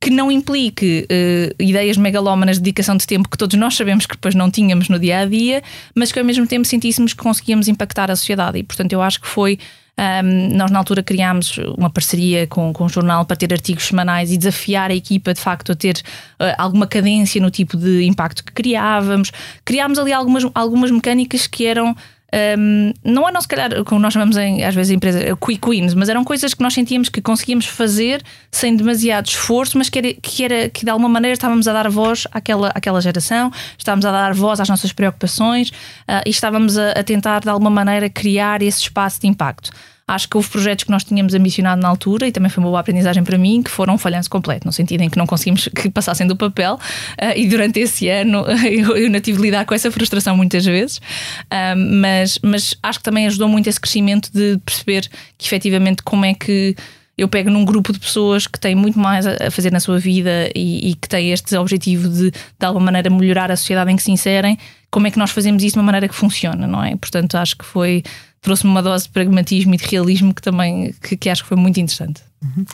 que 0.01 0.09
não 0.09 0.33
implique 0.33 1.07
uh, 1.11 1.62
ideias 1.62 1.99
megalómanas 1.99 2.57
de 2.57 2.62
dedicação 2.62 2.96
de 2.96 3.07
tempo 3.07 3.29
que 3.29 3.37
todos 3.37 3.59
nós 3.59 3.75
sabemos 3.77 4.07
que 4.07 4.14
depois 4.14 4.35
não 4.35 4.51
tínhamos 4.51 4.88
no 4.88 4.99
dia 4.99 5.18
a 5.18 5.27
dia, 5.27 5.62
mas 5.94 6.11
que 6.11 6.18
ao 6.18 6.25
mesmo 6.25 6.46
tempo 6.46 6.66
sentíssemos 6.66 7.12
que 7.12 7.23
conseguíamos 7.23 7.68
impactar 7.68 8.11
a 8.11 8.16
sociedade. 8.16 8.59
E 8.59 8.62
portanto, 8.62 8.94
eu 8.94 9.03
acho 9.03 9.20
que 9.20 9.29
foi 9.29 9.59
um, 9.98 10.57
nós, 10.57 10.70
na 10.70 10.79
altura, 10.79 11.03
criámos 11.03 11.59
uma 11.76 11.90
parceria 11.90 12.46
com, 12.46 12.72
com 12.72 12.85
o 12.85 12.88
jornal 12.88 13.24
para 13.24 13.37
ter 13.37 13.53
artigos 13.53 13.87
semanais 13.87 14.33
e 14.33 14.37
desafiar 14.37 14.90
a 14.90 14.94
equipa, 14.94 15.35
de 15.35 15.40
facto, 15.40 15.72
a 15.72 15.74
ter 15.74 15.96
uh, 16.40 16.55
alguma 16.57 16.87
cadência 16.87 17.40
no 17.40 17.50
tipo 17.50 17.76
de 17.76 18.05
impacto 18.05 18.44
que 18.44 18.53
criávamos. 18.53 19.31
Criámos 19.64 19.98
ali 19.98 20.12
algumas, 20.12 20.46
algumas 20.55 20.90
mecânicas 20.90 21.46
que 21.46 21.66
eram. 21.66 21.94
Um, 22.33 22.93
não 23.05 23.29
eram, 23.29 23.40
se 23.40 23.49
calhar, 23.49 23.83
como 23.85 24.01
nós 24.01 24.12
chamamos 24.12 24.37
em, 24.37 24.62
às 24.62 24.75
vezes 24.75 24.93
empresa, 24.93 25.37
quick 25.37 25.69
wins, 25.69 25.95
mas 25.95 26.09
eram 26.09 26.23
coisas 26.23 26.55
que 26.55 26.62
nós 26.62 26.73
sentíamos 26.73 27.09
que 27.09 27.21
conseguíamos 27.21 27.66
fazer 27.66 28.23
sem 28.51 28.77
demasiado 28.77 29.27
esforço, 29.27 29.77
mas 29.77 29.88
que 29.88 29.99
era, 29.99 30.14
que, 30.14 30.45
era, 30.45 30.69
que 30.69 30.85
de 30.85 30.90
alguma 30.90 31.09
maneira 31.09 31.33
estávamos 31.33 31.66
a 31.66 31.73
dar 31.73 31.90
voz 31.90 32.27
àquela, 32.31 32.69
àquela 32.69 33.01
geração, 33.01 33.51
estávamos 33.77 34.05
a 34.05 34.12
dar 34.12 34.33
voz 34.33 34.61
às 34.61 34.69
nossas 34.69 34.93
preocupações 34.93 35.71
uh, 35.71 36.23
e 36.25 36.31
estávamos 36.31 36.79
a, 36.79 36.93
a 36.93 37.03
tentar 37.03 37.40
de 37.40 37.49
alguma 37.49 37.71
maneira 37.71 38.09
criar 38.09 38.62
esse 38.62 38.83
espaço 38.83 39.21
de 39.21 39.27
impacto. 39.27 39.71
Acho 40.11 40.29
que 40.29 40.37
houve 40.37 40.49
projetos 40.49 40.83
que 40.83 40.90
nós 40.90 41.05
tínhamos 41.05 41.35
ambicionado 41.35 41.81
na 41.81 41.88
altura 41.88 42.27
e 42.27 42.33
também 42.33 42.51
foi 42.51 42.64
uma 42.64 42.70
boa 42.70 42.81
aprendizagem 42.81 43.23
para 43.23 43.38
mim, 43.38 43.62
que 43.62 43.70
foram 43.70 43.94
um 43.94 43.99
falhanço 43.99 44.29
completo, 44.29 44.66
no 44.66 44.73
sentido 44.73 45.03
em 45.03 45.09
que 45.09 45.16
não 45.16 45.25
conseguimos 45.25 45.68
que 45.68 45.88
passassem 45.88 46.27
do 46.27 46.35
papel. 46.35 46.75
Uh, 47.12 47.37
e 47.37 47.46
durante 47.46 47.79
esse 47.79 48.09
ano 48.09 48.44
eu, 48.66 48.96
eu 48.96 49.09
não 49.09 49.20
tive 49.20 49.38
de 49.38 49.44
lidar 49.44 49.64
com 49.64 49.73
essa 49.73 49.88
frustração 49.88 50.37
muitas 50.37 50.64
vezes. 50.64 50.96
Uh, 50.96 51.77
mas, 51.77 52.40
mas 52.42 52.75
acho 52.83 52.99
que 52.99 53.05
também 53.05 53.29
ajudou 53.29 53.49
muito 53.49 53.68
esse 53.68 53.81
crescimento 53.81 54.33
de 54.33 54.59
perceber 54.64 55.09
que 55.38 55.46
efetivamente 55.46 56.03
como 56.03 56.25
é 56.25 56.35
que 56.35 56.75
eu 57.16 57.29
pego 57.29 57.49
num 57.49 57.64
grupo 57.64 57.92
de 57.92 58.01
pessoas 58.01 58.46
que 58.46 58.59
têm 58.59 58.75
muito 58.75 58.99
mais 58.99 59.27
a 59.27 59.51
fazer 59.51 59.70
na 59.70 59.79
sua 59.79 59.99
vida 59.99 60.51
e, 60.57 60.90
e 60.90 60.94
que 60.94 61.09
têm 61.09 61.31
este 61.31 61.55
objetivo 61.57 62.09
de, 62.09 62.31
de 62.31 62.66
alguma 62.66 62.87
maneira, 62.87 63.11
melhorar 63.11 63.51
a 63.51 63.57
sociedade 63.57 63.92
em 63.92 63.96
que 63.96 64.03
se 64.03 64.11
inserem, 64.11 64.59
como 64.90 65.07
é 65.07 65.11
que 65.11 65.18
nós 65.18 65.31
fazemos 65.31 65.62
isso 65.62 65.75
de 65.75 65.79
uma 65.79 65.85
maneira 65.85 66.09
que 66.09 66.14
funciona, 66.14 66.66
não 66.66 66.83
é? 66.83 66.96
Portanto, 66.96 67.37
acho 67.37 67.57
que 67.57 67.64
foi 67.64 68.03
trouxe-me 68.40 68.70
uma 68.70 68.83
dose 68.83 69.05
de 69.05 69.11
pragmatismo 69.11 69.74
e 69.74 69.76
de 69.76 69.85
realismo 69.87 70.35
que 70.35 70.42
também 70.42 70.92
que, 71.03 71.16
que 71.16 71.29
acho 71.29 71.42
que 71.42 71.48
foi 71.48 71.57
muito 71.57 71.79
interessante. 71.79 72.22
Uhum. 72.42 72.64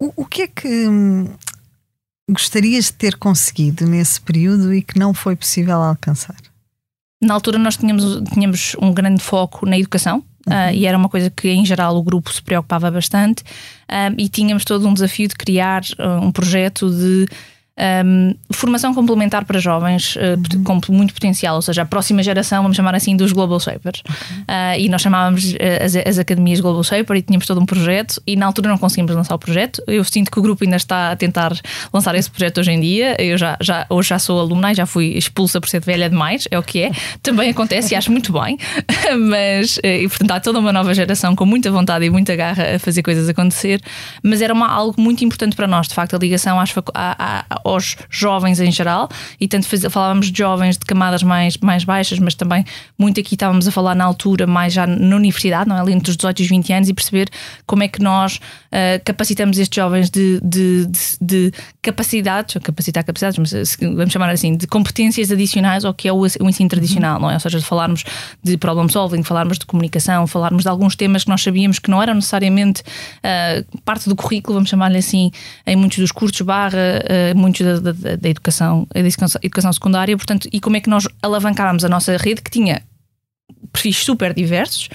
O, 0.00 0.22
o 0.22 0.24
que 0.26 0.42
é 0.42 0.46
que 0.46 0.88
hum, 0.88 1.28
gostarias 2.28 2.86
de 2.86 2.94
ter 2.94 3.16
conseguido 3.16 3.86
nesse 3.86 4.20
período 4.20 4.72
e 4.74 4.82
que 4.82 4.98
não 4.98 5.12
foi 5.12 5.36
possível 5.36 5.80
alcançar? 5.80 6.36
Na 7.22 7.34
altura 7.34 7.58
nós 7.58 7.76
tínhamos, 7.76 8.22
tínhamos 8.32 8.76
um 8.80 8.92
grande 8.92 9.22
foco 9.22 9.66
na 9.66 9.78
educação, 9.78 10.24
Uhum. 10.46 10.54
Uh, 10.54 10.72
e 10.72 10.86
era 10.86 10.96
uma 10.96 11.08
coisa 11.08 11.30
que, 11.30 11.48
em 11.48 11.64
geral, 11.64 11.96
o 11.96 12.02
grupo 12.02 12.32
se 12.32 12.42
preocupava 12.42 12.90
bastante. 12.90 13.42
Uh, 13.42 14.14
e 14.16 14.28
tínhamos 14.28 14.64
todo 14.64 14.86
um 14.88 14.94
desafio 14.94 15.28
de 15.28 15.34
criar 15.34 15.82
uh, 15.98 16.24
um 16.24 16.32
projeto 16.32 16.90
de 16.90 17.26
um, 18.04 18.34
formação 18.50 18.92
complementar 18.92 19.44
para 19.44 19.58
jovens 19.58 20.16
uh, 20.16 20.62
com 20.64 20.80
muito 20.90 21.14
potencial, 21.14 21.56
ou 21.56 21.62
seja, 21.62 21.82
a 21.82 21.84
próxima 21.84 22.22
geração, 22.22 22.62
vamos 22.62 22.76
chamar 22.76 22.94
assim, 22.94 23.16
dos 23.16 23.32
Global 23.32 23.58
Shapers. 23.58 24.00
Uh, 24.00 24.78
e 24.78 24.88
nós 24.88 25.00
chamávamos 25.00 25.54
eh, 25.58 25.82
as, 25.82 25.96
as, 25.96 26.18
academias 26.18 26.60
Global 26.60 26.82
Shaper 26.84 27.16
e 27.16 27.22
tínhamos 27.22 27.46
todo 27.46 27.60
um 27.60 27.66
projeto 27.66 28.20
e 28.26 28.36
na 28.36 28.46
altura 28.46 28.68
não 28.68 28.78
conseguimos 28.78 29.14
lançar 29.14 29.34
o 29.34 29.38
projeto. 29.38 29.82
Eu 29.86 30.04
sinto 30.04 30.30
que 30.30 30.38
o 30.38 30.42
grupo 30.42 30.64
ainda 30.64 30.76
está 30.76 31.10
a 31.12 31.16
tentar 31.16 31.52
lançar 31.92 32.14
esse 32.14 32.30
projeto 32.30 32.58
hoje 32.58 32.72
em 32.72 32.80
dia. 32.80 33.16
Eu 33.20 33.38
já, 33.38 33.56
já, 33.60 33.86
hoje 33.88 34.10
já 34.10 34.18
sou 34.18 34.40
alumna 34.40 34.72
e 34.72 34.74
já 34.74 34.86
fui 34.86 35.16
expulsa 35.16 35.60
por 35.60 35.68
ser 35.68 35.80
velha 35.80 36.08
demais, 36.08 36.46
é 36.50 36.58
o 36.58 36.62
que 36.62 36.82
é. 36.82 36.90
Também 37.22 37.50
acontece 37.50 37.94
e 37.94 37.96
acho 37.96 38.10
muito 38.10 38.32
bem, 38.32 38.58
mas 39.28 39.78
e, 39.82 40.08
portanto 40.08 40.30
há 40.32 40.40
toda 40.40 40.58
uma 40.58 40.72
nova 40.72 40.92
geração 40.94 41.34
com 41.34 41.46
muita 41.46 41.70
vontade 41.70 42.04
e 42.04 42.10
muita 42.10 42.36
garra 42.36 42.76
a 42.76 42.78
fazer 42.78 43.02
coisas 43.02 43.28
acontecer. 43.28 43.80
Mas 44.22 44.42
era 44.42 44.52
uma, 44.52 44.68
algo 44.68 45.00
muito 45.00 45.24
importante 45.24 45.56
para 45.56 45.66
nós, 45.66 45.88
de 45.88 45.94
facto, 45.94 46.14
a 46.14 46.18
ligação 46.18 46.60
às, 46.60 46.74
à, 46.94 47.44
à, 47.48 47.60
aos 47.70 47.96
jovens 48.08 48.60
em 48.60 48.70
geral, 48.70 49.08
e 49.40 49.48
tanto 49.48 49.66
faz, 49.66 49.84
falávamos 49.90 50.30
de 50.30 50.38
jovens 50.38 50.76
de 50.76 50.84
camadas 50.84 51.22
mais, 51.22 51.56
mais 51.58 51.84
baixas, 51.84 52.18
mas 52.18 52.34
também 52.34 52.64
muito 52.98 53.20
aqui 53.20 53.34
estávamos 53.34 53.66
a 53.66 53.70
falar 53.70 53.94
na 53.94 54.04
altura, 54.04 54.46
mais 54.46 54.72
já 54.72 54.86
na 54.86 55.16
universidade, 55.16 55.68
não 55.68 55.76
é? 55.76 55.80
ali 55.80 55.92
entre 55.92 56.10
os 56.10 56.16
18 56.16 56.40
e 56.40 56.42
os 56.42 56.48
20 56.48 56.72
anos, 56.72 56.88
e 56.88 56.94
perceber 56.94 57.28
como 57.66 57.82
é 57.82 57.88
que 57.88 58.02
nós 58.02 58.36
uh, 58.36 59.02
capacitamos 59.04 59.58
estes 59.58 59.76
jovens 59.76 60.10
de, 60.10 60.40
de, 60.42 60.86
de, 60.86 61.16
de 61.20 61.52
capacidades, 61.82 62.56
ou 62.56 62.62
capacitar 62.62 63.04
capacidades, 63.04 63.38
mas 63.38 63.76
vamos 63.80 64.12
chamar 64.12 64.30
assim, 64.30 64.56
de 64.56 64.66
competências 64.66 65.30
adicionais 65.30 65.84
ao 65.84 65.94
que 65.94 66.08
é 66.08 66.12
o, 66.12 66.20
o 66.20 66.48
ensino 66.48 66.68
tradicional, 66.68 67.20
não 67.20 67.30
é? 67.30 67.34
Ou 67.34 67.40
seja, 67.40 67.58
de 67.58 67.64
falarmos 67.64 68.04
de 68.42 68.56
problem 68.56 68.88
solving, 68.88 69.22
falarmos 69.22 69.58
de 69.58 69.66
comunicação, 69.66 70.26
falarmos 70.26 70.62
de 70.62 70.68
alguns 70.68 70.96
temas 70.96 71.24
que 71.24 71.30
nós 71.30 71.42
sabíamos 71.42 71.78
que 71.78 71.90
não 71.90 72.02
eram 72.02 72.14
necessariamente 72.14 72.82
uh, 72.82 73.80
parte 73.84 74.08
do 74.08 74.16
currículo, 74.16 74.54
vamos 74.54 74.70
chamar-lhe 74.70 74.98
assim, 74.98 75.30
em 75.66 75.76
muitos 75.76 75.98
dos 75.98 76.12
cursos 76.12 76.40
barra, 76.40 76.78
uh, 76.78 77.38
muitos 77.38 77.59
da, 77.64 77.92
da, 77.92 78.16
da 78.16 78.28
educação, 78.28 78.86
da 78.92 79.00
educação 79.42 79.72
secundária, 79.72 80.16
portanto, 80.16 80.48
e 80.52 80.60
como 80.60 80.76
é 80.76 80.80
que 80.80 80.90
nós 80.90 81.06
alavancávamos 81.22 81.84
a 81.84 81.88
nossa 81.88 82.16
rede 82.16 82.42
que 82.42 82.50
tinha 82.50 82.82
perfis 83.72 83.98
super 83.98 84.34
diversos 84.34 84.88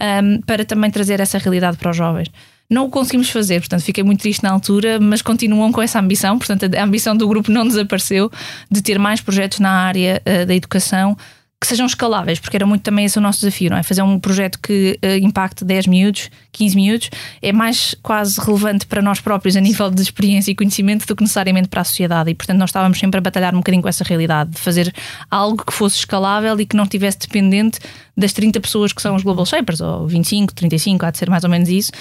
um, 0.00 0.40
para 0.42 0.64
também 0.64 0.90
trazer 0.90 1.20
essa 1.20 1.38
realidade 1.38 1.76
para 1.76 1.90
os 1.90 1.96
jovens. 1.96 2.28
Não 2.68 2.86
o 2.86 2.90
conseguimos 2.90 3.28
fazer, 3.28 3.60
portanto, 3.60 3.82
fiquei 3.82 4.02
muito 4.02 4.20
triste 4.20 4.42
na 4.42 4.50
altura, 4.50 4.98
mas 4.98 5.20
continuam 5.20 5.70
com 5.70 5.82
essa 5.82 6.00
ambição. 6.00 6.38
Portanto, 6.38 6.74
a 6.74 6.82
ambição 6.82 7.14
do 7.14 7.28
grupo 7.28 7.50
não 7.50 7.66
desapareceu 7.66 8.30
de 8.70 8.80
ter 8.80 8.98
mais 8.98 9.20
projetos 9.20 9.58
na 9.58 9.70
área 9.70 10.22
uh, 10.24 10.46
da 10.46 10.54
educação 10.54 11.16
que 11.62 11.68
sejam 11.68 11.86
escaláveis, 11.86 12.40
porque 12.40 12.56
era 12.56 12.66
muito 12.66 12.82
também 12.82 13.04
esse 13.04 13.16
o 13.16 13.20
nosso 13.20 13.38
desafio, 13.38 13.70
não 13.70 13.76
é? 13.76 13.84
Fazer 13.84 14.02
um 14.02 14.18
projeto 14.18 14.58
que 14.60 14.98
uh, 15.00 15.24
impacte 15.24 15.64
10 15.64 15.86
minutos, 15.86 16.28
15 16.50 16.74
minutos, 16.74 17.10
é 17.40 17.52
mais 17.52 17.94
quase 18.02 18.40
relevante 18.40 18.84
para 18.84 19.00
nós 19.00 19.20
próprios 19.20 19.54
a 19.54 19.60
nível 19.60 19.88
de 19.88 20.02
experiência 20.02 20.50
e 20.50 20.56
conhecimento 20.56 21.06
do 21.06 21.14
que 21.14 21.22
necessariamente 21.22 21.68
para 21.68 21.82
a 21.82 21.84
sociedade. 21.84 22.30
E, 22.32 22.34
portanto, 22.34 22.58
nós 22.58 22.70
estávamos 22.70 22.98
sempre 22.98 23.18
a 23.18 23.20
batalhar 23.20 23.54
um 23.54 23.58
bocadinho 23.58 23.80
com 23.80 23.88
essa 23.88 24.02
realidade, 24.02 24.50
de 24.50 24.58
fazer 24.58 24.92
algo 25.30 25.64
que 25.64 25.72
fosse 25.72 25.98
escalável 25.98 26.58
e 26.58 26.66
que 26.66 26.76
não 26.76 26.82
estivesse 26.82 27.20
dependente 27.20 27.78
das 28.16 28.32
30 28.32 28.60
pessoas 28.60 28.92
que 28.92 29.00
são 29.00 29.14
os 29.14 29.22
Global 29.22 29.46
Shapers, 29.46 29.80
ou 29.80 30.08
25, 30.08 30.52
35, 30.54 31.06
há 31.06 31.12
de 31.12 31.18
ser 31.18 31.30
mais 31.30 31.44
ou 31.44 31.50
menos 31.50 31.68
isso, 31.68 31.92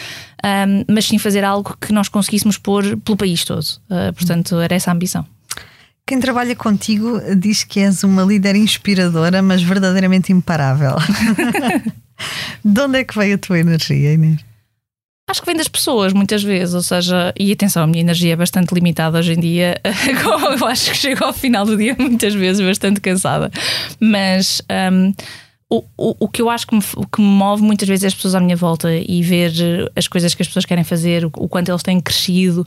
um, 0.44 0.92
mas 0.92 1.06
sim 1.06 1.20
fazer 1.20 1.44
algo 1.44 1.78
que 1.80 1.94
nós 1.94 2.10
conseguíssemos 2.10 2.58
pôr 2.58 2.98
pelo 2.98 3.16
país 3.16 3.46
todo. 3.46 3.62
Uh, 3.62 4.12
portanto, 4.16 4.60
era 4.60 4.74
essa 4.74 4.90
a 4.90 4.94
ambição. 4.96 5.24
Quem 6.12 6.20
trabalha 6.20 6.54
contigo 6.58 7.22
diz 7.38 7.64
que 7.64 7.80
és 7.80 8.04
uma 8.04 8.24
líder 8.24 8.54
inspiradora, 8.58 9.42
mas 9.42 9.64
verdadeiramente 9.64 10.30
imparável. 10.34 10.98
de 12.66 12.82
onde 12.82 13.00
é 13.00 13.04
que 13.06 13.18
veio 13.18 13.36
a 13.36 13.38
tua 13.38 13.58
energia, 13.58 14.16
Inês? 14.16 14.42
Acho 15.30 15.40
que 15.40 15.46
vem 15.46 15.56
das 15.56 15.70
pessoas, 15.70 16.12
muitas 16.12 16.44
vezes, 16.44 16.76
ou 16.76 16.82
seja, 16.82 17.34
e 17.40 17.50
atenção, 17.54 17.84
a 17.84 17.88
minha 17.88 18.02
energia 18.02 18.34
é 18.34 18.36
bastante 18.36 18.74
limitada 18.74 19.20
hoje 19.20 19.32
em 19.32 19.40
dia. 19.40 19.80
Eu 20.60 20.68
acho 20.68 20.92
que 20.92 20.98
chego 20.98 21.24
ao 21.24 21.32
final 21.32 21.66
do 21.66 21.78
dia 21.78 21.96
muitas 21.98 22.34
vezes 22.34 22.62
bastante 22.62 23.00
cansada. 23.00 23.50
Mas. 23.98 24.62
Um, 24.70 25.14
o, 25.74 26.16
o, 26.26 26.28
que 26.28 26.42
eu 26.42 26.50
acho 26.50 26.68
que 26.68 26.76
me, 26.76 26.82
que 26.82 27.22
me 27.22 27.28
move 27.28 27.64
muitas 27.64 27.88
vezes 27.88 28.04
é 28.04 28.08
as 28.08 28.14
pessoas 28.14 28.36
à 28.36 28.42
minha 28.42 28.58
volta 28.58 28.94
e 28.94 29.24
ver 29.24 29.54
eh, 29.58 29.90
as 29.96 30.06
coisas 30.06 30.36
que 30.36 30.42
as 30.42 30.48
pessoas 30.50 30.66
querem 30.66 30.84
fazer, 30.84 31.24
o, 31.24 31.32
o 31.38 31.48
quanto 31.48 31.72
eles 31.72 31.82
têm 31.82 31.98
crescido, 32.02 32.66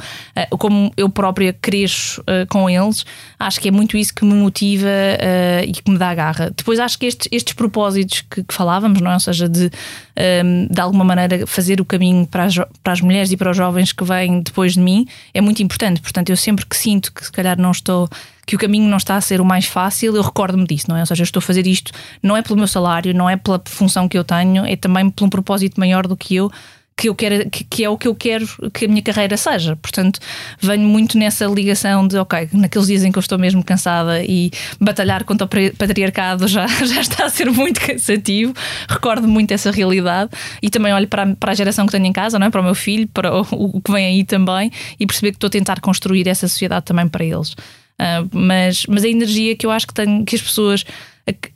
uh, 0.50 0.56
como 0.56 0.90
eu 0.96 1.10
própria 1.10 1.52
cresço 1.52 2.22
uh, 2.22 2.46
com 2.48 2.68
eles, 2.68 3.04
acho 3.38 3.60
que 3.60 3.68
é 3.68 3.70
muito 3.70 3.98
isso 3.98 4.14
que 4.14 4.24
me 4.24 4.32
motiva 4.32 4.86
uh, 4.86 5.68
e 5.68 5.72
que 5.72 5.90
me 5.90 5.98
dá 5.98 6.14
garra. 6.14 6.50
Depois 6.56 6.78
acho 6.78 6.98
que 6.98 7.04
estes, 7.04 7.28
estes 7.30 7.52
propósitos 7.52 8.22
que, 8.22 8.42
que, 8.42 8.54
falávamos, 8.54 9.02
não 9.02 9.10
é? 9.10 9.14
ou 9.14 9.20
seja, 9.20 9.50
de 9.50 9.66
um, 9.66 9.70
ehm, 10.16 10.68
de 10.70 10.80
alguma 10.80 11.04
maneira 11.04 11.46
fazer 11.46 11.82
o 11.82 11.84
caminho 11.84 12.26
para 12.26 12.44
as, 12.44 12.54
para 12.82 12.92
as 12.94 13.02
mulheres 13.02 13.30
e 13.30 13.36
para 13.36 13.50
os 13.50 13.56
jovens 13.56 13.92
que 13.92 14.02
vêm 14.02 14.40
depois 14.40 14.72
de 14.72 14.80
mim, 14.80 15.06
é 15.34 15.42
muito 15.42 15.62
importante. 15.62 16.00
Portanto, 16.00 16.30
eu 16.30 16.38
sempre 16.38 16.64
que 16.64 16.76
sinto 16.76 17.12
que 17.12 17.22
se 17.22 17.32
calhar 17.32 17.60
não 17.60 17.70
estou 17.70 18.08
que 18.46 18.56
o 18.56 18.58
caminho 18.58 18.88
não 18.88 18.96
está 18.96 19.16
a 19.16 19.20
ser 19.20 19.40
o 19.40 19.44
mais 19.44 19.66
fácil, 19.66 20.14
eu 20.16 20.22
recordo-me 20.22 20.66
disso, 20.66 20.86
não 20.88 20.96
é? 20.96 21.00
Ou 21.00 21.06
seja, 21.06 21.22
eu 21.22 21.24
estou 21.24 21.38
a 21.38 21.42
fazer 21.42 21.66
isto 21.66 21.92
não 22.22 22.36
é 22.36 22.42
pelo 22.42 22.56
meu 22.56 22.68
salário, 22.68 23.14
não 23.14 23.28
é 23.28 23.36
pela 23.36 23.60
função 23.66 24.08
que 24.08 24.16
eu 24.16 24.24
tenho, 24.24 24.64
é 24.64 24.76
também 24.76 25.08
por 25.10 25.24
um 25.24 25.30
propósito 25.30 25.78
maior 25.78 26.06
do 26.06 26.16
que 26.16 26.36
eu. 26.36 26.50
Que, 26.96 27.08
eu 27.08 27.14
quero, 27.16 27.50
que, 27.50 27.84
é 27.84 27.90
o 27.90 27.98
que 27.98 28.06
eu 28.06 28.14
quero 28.14 28.46
que 28.72 28.84
a 28.84 28.88
minha 28.88 29.02
carreira 29.02 29.36
seja. 29.36 29.74
Portanto, 29.74 30.20
venho 30.60 30.86
muito 30.86 31.18
nessa 31.18 31.44
ligação 31.44 32.06
de, 32.06 32.16
ok, 32.16 32.50
naqueles 32.52 32.86
dias 32.86 33.02
em 33.02 33.10
que 33.10 33.18
eu 33.18 33.20
estou 33.20 33.36
mesmo 33.36 33.64
cansada 33.64 34.22
e 34.22 34.52
batalhar 34.80 35.24
contra 35.24 35.44
o 35.44 35.48
patriarcado 35.76 36.46
já, 36.46 36.68
já 36.86 37.00
está 37.00 37.24
a 37.24 37.28
ser 37.28 37.50
muito 37.50 37.80
cansativo, 37.80 38.54
recordo 38.88 39.26
muito 39.26 39.50
essa 39.50 39.72
realidade 39.72 40.30
e 40.62 40.70
também 40.70 40.94
olho 40.94 41.08
para 41.08 41.24
a, 41.24 41.34
para 41.34 41.50
a 41.50 41.54
geração 41.56 41.84
que 41.84 41.90
tenho 41.90 42.06
em 42.06 42.12
casa, 42.12 42.38
não 42.38 42.46
é? 42.46 42.50
para 42.50 42.60
o 42.60 42.64
meu 42.64 42.76
filho, 42.76 43.08
para 43.08 43.40
o, 43.40 43.40
o 43.50 43.80
que 43.80 43.90
vem 43.90 44.06
aí 44.06 44.24
também 44.24 44.70
e 44.98 45.04
perceber 45.04 45.32
que 45.32 45.38
estou 45.38 45.48
a 45.48 45.50
tentar 45.50 45.80
construir 45.80 46.28
essa 46.28 46.46
sociedade 46.46 46.84
também 46.84 47.08
para 47.08 47.24
eles. 47.24 47.56
Uh, 48.04 48.28
mas, 48.30 48.84
mas 48.86 49.04
a 49.04 49.08
energia 49.08 49.56
que 49.56 49.64
eu 49.64 49.70
acho 49.70 49.86
que, 49.86 49.94
tenho, 49.94 50.24
que 50.24 50.36
as 50.36 50.42
pessoas 50.42 50.84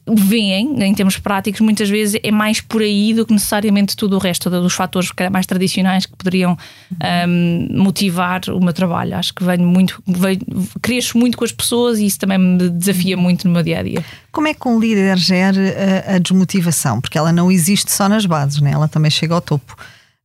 veem 0.07 0.83
em 0.83 0.95
termos 0.95 1.19
práticos 1.19 1.61
muitas 1.61 1.91
vezes 1.91 2.19
é 2.23 2.31
mais 2.31 2.59
por 2.59 2.81
aí 2.81 3.13
do 3.13 3.27
que 3.27 3.35
necessariamente 3.35 3.95
tudo 3.95 4.17
o 4.17 4.19
resto 4.19 4.49
dos 4.49 4.73
fatores 4.73 5.11
mais 5.31 5.45
tradicionais 5.45 6.07
que 6.07 6.17
poderiam 6.17 6.57
um, 7.29 7.69
motivar 7.83 8.41
o 8.49 8.61
meu 8.61 8.73
trabalho. 8.73 9.15
Acho 9.15 9.35
que 9.35 9.45
venho 9.45 9.67
muito, 9.67 10.03
venho, 10.07 10.41
cresço 10.81 11.19
muito 11.19 11.37
com 11.37 11.45
as 11.45 11.53
pessoas 11.53 11.99
e 11.99 12.07
isso 12.07 12.19
também 12.19 12.39
me 12.39 12.71
desafia 12.71 13.17
muito 13.17 13.47
no 13.47 13.53
meu 13.53 13.63
dia 13.63 13.81
a 13.81 13.83
dia. 13.83 14.03
Como 14.33 14.49
é 14.49 14.55
que 14.55 14.67
um 14.67 14.81
líder 14.81 15.19
gera 15.19 15.61
a, 16.09 16.15
a 16.15 16.19
desmotivação? 16.19 16.99
Porque 16.99 17.19
ela 17.19 17.33
não 17.33 17.53
existe 17.53 17.93
só 17.93 18.09
nas 18.09 18.25
bases, 18.25 18.63
né? 18.63 18.71
ela 18.73 18.89
também 18.89 19.11
chega 19.11 19.35
ao 19.35 19.43
topo. 19.43 19.77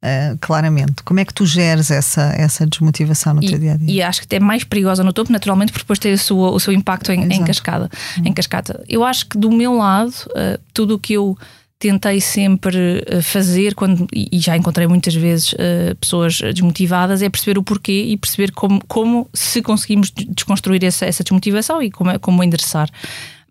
Uh, 0.04 0.38
claramente. 0.42 1.02
Como 1.06 1.22
é 1.22 1.24
que 1.24 1.34
tu 1.34 1.46
geres 1.46 1.90
essa, 1.90 2.24
essa 2.38 2.68
desmotivação 2.68 3.36
no 3.36 3.42
e, 3.42 3.48
teu 3.48 3.58
dia 3.58 3.72
a 3.72 3.78
dia? 3.78 3.90
E 3.90 4.02
acho 4.02 4.28
que 4.28 4.36
é 4.36 4.40
mais 4.40 4.66
perigosa 4.66 5.02
no 5.02 5.14
topo, 5.14 5.32
naturalmente, 5.32 5.72
porque 5.72 5.86
depois 5.86 5.98
tem 5.98 6.12
o 6.12 6.18
seu, 6.18 6.38
o 6.38 6.60
seu 6.60 6.74
impacto 6.74 7.10
em, 7.14 7.24
em 7.24 7.42
cascada, 7.42 7.90
hum. 8.20 8.24
em 8.26 8.34
cascata. 8.34 8.84
Eu 8.90 9.06
acho 9.06 9.26
que 9.30 9.38
do 9.38 9.50
meu 9.50 9.78
lado, 9.78 10.12
uh, 10.32 10.60
tudo 10.74 10.96
o 10.96 11.00
que 11.00 11.14
eu 11.14 11.38
tentei 11.80 12.20
sempre 12.20 13.02
uh, 13.10 13.24
fazer 13.24 13.76
quando 13.76 14.06
e 14.14 14.38
já 14.40 14.58
encontrei 14.58 14.88
muitas 14.88 15.16
vezes 15.16 15.56
pessoas 16.02 16.38
desmotivadas 16.38 17.22
é 17.22 17.30
perceber 17.30 17.58
o 17.58 17.64
porquê 17.64 18.04
e 18.04 18.18
perceber 18.18 18.52
como, 18.52 18.84
como 18.86 19.30
se 19.34 19.62
conseguimos 19.62 20.12
desconstruir 20.12 20.84
essa, 20.84 21.06
essa 21.06 21.24
desmotivação 21.24 21.82
e 21.82 21.90
como, 21.90 22.20
como 22.20 22.44
endereçar. 22.44 22.90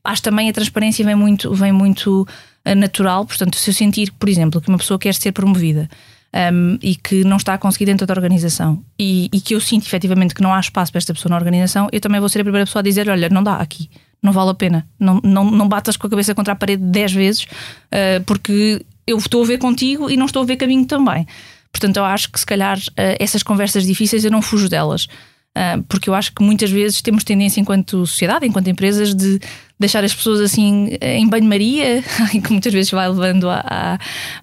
Acho 0.05 0.21
também 0.21 0.51
a 0.51 0.53
transparência 0.53 1.03
vem 1.03 1.15
muito, 1.15 1.55
vem 1.55 1.73
muito 1.73 2.29
natural, 2.77 3.25
portanto, 3.25 3.57
se 3.57 3.71
eu 3.71 3.75
sentir, 3.75 4.13
por 4.19 4.29
exemplo, 4.29 4.61
que 4.61 4.69
uma 4.69 4.79
pessoa 4.79 4.99
quer 4.99 5.15
ser 5.15 5.33
promovida 5.33 5.89
um, 6.35 6.79
e 6.83 6.95
que 6.97 7.25
não 7.25 7.37
está 7.37 7.55
a 7.55 7.59
conseguir 7.59 7.87
dentro 7.87 8.07
da 8.07 8.15
organização 8.15 8.83
e, 8.99 9.29
e, 9.33 9.41
que 9.41 9.55
eu 9.55 9.61
sinto 9.61 9.87
efetivamente 9.87 10.35
que 10.35 10.43
não 10.43 10.53
há 10.55 10.61
espaço 10.61 10.91
para 10.91 10.99
esta 10.99 11.13
pessoa 11.13 11.31
na 11.31 11.37
organização, 11.37 11.89
eu 11.93 12.01
também 12.01 12.21
vou 12.21 12.29
ser 12.29 12.41
a 12.41 12.45
primeira 12.45 12.67
pessoa 12.67 12.81
a 12.81 12.83
dizer: 12.83 13.09
olha, 13.09 13.29
não 13.29 13.43
dá 13.43 13.57
aqui, 13.57 13.91
não 14.23 14.33
vale 14.33 14.51
a 14.51 14.55
pena, 14.55 14.87
não, 14.99 15.21
não, 15.23 15.45
não 15.51 15.69
batas 15.69 15.97
com 15.97 16.07
a 16.07 16.11
cabeça 16.11 16.35
contra 16.35 16.53
a 16.53 16.57
parede 16.57 16.83
dez 16.83 17.13
vezes, 17.13 17.43
uh, 17.45 18.23
porque 18.27 18.85
eu 19.07 19.19
estou 19.19 19.43
a 19.43 19.47
ver 19.47 19.59
contigo 19.59 20.11
e 20.11 20.17
não 20.17 20.27
estou 20.27 20.43
a 20.43 20.47
ver 20.47 20.57
caminho 20.57 20.87
também. 20.87 21.27
Portanto, 21.73 21.97
eu 21.97 22.05
acho 22.05 22.31
que 22.31 22.39
se 22.39 22.45
calhar 22.45 22.79
eh, 22.97 23.17
essas 23.19 23.43
conversas 23.43 23.87
difíceis 23.87 24.27
eu 24.27 24.31
não 24.31 24.43
fujo 24.43 24.69
delas. 24.69 25.09
Uh, 25.57 25.83
porque 25.83 26.09
eu 26.09 26.15
acho 26.15 26.33
que 26.33 26.43
muitas 26.43 26.71
vezes 26.71 27.03
temos 27.03 27.25
tendência, 27.25 27.61
enquanto 27.61 28.07
sociedade, 28.07 28.47
enquanto 28.47 28.69
empresas, 28.69 29.15
de 29.15 29.39
deixar 29.79 30.03
as 30.03 30.15
pessoas 30.15 30.41
assim 30.41 30.97
em 31.01 31.29
banho-maria, 31.29 32.03
que 32.33 32.51
muitas 32.51 32.73
vezes 32.73 32.91
vai 32.91 33.09
levando 33.09 33.51
à, 33.51 33.99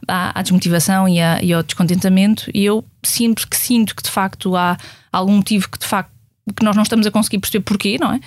à, 0.08 0.40
à 0.40 0.42
desmotivação 0.42 1.08
e, 1.10 1.20
à, 1.20 1.42
e, 1.42 1.52
ao 1.52 1.64
descontentamento. 1.64 2.52
E 2.54 2.64
eu 2.64 2.86
sempre 3.02 3.48
que 3.48 3.58
sinto 3.58 3.96
que 3.96 4.04
de 4.04 4.10
facto 4.10 4.56
há 4.56 4.78
algum 5.12 5.38
motivo 5.38 5.70
que 5.70 5.80
de 5.80 5.86
facto 5.88 6.12
que 6.56 6.64
nós 6.64 6.76
não 6.76 6.84
estamos 6.84 7.08
a 7.08 7.12
conseguir 7.12 7.40
perceber 7.40 7.64
porquê, 7.64 7.98
não 8.00 8.14
é? 8.14 8.20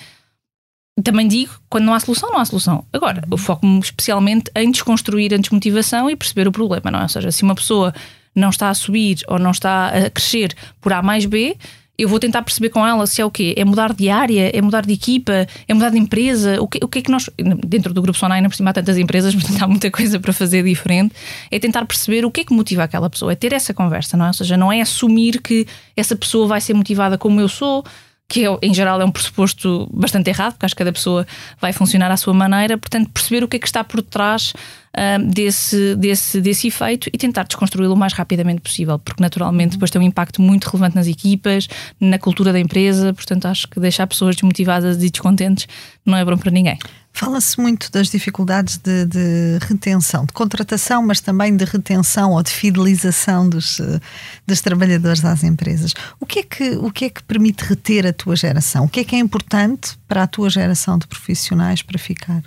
Também 1.02 1.26
digo, 1.26 1.52
quando 1.70 1.84
não 1.84 1.94
há 1.94 2.00
solução, 2.00 2.30
não 2.30 2.38
há 2.38 2.44
solução. 2.44 2.84
Agora, 2.92 3.24
eu 3.30 3.38
foco-me 3.38 3.80
especialmente 3.80 4.50
em 4.54 4.70
desconstruir 4.70 5.32
a 5.32 5.38
desmotivação 5.38 6.10
e 6.10 6.16
perceber 6.16 6.46
o 6.48 6.52
problema, 6.52 6.90
não 6.90 6.98
é? 6.98 7.02
Ou 7.02 7.08
seja, 7.08 7.30
se 7.30 7.42
uma 7.42 7.54
pessoa 7.54 7.94
não 8.34 8.50
está 8.50 8.68
a 8.68 8.74
subir 8.74 9.18
ou 9.28 9.38
não 9.38 9.50
está 9.50 9.88
a 9.88 10.10
crescer 10.10 10.54
por 10.80 10.92
A 10.92 11.02
mais 11.02 11.24
B, 11.24 11.56
eu 11.98 12.08
vou 12.08 12.18
tentar 12.18 12.42
perceber 12.42 12.70
com 12.70 12.86
ela 12.86 13.06
se 13.06 13.20
é 13.20 13.24
o 13.24 13.30
quê? 13.30 13.54
É 13.56 13.64
mudar 13.64 13.92
de 13.92 14.08
área? 14.08 14.50
É 14.56 14.62
mudar 14.62 14.84
de 14.84 14.92
equipa? 14.92 15.46
É 15.68 15.74
mudar 15.74 15.90
de 15.90 15.98
empresa? 15.98 16.60
O 16.60 16.66
que, 16.66 16.78
o 16.82 16.88
que 16.88 17.00
é 17.00 17.02
que 17.02 17.10
nós. 17.10 17.28
Dentro 17.66 17.92
do 17.92 18.00
grupo 18.00 18.18
Sonai, 18.18 18.42
por 18.42 18.54
cima 18.54 18.70
há 18.70 18.72
tantas 18.72 18.96
empresas, 18.96 19.34
portanto 19.36 19.62
há 19.62 19.68
muita 19.68 19.90
coisa 19.90 20.18
para 20.18 20.32
fazer 20.32 20.64
diferente. 20.64 21.14
É 21.50 21.58
tentar 21.58 21.84
perceber 21.84 22.24
o 22.24 22.30
que 22.30 22.40
é 22.40 22.44
que 22.44 22.54
motiva 22.54 22.82
aquela 22.82 23.10
pessoa, 23.10 23.32
é 23.32 23.34
ter 23.34 23.52
essa 23.52 23.74
conversa, 23.74 24.16
não 24.16 24.24
é? 24.24 24.28
Ou 24.28 24.34
seja, 24.34 24.56
não 24.56 24.72
é 24.72 24.80
assumir 24.80 25.40
que 25.40 25.66
essa 25.94 26.16
pessoa 26.16 26.46
vai 26.46 26.60
ser 26.60 26.74
motivada 26.74 27.18
como 27.18 27.40
eu 27.40 27.48
sou, 27.48 27.84
que 28.32 28.46
é, 28.46 28.58
em 28.62 28.72
geral 28.72 28.98
é 28.98 29.04
um 29.04 29.10
pressuposto 29.10 29.86
bastante 29.92 30.30
errado, 30.30 30.54
porque 30.54 30.64
acho 30.64 30.74
que 30.74 30.78
cada 30.78 30.90
pessoa 30.90 31.26
vai 31.60 31.70
funcionar 31.70 32.10
à 32.10 32.16
sua 32.16 32.32
maneira, 32.32 32.78
portanto, 32.78 33.10
perceber 33.10 33.44
o 33.44 33.48
que 33.48 33.56
é 33.56 33.58
que 33.58 33.66
está 33.66 33.84
por 33.84 34.00
trás 34.00 34.54
uh, 34.96 35.22
desse, 35.30 35.94
desse, 35.96 36.40
desse 36.40 36.66
efeito 36.68 37.10
e 37.12 37.18
tentar 37.18 37.42
desconstruí-lo 37.42 37.92
o 37.92 37.96
mais 37.96 38.14
rapidamente 38.14 38.62
possível, 38.62 38.98
porque 38.98 39.22
naturalmente 39.22 39.72
depois 39.72 39.90
tem 39.90 40.00
um 40.00 40.04
impacto 40.04 40.40
muito 40.40 40.64
relevante 40.64 40.96
nas 40.96 41.08
equipas, 41.08 41.68
na 42.00 42.18
cultura 42.18 42.54
da 42.54 42.58
empresa, 42.58 43.12
portanto, 43.12 43.44
acho 43.44 43.68
que 43.68 43.78
deixar 43.78 44.06
pessoas 44.06 44.34
desmotivadas 44.34 44.96
e 45.02 45.10
descontentes 45.10 45.68
não 46.06 46.16
é 46.16 46.24
bom 46.24 46.38
para 46.38 46.50
ninguém. 46.50 46.78
Fala-se 47.14 47.60
muito 47.60 47.92
das 47.92 48.08
dificuldades 48.08 48.78
de, 48.78 49.04
de, 49.04 49.58
retenção, 49.60 50.24
de 50.24 50.32
contratação, 50.32 51.02
mas 51.02 51.20
também 51.20 51.54
de 51.54 51.64
retenção 51.64 52.32
ou 52.32 52.42
de 52.42 52.50
fidelização 52.50 53.48
dos, 53.48 53.78
eh, 53.80 54.00
dos 54.46 54.62
trabalhadores 54.62 55.22
às 55.22 55.44
empresas. 55.44 55.92
O 56.18 56.24
que, 56.24 56.38
é 56.38 56.42
que, 56.42 56.70
o 56.70 56.90
que 56.90 57.04
é 57.04 57.10
que 57.10 57.22
permite 57.22 57.64
reter 57.64 58.06
a 58.06 58.12
tua 58.14 58.34
geração? 58.34 58.86
O 58.86 58.88
que 58.88 59.00
é 59.00 59.04
que 59.04 59.14
é 59.14 59.18
importante 59.18 59.98
para 60.08 60.22
a 60.22 60.26
tua 60.26 60.48
geração 60.48 60.98
de 60.98 61.06
profissionais 61.06 61.82
para 61.82 61.98
ficar? 61.98 62.42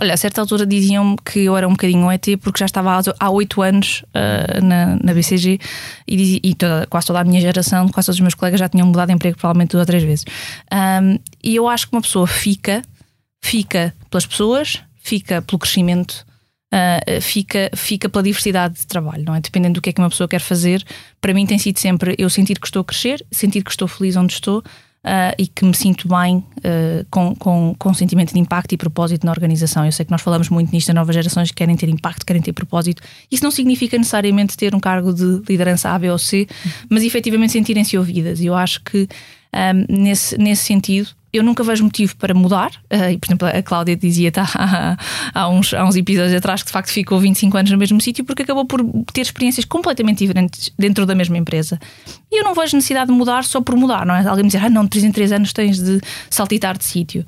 Olha, 0.00 0.14
a 0.14 0.16
certa 0.16 0.40
altura 0.40 0.64
diziam-me 0.64 1.16
que 1.24 1.40
eu 1.40 1.56
era 1.56 1.66
um 1.66 1.72
bocadinho 1.72 2.06
um 2.06 2.12
ET 2.12 2.24
porque 2.40 2.60
já 2.60 2.66
estava 2.66 3.00
há 3.18 3.30
oito 3.30 3.60
anos 3.60 4.04
uh, 4.14 4.64
na, 4.64 4.96
na 5.02 5.12
BCG 5.12 5.58
e, 6.06 6.40
e 6.42 6.54
toda, 6.54 6.86
quase 6.86 7.08
toda 7.08 7.20
a 7.20 7.24
minha 7.24 7.40
geração, 7.40 7.88
quase 7.88 8.06
todos 8.06 8.16
os 8.16 8.20
meus 8.20 8.34
colegas 8.34 8.60
já 8.60 8.68
tinham 8.68 8.86
mudado 8.86 9.08
de 9.08 9.14
emprego 9.14 9.36
provavelmente 9.36 9.72
duas 9.72 9.82
ou 9.82 9.86
três 9.86 10.04
vezes. 10.04 10.24
Um, 10.72 11.18
e 11.42 11.56
eu 11.56 11.68
acho 11.68 11.88
que 11.88 11.96
uma 11.96 12.00
pessoa 12.00 12.28
fica 12.28 12.80
fica 13.42 13.94
pelas 14.10 14.26
pessoas, 14.26 14.82
fica 14.96 15.40
pelo 15.42 15.58
crescimento, 15.58 16.26
uh, 16.72 17.20
fica, 17.20 17.70
fica 17.74 18.08
pela 18.08 18.22
diversidade 18.22 18.74
de 18.74 18.86
trabalho, 18.86 19.24
não 19.24 19.34
é? 19.34 19.40
Dependendo 19.40 19.74
do 19.74 19.82
que 19.82 19.90
é 19.90 19.92
que 19.92 20.00
uma 20.00 20.10
pessoa 20.10 20.28
quer 20.28 20.40
fazer. 20.40 20.84
Para 21.20 21.34
mim 21.34 21.46
tem 21.46 21.58
sido 21.58 21.78
sempre 21.78 22.14
eu 22.18 22.28
sentir 22.28 22.58
que 22.58 22.66
estou 22.66 22.80
a 22.80 22.84
crescer, 22.84 23.24
sentir 23.30 23.62
que 23.62 23.70
estou 23.70 23.88
feliz 23.88 24.16
onde 24.16 24.32
estou. 24.32 24.62
Uh, 24.98 25.32
e 25.38 25.46
que 25.46 25.64
me 25.64 25.74
sinto 25.74 26.08
bem 26.08 26.38
uh, 26.38 27.06
com, 27.08 27.34
com, 27.36 27.74
com 27.78 27.94
sentimento 27.94 28.34
de 28.34 28.40
impacto 28.40 28.72
e 28.72 28.76
propósito 28.76 29.24
na 29.24 29.30
organização. 29.30 29.86
Eu 29.86 29.92
sei 29.92 30.04
que 30.04 30.10
nós 30.10 30.20
falamos 30.20 30.48
muito 30.50 30.72
nisto, 30.72 30.88
as 30.90 30.94
novas 30.94 31.14
gerações 31.14 31.52
querem 31.52 31.76
ter 31.76 31.88
impacto, 31.88 32.26
querem 32.26 32.42
ter 32.42 32.52
propósito. 32.52 33.00
Isso 33.30 33.42
não 33.42 33.52
significa 33.52 33.96
necessariamente 33.96 34.56
ter 34.56 34.74
um 34.74 34.80
cargo 34.80 35.14
de 35.14 35.40
liderança 35.48 35.90
A, 35.90 35.98
B 35.98 36.10
ou 36.10 36.18
C, 36.18 36.48
mas 36.90 37.04
efetivamente 37.04 37.52
sentirem-se 37.52 37.96
ouvidas. 37.96 38.40
E 38.40 38.46
eu 38.46 38.56
acho 38.56 38.82
que 38.82 39.08
um, 39.54 40.02
nesse, 40.02 40.36
nesse 40.38 40.64
sentido 40.64 41.10
eu 41.32 41.42
nunca 41.42 41.62
vejo 41.62 41.84
motivo 41.84 42.16
para 42.16 42.32
mudar. 42.32 42.70
Uh, 42.92 43.10
e, 43.12 43.18
por 43.18 43.26
exemplo, 43.26 43.48
a 43.48 43.62
Cláudia 43.62 43.96
dizia 43.96 44.32
tá, 44.32 44.46
há, 45.34 45.48
uns, 45.48 45.74
há 45.74 45.84
uns 45.84 45.96
episódios 45.96 46.34
atrás 46.34 46.62
que 46.62 46.68
de 46.68 46.72
facto 46.72 46.90
ficou 46.90 47.20
25 47.20 47.56
anos 47.56 47.70
no 47.70 47.78
mesmo 47.78 48.00
sítio 48.00 48.24
porque 48.24 48.42
acabou 48.42 48.64
por 48.64 48.82
ter 49.12 49.20
experiências 49.20 49.64
completamente 49.64 50.18
diferentes 50.18 50.72
dentro 50.78 51.04
da 51.04 51.14
mesma 51.14 51.36
empresa. 51.36 51.78
E 52.30 52.40
eu 52.40 52.44
não 52.44 52.54
vejo 52.54 52.76
necessidade 52.76 53.10
de 53.10 53.16
mudar 53.16 53.44
só 53.44 53.60
por 53.60 53.76
mudar, 53.76 54.06
não 54.06 54.14
é? 54.14 54.26
Alguém 54.26 54.44
me 54.44 54.48
dizer, 54.48 54.64
ah, 54.64 54.70
não, 54.70 54.84
de 54.84 54.90
3 54.90 55.04
em 55.04 55.12
3 55.12 55.32
anos 55.32 55.52
tens 55.52 55.78
de 55.78 56.00
saltitar 56.30 56.76
de 56.78 56.84
sítio. 56.84 57.24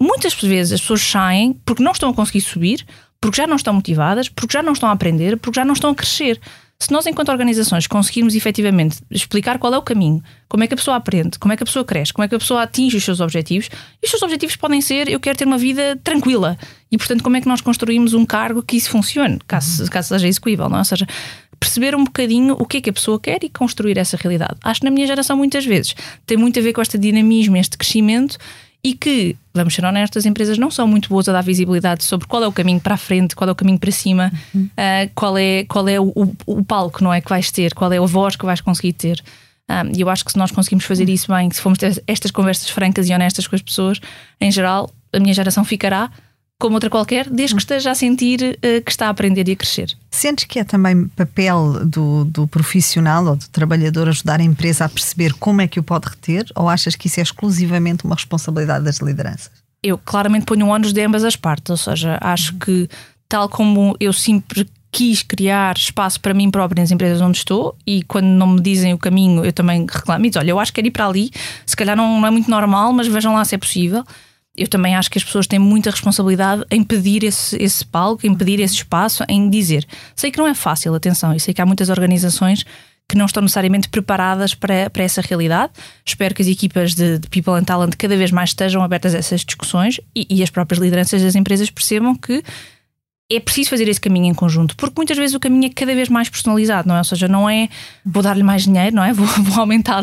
Muitas 0.00 0.32
vezes 0.34 0.74
as 0.74 0.80
pessoas 0.80 1.02
saem 1.02 1.52
porque 1.64 1.82
não 1.82 1.92
estão 1.92 2.10
a 2.10 2.14
conseguir 2.14 2.40
subir, 2.40 2.86
porque 3.20 3.36
já 3.36 3.46
não 3.46 3.56
estão 3.56 3.74
motivadas, 3.74 4.28
porque 4.28 4.52
já 4.52 4.62
não 4.62 4.72
estão 4.72 4.88
a 4.88 4.92
aprender, 4.92 5.36
porque 5.36 5.58
já 5.58 5.64
não 5.64 5.74
estão 5.74 5.90
a 5.90 5.94
crescer. 5.94 6.40
Se 6.82 6.90
nós, 6.90 7.06
enquanto 7.06 7.28
organizações, 7.28 7.86
conseguirmos 7.86 8.34
efetivamente 8.34 9.00
explicar 9.10 9.58
qual 9.58 9.74
é 9.74 9.76
o 9.76 9.82
caminho, 9.82 10.22
como 10.48 10.64
é 10.64 10.66
que 10.66 10.72
a 10.72 10.76
pessoa 10.76 10.96
aprende, 10.96 11.38
como 11.38 11.52
é 11.52 11.56
que 11.56 11.62
a 11.62 11.66
pessoa 11.66 11.84
cresce, 11.84 12.10
como 12.10 12.24
é 12.24 12.28
que 12.28 12.34
a 12.34 12.38
pessoa 12.38 12.62
atinge 12.62 12.96
os 12.96 13.04
seus 13.04 13.20
objetivos, 13.20 13.68
e 14.02 14.06
os 14.06 14.10
seus 14.10 14.22
objetivos 14.22 14.56
podem 14.56 14.80
ser: 14.80 15.06
eu 15.10 15.20
quero 15.20 15.36
ter 15.36 15.46
uma 15.46 15.58
vida 15.58 16.00
tranquila. 16.02 16.56
E, 16.90 16.96
portanto, 16.96 17.22
como 17.22 17.36
é 17.36 17.40
que 17.40 17.46
nós 17.46 17.60
construímos 17.60 18.14
um 18.14 18.24
cargo 18.24 18.62
que 18.62 18.76
isso 18.78 18.88
funcione, 18.88 19.38
caso, 19.46 19.88
caso 19.90 20.08
seja 20.08 20.26
execuível, 20.26 20.70
não 20.70 20.76
é? 20.76 20.80
Ou 20.80 20.84
seja, 20.84 21.06
perceber 21.60 21.94
um 21.94 22.02
bocadinho 22.02 22.56
o 22.58 22.64
que 22.64 22.78
é 22.78 22.80
que 22.80 22.88
a 22.88 22.92
pessoa 22.92 23.20
quer 23.20 23.44
e 23.44 23.50
construir 23.50 23.98
essa 23.98 24.16
realidade. 24.16 24.56
Acho 24.64 24.80
que 24.80 24.86
na 24.86 24.90
minha 24.90 25.06
geração, 25.06 25.36
muitas 25.36 25.66
vezes, 25.66 25.94
tem 26.26 26.38
muito 26.38 26.58
a 26.58 26.62
ver 26.62 26.72
com 26.72 26.80
este 26.80 26.96
dinamismo, 26.96 27.58
este 27.58 27.76
crescimento 27.76 28.38
e 28.82 28.94
que, 28.94 29.36
vamos 29.52 29.74
ser 29.74 29.84
honestos, 29.84 30.18
as 30.18 30.26
empresas 30.26 30.56
não 30.56 30.70
são 30.70 30.86
muito 30.86 31.08
boas 31.08 31.28
a 31.28 31.32
dar 31.32 31.42
visibilidade 31.42 32.02
sobre 32.04 32.26
qual 32.26 32.42
é 32.42 32.48
o 32.48 32.52
caminho 32.52 32.80
para 32.80 32.94
a 32.94 32.98
frente, 32.98 33.36
qual 33.36 33.48
é 33.48 33.52
o 33.52 33.54
caminho 33.54 33.78
para 33.78 33.90
cima, 33.90 34.32
uhum. 34.54 34.64
uh, 34.64 35.10
qual 35.14 35.36
é, 35.36 35.64
qual 35.64 35.88
é 35.88 36.00
o, 36.00 36.08
o, 36.08 36.34
o, 36.46 36.64
palco 36.64 37.04
não 37.04 37.12
é, 37.12 37.20
que 37.20 37.28
vais 37.28 37.50
ter, 37.50 37.74
qual 37.74 37.92
é 37.92 37.98
a 37.98 38.06
voz 38.06 38.36
que 38.36 38.44
vais 38.44 38.60
conseguir 38.60 38.94
ter. 38.94 39.22
Ah, 39.68 39.84
e 39.84 39.98
um, 39.98 40.00
eu 40.00 40.08
acho 40.08 40.24
que 40.24 40.32
se 40.32 40.38
nós 40.38 40.50
conseguimos 40.50 40.84
fazer 40.84 41.06
uhum. 41.06 41.14
isso 41.14 41.32
bem, 41.32 41.50
se 41.50 41.60
formos 41.60 41.78
ter 41.78 42.02
estas 42.06 42.30
conversas 42.30 42.70
francas 42.70 43.08
e 43.08 43.12
honestas 43.12 43.46
com 43.46 43.54
as 43.54 43.62
pessoas, 43.62 44.00
em 44.40 44.50
geral, 44.50 44.90
a 45.12 45.20
minha 45.20 45.34
geração 45.34 45.64
ficará 45.64 46.10
como 46.60 46.74
outra 46.74 46.90
qualquer, 46.90 47.28
desde 47.28 47.56
que 47.56 47.62
esteja 47.62 47.90
a 47.90 47.94
sentir 47.94 48.40
uh, 48.58 48.84
que 48.84 48.90
está 48.90 49.06
a 49.06 49.08
aprender 49.08 49.48
e 49.48 49.52
a 49.52 49.56
crescer. 49.56 49.96
Sentes 50.10 50.44
que 50.44 50.58
é 50.58 50.64
também 50.64 51.06
papel 51.08 51.86
do, 51.86 52.24
do 52.26 52.46
profissional 52.46 53.24
ou 53.24 53.34
do 53.34 53.48
trabalhador 53.48 54.08
ajudar 54.08 54.40
a 54.40 54.44
empresa 54.44 54.84
a 54.84 54.88
perceber 54.88 55.32
como 55.32 55.62
é 55.62 55.66
que 55.66 55.80
o 55.80 55.82
pode 55.82 56.08
reter 56.08 56.44
ou 56.54 56.68
achas 56.68 56.94
que 56.94 57.08
isso 57.08 57.18
é 57.18 57.22
exclusivamente 57.22 58.04
uma 58.04 58.14
responsabilidade 58.14 58.84
das 58.84 58.98
lideranças? 58.98 59.50
Eu 59.82 59.96
claramente 59.96 60.44
ponho 60.44 60.66
um 60.66 60.68
ônus 60.68 60.92
de 60.92 61.02
ambas 61.02 61.24
as 61.24 61.34
partes, 61.34 61.70
ou 61.70 61.76
seja, 61.78 62.18
acho 62.20 62.54
que 62.56 62.86
tal 63.26 63.48
como 63.48 63.96
eu 63.98 64.12
sempre 64.12 64.68
quis 64.92 65.22
criar 65.22 65.76
espaço 65.78 66.20
para 66.20 66.34
mim 66.34 66.50
próprio 66.50 66.82
nas 66.82 66.90
empresas 66.90 67.22
onde 67.22 67.38
estou 67.38 67.74
e 67.86 68.02
quando 68.02 68.26
não 68.26 68.48
me 68.48 68.60
dizem 68.60 68.92
o 68.92 68.98
caminho 68.98 69.44
eu 69.44 69.52
também 69.52 69.86
reclamo 69.90 70.26
e 70.26 70.28
diz, 70.28 70.36
olha, 70.36 70.50
eu 70.50 70.58
acho 70.58 70.72
que 70.72 70.76
quero 70.76 70.88
ir 70.88 70.90
para 70.90 71.06
ali, 71.06 71.30
se 71.64 71.76
calhar 71.76 71.96
não 71.96 72.26
é 72.26 72.30
muito 72.30 72.50
normal, 72.50 72.92
mas 72.92 73.06
vejam 73.06 73.32
lá 73.32 73.44
se 73.44 73.54
é 73.54 73.58
possível 73.58 74.04
eu 74.56 74.68
também 74.68 74.94
acho 74.96 75.10
que 75.10 75.18
as 75.18 75.24
pessoas 75.24 75.46
têm 75.46 75.58
muita 75.58 75.90
responsabilidade 75.90 76.64
em 76.70 76.82
pedir 76.82 77.22
esse, 77.24 77.56
esse 77.62 77.84
palco, 77.84 78.26
em 78.26 78.34
pedir 78.34 78.60
esse 78.60 78.74
espaço, 78.74 79.24
em 79.28 79.48
dizer. 79.48 79.86
Sei 80.14 80.30
que 80.30 80.38
não 80.38 80.46
é 80.46 80.54
fácil, 80.54 80.94
atenção, 80.94 81.34
e 81.34 81.40
sei 81.40 81.54
que 81.54 81.62
há 81.62 81.66
muitas 81.66 81.88
organizações 81.88 82.64
que 83.08 83.16
não 83.16 83.26
estão 83.26 83.42
necessariamente 83.42 83.88
preparadas 83.88 84.54
para, 84.54 84.88
para 84.88 85.02
essa 85.02 85.20
realidade. 85.20 85.72
Espero 86.06 86.32
que 86.32 86.42
as 86.42 86.48
equipas 86.48 86.94
de, 86.94 87.18
de, 87.18 87.28
People 87.28 87.54
and 87.54 87.64
Talent 87.64 87.94
cada 87.96 88.16
vez 88.16 88.30
mais 88.30 88.50
estejam 88.50 88.82
abertas 88.82 89.14
a 89.14 89.18
essas 89.18 89.44
discussões 89.44 90.00
e, 90.14 90.26
e 90.30 90.42
as 90.42 90.50
próprias 90.50 90.80
lideranças 90.80 91.20
das 91.20 91.34
empresas 91.34 91.70
percebam 91.70 92.14
que 92.14 92.42
é 93.32 93.40
preciso 93.40 93.70
fazer 93.70 93.88
esse 93.88 94.00
caminho 94.00 94.26
em 94.26 94.34
conjunto, 94.34 94.76
porque 94.76 94.94
muitas 94.96 95.16
vezes 95.16 95.34
o 95.34 95.40
caminho 95.40 95.66
é 95.66 95.70
cada 95.70 95.94
vez 95.94 96.08
mais 96.08 96.28
personalizado, 96.28 96.88
não 96.88 96.96
é? 96.96 96.98
Ou 96.98 97.04
seja, 97.04 97.28
não 97.28 97.48
é 97.48 97.68
vou 98.04 98.22
dar-lhe 98.22 98.42
mais 98.42 98.64
dinheiro, 98.64 98.94
não 98.94 99.04
é? 99.04 99.12
Vou, 99.14 99.26
vou 99.26 99.60
aumentar 99.60 100.02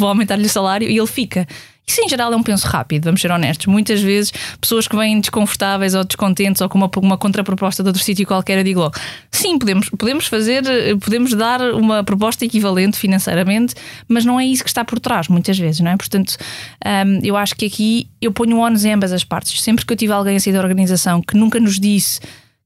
aumentar-lhe 0.00 0.46
o 0.46 0.48
salário 0.48 0.88
e 0.88 0.96
ele 0.96 1.06
fica. 1.06 1.46
Isso 1.88 2.00
em 2.02 2.08
geral 2.08 2.32
é 2.32 2.36
um 2.36 2.42
penso 2.42 2.66
rápido, 2.66 3.04
vamos 3.04 3.20
ser 3.20 3.30
honestos. 3.30 3.66
Muitas 3.66 4.02
vezes 4.02 4.32
pessoas 4.60 4.88
que 4.88 4.96
vêm 4.96 5.20
desconfortáveis 5.20 5.94
ou 5.94 6.02
descontentes 6.02 6.60
ou 6.60 6.68
com 6.68 6.76
uma, 6.76 6.90
uma 6.96 7.16
contraproposta 7.16 7.80
de 7.80 7.88
outro 7.88 8.02
sítio 8.02 8.26
qualquer, 8.26 8.58
eu 8.58 8.64
digo 8.64 8.80
logo: 8.80 8.96
sim, 9.30 9.56
podemos, 9.56 9.88
podemos 9.90 10.26
fazer, 10.26 10.64
podemos 10.98 11.32
dar 11.32 11.60
uma 11.74 12.02
proposta 12.02 12.44
equivalente 12.44 12.98
financeiramente, 12.98 13.76
mas 14.08 14.24
não 14.24 14.40
é 14.40 14.44
isso 14.44 14.64
que 14.64 14.68
está 14.68 14.84
por 14.84 14.98
trás, 14.98 15.28
muitas 15.28 15.56
vezes, 15.56 15.80
não 15.80 15.92
é? 15.92 15.96
Portanto, 15.96 16.36
um, 16.84 17.20
eu 17.22 17.36
acho 17.36 17.54
que 17.54 17.66
aqui 17.66 18.08
eu 18.20 18.32
ponho 18.32 18.58
ONUs 18.58 18.84
em 18.84 18.92
ambas 18.92 19.12
as 19.12 19.22
partes. 19.22 19.62
Sempre 19.62 19.86
que 19.86 19.92
eu 19.92 19.96
tive 19.96 20.12
alguém 20.12 20.36
a 20.36 20.40
sair 20.40 20.54
da 20.54 20.60
organização 20.60 21.22
que 21.22 21.36
nunca 21.36 21.60
nos 21.60 21.78
disse 21.78 22.20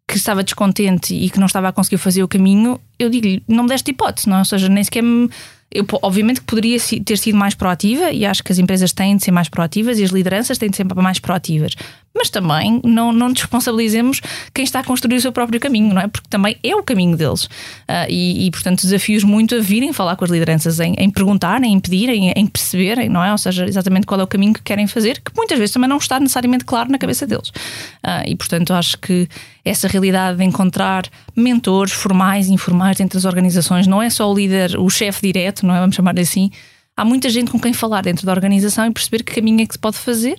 que 0.09 0.17
estava 0.17 0.43
descontente 0.43 1.15
e 1.15 1.29
que 1.29 1.39
não 1.39 1.47
estava 1.47 1.69
a 1.69 1.73
conseguir 1.73 1.99
fazer 1.99 2.23
o 2.23 2.29
caminho, 2.29 2.81
eu 2.99 3.11
digo-lhe: 3.11 3.43
não 3.47 3.65
me 3.65 3.69
deste 3.69 3.91
hipótese, 3.91 4.31
não 4.31 4.37
é? 4.37 4.39
Ou 4.39 4.47
seja, 4.47 4.67
nem 4.67 4.83
sequer 4.83 5.03
me 5.03 5.29
eu, 5.73 5.87
obviamente 6.03 6.41
que 6.41 6.47
poderia 6.47 6.79
ter 7.05 7.17
sido 7.17 7.39
mais 7.39 7.55
proativa 7.55 8.11
e 8.11 8.27
acho 8.27 8.43
que 8.43 8.51
as 8.51 8.59
empresas 8.59 8.93
têm 8.93 9.17
de 9.17 9.25
ser 9.25 9.31
mais 9.31 9.49
proativas 9.49 9.99
e 9.99 10.05
as 10.05 10.11
lideranças 10.11 10.59
têm 10.59 10.69
de 10.69 10.77
ser 10.77 10.85
mais 10.97 11.21
proativas. 11.21 11.77
Mas 12.15 12.29
também 12.29 12.81
não, 12.85 13.13
não 13.13 13.29
responsabilizemos 13.29 14.21
quem 14.53 14.65
está 14.65 14.81
a 14.81 14.85
construir 14.85 15.17
o 15.17 15.21
seu 15.21 15.31
próprio 15.31 15.61
caminho, 15.61 15.95
não 15.95 16.03
é? 16.03 16.09
Porque 16.09 16.29
também 16.29 16.57
é 16.63 16.75
o 16.75 16.83
caminho 16.83 17.17
deles. 17.17 17.45
Uh, 17.45 18.09
e, 18.09 18.47
e, 18.47 18.51
portanto, 18.51 18.83
desafios 18.83 19.23
muito 19.23 19.55
a 19.55 19.61
virem 19.61 19.93
falar 19.93 20.17
com 20.17 20.25
as 20.25 20.31
lideranças, 20.31 20.81
em, 20.81 20.95
em 20.99 21.09
perguntarem, 21.09 21.73
em 21.73 21.79
pedirem, 21.79 22.33
em 22.35 22.47
perceberem, 22.47 23.09
não 23.09 23.23
é? 23.23 23.31
Ou 23.31 23.39
seja, 23.39 23.65
exatamente 23.65 24.07
qual 24.07 24.21
é 24.21 24.25
o 24.25 24.27
caminho 24.27 24.53
que 24.53 24.63
querem 24.63 24.89
fazer, 24.89 25.21
que 25.21 25.31
muitas 25.37 25.57
vezes 25.57 25.73
também 25.73 25.89
não 25.89 25.99
está 25.99 26.19
necessariamente 26.19 26.65
claro 26.65 26.91
na 26.91 26.99
cabeça 26.99 27.27
deles. 27.27 27.49
Uh, 27.49 28.27
e, 28.27 28.35
portanto, 28.35 28.73
acho 28.73 28.99
que 28.99 29.29
essa 29.65 29.87
realidade 29.87 30.39
de 30.39 30.45
encontrar 30.45 31.05
mentores 31.37 31.93
formais 31.93 32.49
e 32.49 32.53
informais 32.53 32.99
entre 32.99 33.19
as 33.19 33.25
organizações, 33.25 33.87
não 33.87 34.03
é 34.03 34.11
só 34.11 34.31
o 34.31 34.35
líder, 34.35 34.79
o 34.79 34.91
chefe 34.91 35.33
direto, 35.33 35.65
não 35.65 35.75
é? 35.75 35.81
Vamos 35.81 35.95
chamar 35.95 36.19
assim. 36.19 36.51
Há 36.97 37.05
muita 37.05 37.31
gente 37.31 37.51
com 37.51 37.59
quem 37.59 37.73
falar 37.73 38.03
dentro 38.03 38.27
da 38.27 38.33
organização 38.33 38.87
e 38.87 38.91
perceber 38.91 39.23
que 39.23 39.33
caminho 39.33 39.63
é 39.63 39.67
que 39.67 39.75
se 39.75 39.79
pode 39.79 39.97
fazer. 39.97 40.39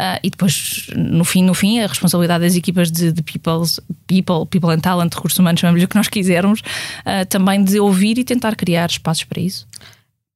Uh, 0.00 0.18
e 0.22 0.30
depois, 0.30 0.86
no 0.96 1.24
fim, 1.26 1.44
no 1.44 1.52
fim, 1.52 1.78
a 1.78 1.86
responsabilidade 1.86 2.42
das 2.42 2.56
equipas 2.56 2.90
de, 2.90 3.12
de 3.12 3.22
people, 3.22 3.66
people, 4.06 4.46
people 4.48 4.70
and 4.70 4.80
talent, 4.80 5.14
recursos 5.14 5.38
humanos, 5.38 5.60
chamamos-lhe 5.60 5.84
o 5.84 5.88
que 5.88 5.96
nós 5.96 6.08
quisermos, 6.08 6.60
uh, 6.60 7.26
também 7.28 7.62
de 7.62 7.78
ouvir 7.78 8.16
e 8.16 8.24
tentar 8.24 8.56
criar 8.56 8.88
espaços 8.88 9.24
para 9.24 9.42
isso. 9.42 9.68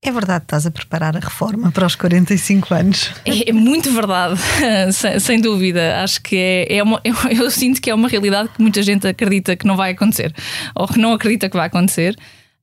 É 0.02 0.12
verdade 0.12 0.40
que 0.40 0.46
estás 0.46 0.66
a 0.66 0.70
preparar 0.70 1.16
a 1.16 1.18
reforma 1.18 1.72
para 1.72 1.86
os 1.86 1.94
45 1.94 2.74
anos? 2.74 3.10
É, 3.24 3.48
é 3.48 3.52
muito 3.54 3.90
verdade, 3.90 4.38
sem, 4.92 5.18
sem, 5.18 5.40
dúvida. 5.40 6.02
Acho 6.02 6.20
que 6.20 6.36
é, 6.36 6.76
é 6.76 6.82
uma, 6.82 7.00
eu, 7.02 7.14
eu, 7.30 7.50
sinto 7.50 7.80
que 7.80 7.88
é 7.88 7.94
uma 7.94 8.06
realidade 8.06 8.50
que 8.50 8.60
muita 8.60 8.82
gente 8.82 9.08
acredita 9.08 9.56
que 9.56 9.66
não 9.66 9.78
vai 9.78 9.92
acontecer, 9.92 10.34
ou 10.74 10.86
que 10.86 10.98
não 10.98 11.14
acredita 11.14 11.48
que 11.48 11.56
vai 11.56 11.68
acontecer. 11.68 12.14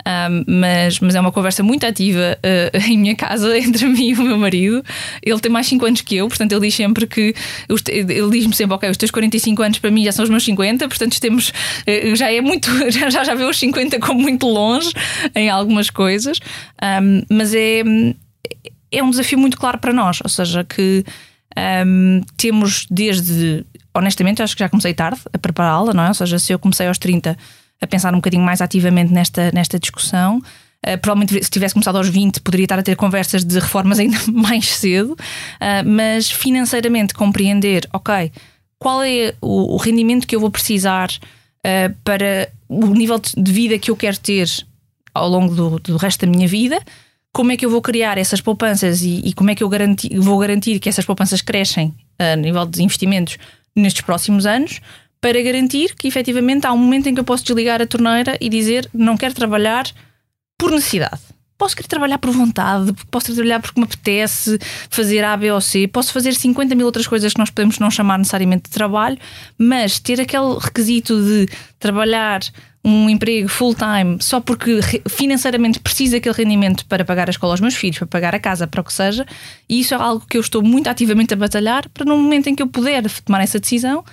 Um, 0.02 0.44
mas, 0.48 1.00
mas 1.00 1.16
é 1.16 1.20
uma 1.20 1.32
conversa 1.32 1.62
muito 1.64 1.86
ativa 1.86 2.38
uh, 2.38 2.78
em 2.90 2.98
minha 2.98 3.16
casa 3.16 3.56
entre 3.58 3.86
mim 3.88 4.10
e 4.10 4.14
o 4.14 4.24
meu 4.24 4.38
marido. 4.38 4.84
Ele 5.22 5.40
tem 5.40 5.52
mais 5.52 5.68
5 5.68 5.86
anos 5.86 6.02
que 6.02 6.16
eu, 6.16 6.28
portanto, 6.28 6.52
ele 6.52 6.62
diz 6.62 6.76
sempre 6.76 7.08
que 7.08 7.34
ele 7.88 8.30
diz-me 8.32 8.56
sempre: 8.56 8.76
Ok, 8.76 8.90
os 8.90 8.98
teus 8.98 9.12
45 9.12 9.62
anos 9.62 9.80
para 9.80 9.92
mim 9.92 10.04
já 10.04 10.12
são 10.12 10.24
os 10.24 10.30
meus 10.30 10.44
50, 10.44 10.88
portanto, 10.88 11.20
temos 11.20 11.50
uh, 11.50 12.16
já 12.16 12.32
é 12.32 12.42
muito, 12.42 12.70
já, 12.92 13.10
já 13.10 13.36
vê 13.36 13.44
os 13.44 13.58
50 13.58 14.00
como 14.00 14.22
muito 14.22 14.48
longe 14.48 14.92
em 15.36 15.50
algumas 15.50 15.90
coisas, 15.90 16.40
um, 17.02 17.24
mas 17.30 17.54
é, 17.54 17.82
é 18.92 19.04
um 19.04 19.10
desafio 19.10 19.38
muito 19.38 19.58
claro 19.58 19.78
para 19.78 19.94
nós, 19.94 20.20
ou 20.24 20.30
seja, 20.30 20.64
que 20.64 21.04
um, 21.86 22.22
temos 22.38 22.86
desde 22.90 23.66
honestamente, 23.94 24.42
acho 24.42 24.56
que 24.56 24.64
já 24.64 24.70
comecei 24.70 24.94
tarde 24.94 25.20
a 25.34 25.38
prepará-la, 25.38 25.94
não 25.94 26.04
é? 26.04 26.08
Ou 26.08 26.14
seja, 26.14 26.40
se 26.40 26.54
eu 26.54 26.60
comecei 26.60 26.88
aos 26.88 26.98
30 26.98 27.38
a 27.82 27.88
pensar 27.88 28.14
um 28.14 28.18
bocadinho 28.18 28.44
mais 28.44 28.62
ativamente 28.62 29.12
nesta, 29.12 29.52
nesta 29.52 29.80
discussão. 29.80 30.38
Uh, 30.38 30.98
provavelmente, 31.00 31.44
se 31.44 31.50
tivesse 31.50 31.74
começado 31.74 31.98
aos 31.98 32.08
20, 32.08 32.42
poderia 32.42 32.66
estar 32.66 32.80
a 32.80 32.84
ter 32.84 32.96
conversas 32.96 33.44
de 33.44 33.60
reformas 33.60 34.00
ainda 34.00 34.18
mais 34.32 34.68
cedo, 34.68 35.14
uh, 35.14 35.18
mas 35.86 36.32
financeiramente 36.32 37.14
compreender, 37.14 37.88
ok, 37.94 38.32
qual 38.80 39.04
é 39.04 39.36
o, 39.42 39.76
o 39.76 39.78
rendimento 39.78 40.26
que 40.26 40.36
eu 40.36 40.40
vou 40.40 40.50
precisar 40.50 41.10
uh, 41.10 41.96
para 42.04 42.50
o 42.68 42.88
nível 42.88 43.20
de 43.20 43.52
vida 43.52 43.78
que 43.78 43.92
eu 43.92 43.96
quero 43.96 44.18
ter 44.18 44.48
ao 45.14 45.30
longo 45.30 45.54
do, 45.54 45.80
do 45.80 45.98
resto 45.98 46.26
da 46.26 46.32
minha 46.32 46.48
vida, 46.48 46.82
como 47.34 47.52
é 47.52 47.58
que 47.58 47.66
eu 47.66 47.70
vou 47.70 47.82
criar 47.82 48.18
essas 48.18 48.42
poupanças 48.42 49.02
e, 49.02 49.22
e 49.24 49.34
como 49.34 49.52
é 49.52 49.56
que 49.56 49.64
eu 49.64 49.70
garanti, 49.70 50.10
vou 50.18 50.38
garantir 50.38 50.80
que 50.80 50.90
essas 50.90 51.06
poupanças 51.06 51.42
crescem 51.42 51.94
a 52.18 52.36
nível 52.36 52.66
de 52.66 52.84
investimentos 52.84 53.38
nestes 53.76 54.02
próximos 54.02 54.46
anos, 54.46 54.82
para 55.22 55.42
garantir 55.42 55.94
que 55.96 56.08
efetivamente 56.08 56.66
há 56.66 56.74
um 56.74 56.78
momento 56.78 57.08
em 57.08 57.14
que 57.14 57.20
eu 57.20 57.24
posso 57.24 57.46
desligar 57.46 57.80
a 57.80 57.86
torneira 57.86 58.36
e 58.42 58.50
dizer 58.50 58.90
não 58.92 59.16
quero 59.16 59.36
trabalhar 59.36 59.86
por 60.58 60.72
necessidade. 60.72 61.22
Posso 61.58 61.76
querer 61.76 61.88
trabalhar 61.88 62.18
por 62.18 62.32
vontade, 62.32 62.92
posso 63.12 63.28
querer 63.28 63.36
trabalhar 63.36 63.60
porque 63.62 63.80
me 63.80 63.86
apetece 63.86 64.58
fazer 64.90 65.24
A, 65.24 65.38
B 65.38 65.52
ou 65.52 65.62
C, 65.62 65.88
posso 65.88 66.12
fazer 66.12 66.34
50 66.34 66.74
mil 66.74 66.88
outras 66.88 67.06
coisas 67.06 67.34
que 67.34 67.40
nós 67.40 67.52
podemos 67.52 67.78
não 67.78 67.92
chamar 67.92 68.18
necessariamente 68.18 68.64
de 68.64 68.72
trabalho, 68.72 69.16
mas 69.60 70.00
ter 70.00 70.20
aquele 70.20 70.58
requisito 70.60 71.22
de 71.24 71.48
trabalhar 71.78 72.42
um 72.84 73.08
emprego 73.08 73.48
full-time 73.48 74.18
só 74.20 74.42
porque 74.42 74.80
financeiramente 75.08 75.80
precisa 75.80 76.18
aquele 76.18 76.34
rendimento 76.34 76.84
para 76.88 77.06
pagar 77.06 77.30
a 77.30 77.32
escola 77.32 77.54
aos 77.54 77.62
meus 77.62 77.76
filhos, 77.76 78.00
para 78.00 78.08
pagar 78.08 78.34
a 78.34 78.40
casa, 78.40 78.66
para 78.66 78.82
o 78.82 78.84
que 78.84 78.92
seja, 78.92 79.24
e 79.70 79.82
isso 79.82 79.94
é 79.94 79.98
algo 79.98 80.26
que 80.28 80.38
eu 80.38 80.42
estou 80.42 80.64
muito 80.64 80.90
ativamente 80.90 81.36
a 81.36 81.38
batalhar 81.38 81.88
para 81.90 82.06
no 82.06 82.18
momento 82.18 82.48
em 82.48 82.56
que 82.56 82.64
eu 82.64 82.68
puder 82.68 83.04
tomar 83.24 83.44
essa 83.44 83.60
decisão, 83.60 84.04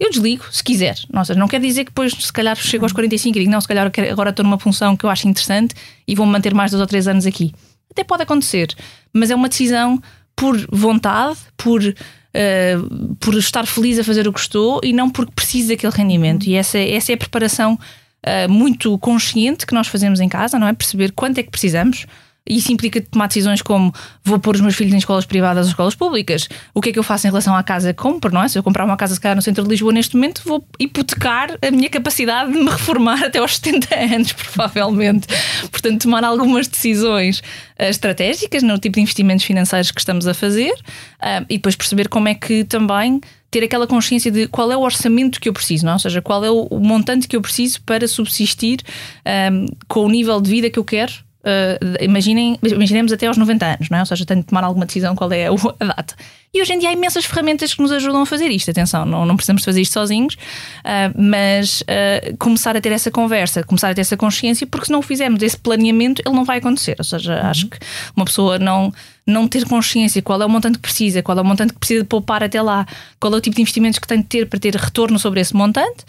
eu 0.00 0.08
desligo, 0.08 0.46
se 0.50 0.64
quiser. 0.64 0.96
Nossa, 1.12 1.34
não 1.34 1.46
quer 1.46 1.60
dizer 1.60 1.84
que 1.84 1.90
depois, 1.90 2.14
se 2.14 2.32
calhar, 2.32 2.56
chego 2.56 2.86
aos 2.86 2.92
45 2.92 3.36
e 3.36 3.40
digo, 3.40 3.52
não, 3.52 3.60
se 3.60 3.68
calhar 3.68 3.92
agora 4.10 4.30
estou 4.30 4.42
numa 4.42 4.58
função 4.58 4.96
que 4.96 5.04
eu 5.04 5.10
acho 5.10 5.28
interessante 5.28 5.74
e 6.08 6.14
vou-me 6.14 6.32
manter 6.32 6.54
mais 6.54 6.70
dois 6.70 6.80
ou 6.80 6.86
três 6.86 7.06
anos 7.06 7.26
aqui. 7.26 7.52
Até 7.90 8.02
pode 8.02 8.22
acontecer, 8.22 8.74
mas 9.12 9.30
é 9.30 9.34
uma 9.34 9.48
decisão 9.48 10.02
por 10.34 10.56
vontade, 10.72 11.38
por, 11.54 11.82
uh, 11.82 13.14
por 13.16 13.34
estar 13.34 13.66
feliz 13.66 13.98
a 13.98 14.04
fazer 14.04 14.26
o 14.26 14.32
que 14.32 14.40
estou 14.40 14.80
e 14.82 14.90
não 14.90 15.10
porque 15.10 15.32
preciso 15.36 15.68
daquele 15.68 15.92
rendimento. 15.92 16.46
E 16.46 16.54
essa, 16.54 16.78
essa 16.78 17.12
é 17.12 17.14
a 17.14 17.18
preparação 17.18 17.74
uh, 17.74 18.50
muito 18.50 18.98
consciente 19.00 19.66
que 19.66 19.74
nós 19.74 19.86
fazemos 19.86 20.18
em 20.18 20.30
casa, 20.30 20.58
não 20.58 20.66
é? 20.66 20.72
Perceber 20.72 21.12
quanto 21.12 21.36
é 21.36 21.42
que 21.42 21.50
precisamos 21.50 22.06
isso 22.46 22.72
implica 22.72 23.00
tomar 23.00 23.26
decisões 23.26 23.62
como 23.62 23.92
vou 24.24 24.38
pôr 24.38 24.54
os 24.54 24.60
meus 24.60 24.74
filhos 24.74 24.92
em 24.92 24.98
escolas 24.98 25.24
privadas 25.24 25.66
ou 25.66 25.70
escolas 25.70 25.94
públicas. 25.94 26.48
O 26.74 26.80
que 26.80 26.90
é 26.90 26.92
que 26.92 26.98
eu 26.98 27.02
faço 27.02 27.26
em 27.26 27.30
relação 27.30 27.54
à 27.54 27.62
casa 27.62 27.92
que 27.92 28.02
compro, 28.02 28.32
não 28.32 28.42
é? 28.42 28.48
Se 28.48 28.58
eu 28.58 28.62
comprar 28.62 28.84
uma 28.84 28.96
casa 28.96 29.14
se 29.14 29.20
calhar 29.20 29.36
no 29.36 29.42
centro 29.42 29.62
de 29.62 29.70
Lisboa 29.70 29.92
neste 29.92 30.16
momento, 30.16 30.42
vou 30.44 30.66
hipotecar 30.78 31.56
a 31.62 31.70
minha 31.70 31.88
capacidade 31.88 32.52
de 32.52 32.58
me 32.58 32.70
reformar 32.70 33.24
até 33.24 33.38
aos 33.38 33.56
70 33.58 33.94
anos, 33.94 34.32
provavelmente. 34.32 35.28
Portanto, 35.70 36.02
tomar 36.02 36.24
algumas 36.24 36.66
decisões 36.66 37.40
uh, 37.78 37.84
estratégicas 37.84 38.62
no 38.62 38.78
tipo 38.78 38.94
de 38.94 39.02
investimentos 39.02 39.44
financeiros 39.44 39.90
que 39.90 40.00
estamos 40.00 40.26
a 40.26 40.34
fazer 40.34 40.72
uh, 40.72 41.44
e 41.48 41.56
depois 41.56 41.76
perceber 41.76 42.08
como 42.08 42.28
é 42.28 42.34
que 42.34 42.64
também 42.64 43.20
ter 43.50 43.64
aquela 43.64 43.86
consciência 43.86 44.30
de 44.30 44.46
qual 44.46 44.70
é 44.70 44.76
o 44.76 44.80
orçamento 44.80 45.40
que 45.40 45.48
eu 45.48 45.52
preciso, 45.52 45.84
não? 45.84 45.92
É? 45.92 45.94
ou 45.94 45.98
seja, 45.98 46.22
qual 46.22 46.44
é 46.44 46.50
o, 46.50 46.78
montante 46.78 47.26
que 47.26 47.34
eu 47.34 47.42
preciso 47.42 47.82
para 47.82 48.06
subsistir 48.06 48.78
um, 49.26 49.66
ah, 49.66 49.76
com 49.88 50.04
o 50.04 50.08
nível 50.08 50.40
de 50.40 50.48
vida 50.48 50.70
que 50.70 50.78
eu 50.78 50.84
quero 50.84 51.12
Uh, 51.40 52.04
imaginem, 52.04 52.58
imaginemos 52.62 53.12
até 53.12 53.26
aos 53.26 53.38
90 53.38 53.64
anos, 53.64 53.88
não 53.88 53.96
é? 53.96 54.00
ou 54.00 54.06
seja, 54.06 54.26
tenho 54.26 54.40
de 54.40 54.46
tomar 54.46 54.62
alguma 54.62 54.84
decisão 54.84 55.16
qual 55.16 55.32
é 55.32 55.46
a 55.46 55.84
data. 55.84 56.14
E 56.52 56.60
hoje 56.60 56.72
em 56.74 56.78
dia 56.78 56.90
há 56.90 56.92
imensas 56.92 57.24
ferramentas 57.24 57.72
que 57.72 57.80
nos 57.80 57.92
ajudam 57.92 58.20
a 58.20 58.26
fazer 58.26 58.48
isto. 58.48 58.70
Atenção, 58.70 59.06
não, 59.06 59.24
não 59.24 59.36
precisamos 59.36 59.64
fazer 59.64 59.80
isto 59.80 59.94
sozinhos, 59.94 60.34
uh, 60.34 61.14
mas 61.16 61.80
uh, 61.82 62.36
começar 62.36 62.76
a 62.76 62.80
ter 62.80 62.92
essa 62.92 63.10
conversa, 63.10 63.62
começar 63.62 63.88
a 63.88 63.94
ter 63.94 64.02
essa 64.02 64.18
consciência, 64.18 64.66
porque 64.66 64.86
se 64.86 64.92
não 64.92 65.00
fizermos 65.00 65.42
esse 65.42 65.56
planeamento, 65.56 66.20
ele 66.26 66.34
não 66.34 66.44
vai 66.44 66.58
acontecer. 66.58 66.96
Ou 66.98 67.04
seja, 67.04 67.40
uhum. 67.40 67.48
acho 67.48 67.68
que 67.68 67.78
uma 68.14 68.26
pessoa 68.26 68.58
não, 68.58 68.92
não 69.26 69.48
ter 69.48 69.64
consciência 69.64 70.20
qual 70.20 70.42
é 70.42 70.44
o 70.44 70.48
montante 70.48 70.76
que 70.76 70.82
precisa, 70.82 71.22
qual 71.22 71.38
é 71.38 71.40
o 71.40 71.44
montante 71.44 71.72
que 71.72 71.78
precisa 71.78 72.02
de 72.02 72.08
poupar 72.08 72.42
até 72.42 72.60
lá, 72.60 72.86
qual 73.18 73.32
é 73.32 73.36
o 73.36 73.40
tipo 73.40 73.56
de 73.56 73.62
investimentos 73.62 73.98
que 73.98 74.06
tem 74.06 74.18
de 74.18 74.26
ter 74.26 74.46
para 74.46 74.58
ter 74.58 74.74
retorno 74.74 75.18
sobre 75.18 75.40
esse 75.40 75.54
montante 75.54 76.04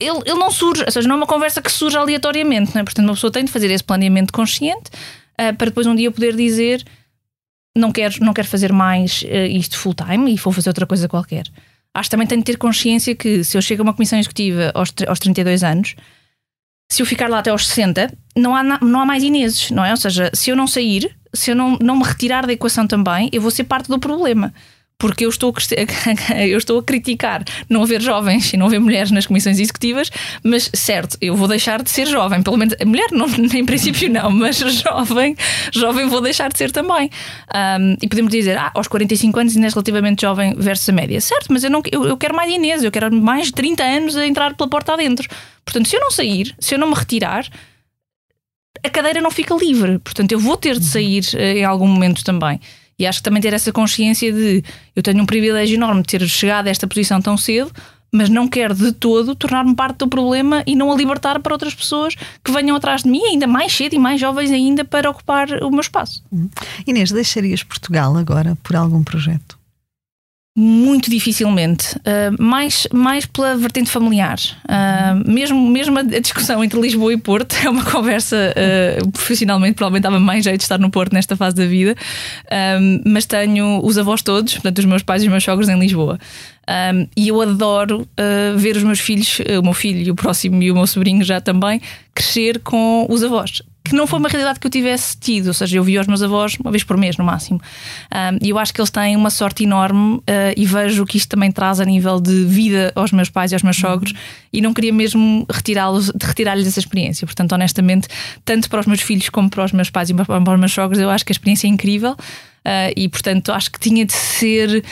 ele, 0.00 0.18
ele 0.24 0.38
não 0.38 0.50
surge, 0.50 0.84
ou 0.84 0.90
seja, 0.90 1.08
não 1.08 1.16
é 1.16 1.18
uma 1.18 1.26
conversa 1.26 1.60
que 1.60 1.70
surge 1.70 1.96
aleatoriamente, 1.96 2.74
não 2.74 2.80
é? 2.80 2.84
Portanto, 2.84 3.04
uma 3.06 3.14
pessoa 3.14 3.32
tem 3.32 3.44
de 3.44 3.50
fazer 3.50 3.70
esse 3.70 3.82
planeamento 3.82 4.32
consciente 4.32 4.90
uh, 5.40 5.54
para 5.56 5.66
depois 5.66 5.86
um 5.86 5.94
dia 5.94 6.10
poder 6.10 6.36
dizer 6.36 6.84
não 7.76 7.92
quero, 7.92 8.14
não 8.20 8.32
quero 8.32 8.46
fazer 8.46 8.72
mais 8.72 9.22
uh, 9.22 9.46
isto 9.50 9.76
full 9.76 9.94
time 9.94 10.32
e 10.32 10.36
vou 10.36 10.52
fazer 10.52 10.70
outra 10.70 10.86
coisa 10.86 11.08
qualquer. 11.08 11.46
Acho 11.94 12.08
que 12.08 12.10
também 12.10 12.26
tenho 12.26 12.40
de 12.40 12.44
ter 12.44 12.56
consciência 12.56 13.14
que 13.14 13.42
se 13.42 13.56
eu 13.56 13.62
chego 13.62 13.82
a 13.82 13.84
uma 13.84 13.94
comissão 13.94 14.18
executiva 14.18 14.70
aos, 14.74 14.92
aos 15.06 15.18
32 15.18 15.64
anos, 15.64 15.96
se 16.90 17.02
eu 17.02 17.06
ficar 17.06 17.28
lá 17.28 17.40
até 17.40 17.50
aos 17.50 17.66
60, 17.66 18.12
não 18.36 18.54
há, 18.54 18.62
não 18.62 19.00
há 19.00 19.06
mais 19.06 19.22
Ineses, 19.22 19.70
não 19.70 19.84
é? 19.84 19.90
Ou 19.90 19.96
seja, 19.96 20.30
se 20.32 20.50
eu 20.50 20.56
não 20.56 20.66
sair, 20.66 21.14
se 21.34 21.50
eu 21.50 21.56
não, 21.56 21.76
não 21.80 21.96
me 21.96 22.04
retirar 22.04 22.46
da 22.46 22.52
equação 22.52 22.86
também, 22.86 23.28
eu 23.32 23.42
vou 23.42 23.50
ser 23.50 23.64
parte 23.64 23.88
do 23.88 23.98
problema 23.98 24.54
porque 24.98 25.24
eu 25.24 25.28
estou, 25.28 25.54
a, 25.54 26.34
eu 26.42 26.58
estou 26.58 26.80
a 26.80 26.82
criticar 26.82 27.44
não 27.68 27.82
haver 27.82 28.00
jovens 28.02 28.52
e 28.52 28.56
não 28.56 28.66
haver 28.66 28.80
mulheres 28.80 29.12
nas 29.12 29.26
comissões 29.26 29.58
executivas, 29.60 30.10
mas 30.42 30.70
certo, 30.74 31.16
eu 31.20 31.36
vou 31.36 31.46
deixar 31.46 31.82
de 31.82 31.90
ser 31.90 32.06
jovem, 32.06 32.42
pelo 32.42 32.56
menos 32.56 32.74
mulher 32.84 33.08
não, 33.12 33.26
em 33.54 33.64
princípio 33.64 34.10
não, 34.10 34.30
mas 34.30 34.56
jovem, 34.58 35.36
jovem 35.72 36.08
vou 36.08 36.20
deixar 36.20 36.50
de 36.50 36.58
ser 36.58 36.72
também. 36.72 37.10
Um, 37.54 37.96
e 38.02 38.08
podemos 38.08 38.32
dizer, 38.32 38.58
ah, 38.58 38.72
aos 38.74 38.88
45 38.88 39.38
anos 39.38 39.56
és 39.56 39.72
relativamente 39.72 40.22
jovem 40.22 40.54
versus 40.56 40.88
a 40.88 40.92
média. 40.92 41.20
Certo, 41.20 41.46
mas 41.50 41.62
eu, 41.62 41.70
não, 41.70 41.80
eu, 41.90 42.04
eu 42.04 42.16
quero 42.16 42.34
mais 42.34 42.50
Inês, 42.50 42.82
eu 42.82 42.90
quero 42.90 43.14
mais 43.14 43.46
de 43.46 43.52
30 43.52 43.84
anos 43.84 44.16
a 44.16 44.26
entrar 44.26 44.54
pela 44.54 44.68
porta 44.68 44.94
adentro. 44.94 45.28
Portanto, 45.64 45.88
se 45.88 45.96
eu 45.96 46.00
não 46.00 46.10
sair, 46.10 46.54
se 46.58 46.74
eu 46.74 46.78
não 46.78 46.88
me 46.88 46.94
retirar, 46.94 47.46
a 48.82 48.90
cadeira 48.90 49.20
não 49.20 49.30
fica 49.30 49.54
livre. 49.54 49.98
Portanto, 49.98 50.32
eu 50.32 50.38
vou 50.38 50.56
ter 50.56 50.78
de 50.78 50.84
sair 50.84 51.24
eh, 51.34 51.58
em 51.58 51.64
algum 51.64 51.86
momento 51.86 52.24
também. 52.24 52.60
E 52.98 53.06
acho 53.06 53.20
que 53.20 53.22
também 53.22 53.40
ter 53.40 53.52
essa 53.52 53.72
consciência 53.72 54.32
de 54.32 54.62
eu 54.96 55.02
tenho 55.02 55.22
um 55.22 55.26
privilégio 55.26 55.76
enorme 55.76 56.02
de 56.02 56.08
ter 56.08 56.28
chegado 56.28 56.66
a 56.66 56.70
esta 56.70 56.86
posição 56.86 57.20
tão 57.20 57.36
cedo, 57.36 57.70
mas 58.10 58.28
não 58.28 58.48
quero 58.48 58.74
de 58.74 58.92
todo 58.92 59.34
tornar-me 59.34 59.74
parte 59.74 59.98
do 59.98 60.08
problema 60.08 60.62
e 60.66 60.74
não 60.74 60.90
a 60.90 60.96
libertar 60.96 61.38
para 61.40 61.52
outras 61.52 61.74
pessoas 61.74 62.14
que 62.42 62.50
venham 62.50 62.76
atrás 62.76 63.02
de 63.02 63.10
mim, 63.10 63.22
ainda 63.22 63.46
mais 63.46 63.72
cedo 63.72 63.94
e 63.94 63.98
mais 63.98 64.20
jovens 64.20 64.50
ainda, 64.50 64.84
para 64.84 65.10
ocupar 65.10 65.48
o 65.62 65.70
meu 65.70 65.80
espaço. 65.80 66.22
Inês, 66.86 67.12
deixarias 67.12 67.62
Portugal 67.62 68.16
agora 68.16 68.56
por 68.62 68.74
algum 68.76 69.04
projeto? 69.04 69.57
Muito 70.60 71.08
dificilmente, 71.08 71.94
uh, 71.98 72.42
mais, 72.42 72.88
mais 72.92 73.24
pela 73.24 73.56
vertente 73.56 73.88
familiar. 73.88 74.40
Uh, 74.64 75.30
mesmo, 75.30 75.68
mesmo 75.68 75.96
a 76.00 76.02
discussão 76.02 76.64
entre 76.64 76.80
Lisboa 76.80 77.12
e 77.12 77.16
Porto 77.16 77.54
é 77.64 77.70
uma 77.70 77.84
conversa 77.84 78.52
uh, 78.56 79.08
profissionalmente, 79.12 79.74
provavelmente 79.74 80.02
dava 80.02 80.18
mais 80.18 80.42
jeito 80.42 80.58
de 80.58 80.64
estar 80.64 80.76
no 80.80 80.90
Porto 80.90 81.12
nesta 81.12 81.36
fase 81.36 81.54
da 81.54 81.64
vida, 81.64 81.94
mas 83.06 83.24
tenho 83.24 83.80
os 83.84 83.96
avós 83.96 84.20
todos, 84.20 84.54
portanto, 84.54 84.78
os 84.78 84.84
meus 84.84 85.04
pais 85.04 85.22
e 85.22 85.26
os 85.26 85.30
meus 85.30 85.44
sogros 85.44 85.68
em 85.68 85.78
Lisboa. 85.78 86.18
Um, 86.68 87.06
e 87.16 87.28
eu 87.28 87.40
adoro 87.40 88.08
ver 88.56 88.76
os 88.76 88.82
meus 88.82 88.98
filhos, 88.98 89.38
o 89.60 89.62
meu 89.62 89.72
filho 89.72 90.08
e 90.08 90.10
o 90.10 90.14
próximo 90.16 90.60
e 90.60 90.72
o 90.72 90.74
meu 90.74 90.88
sobrinho 90.88 91.22
já 91.24 91.40
também, 91.40 91.80
crescer 92.12 92.58
com 92.58 93.06
os 93.08 93.22
avós 93.22 93.62
que 93.88 93.96
não 93.96 94.06
foi 94.06 94.18
uma 94.18 94.28
realidade 94.28 94.60
que 94.60 94.66
eu 94.66 94.70
tivesse 94.70 95.16
tido, 95.16 95.48
ou 95.48 95.54
seja, 95.54 95.78
eu 95.78 95.84
via 95.84 96.00
os 96.00 96.06
meus 96.06 96.22
avós 96.22 96.56
uma 96.60 96.70
vez 96.70 96.84
por 96.84 96.96
mês 96.96 97.16
no 97.16 97.24
máximo. 97.24 97.60
E 98.40 98.50
eu 98.50 98.58
acho 98.58 98.72
que 98.72 98.80
eles 98.80 98.90
têm 98.90 99.16
uma 99.16 99.30
sorte 99.30 99.64
enorme 99.64 100.16
uh, 100.16 100.22
e 100.56 100.64
vejo 100.64 101.02
o 101.02 101.06
que 101.06 101.16
isto 101.16 101.28
também 101.28 101.50
traz 101.50 101.80
a 101.80 101.84
nível 101.84 102.20
de 102.20 102.44
vida 102.44 102.92
aos 102.94 103.12
meus 103.12 103.28
pais 103.30 103.52
e 103.52 103.54
aos 103.54 103.62
meus 103.62 103.76
sogros 103.76 104.12
e 104.52 104.60
não 104.60 104.72
queria 104.72 104.92
mesmo 104.92 105.46
retirá-los, 105.50 106.12
retirar-lhes 106.20 106.66
essa 106.66 106.80
experiência. 106.80 107.26
Portanto, 107.26 107.52
honestamente, 107.52 108.08
tanto 108.44 108.68
para 108.68 108.80
os 108.80 108.86
meus 108.86 109.00
filhos 109.00 109.28
como 109.28 109.48
para 109.48 109.64
os 109.64 109.72
meus 109.72 109.90
pais 109.90 110.10
e 110.10 110.14
para 110.14 110.54
os 110.54 110.60
meus 110.60 110.72
sogros, 110.72 110.98
eu 111.00 111.10
acho 111.10 111.24
que 111.24 111.32
a 111.32 111.34
experiência 111.34 111.66
é 111.66 111.70
incrível 111.70 112.12
uh, 112.12 112.92
e, 112.96 113.08
portanto, 113.08 113.52
acho 113.52 113.70
que 113.70 113.80
tinha 113.80 114.04
de 114.04 114.12
ser 114.12 114.84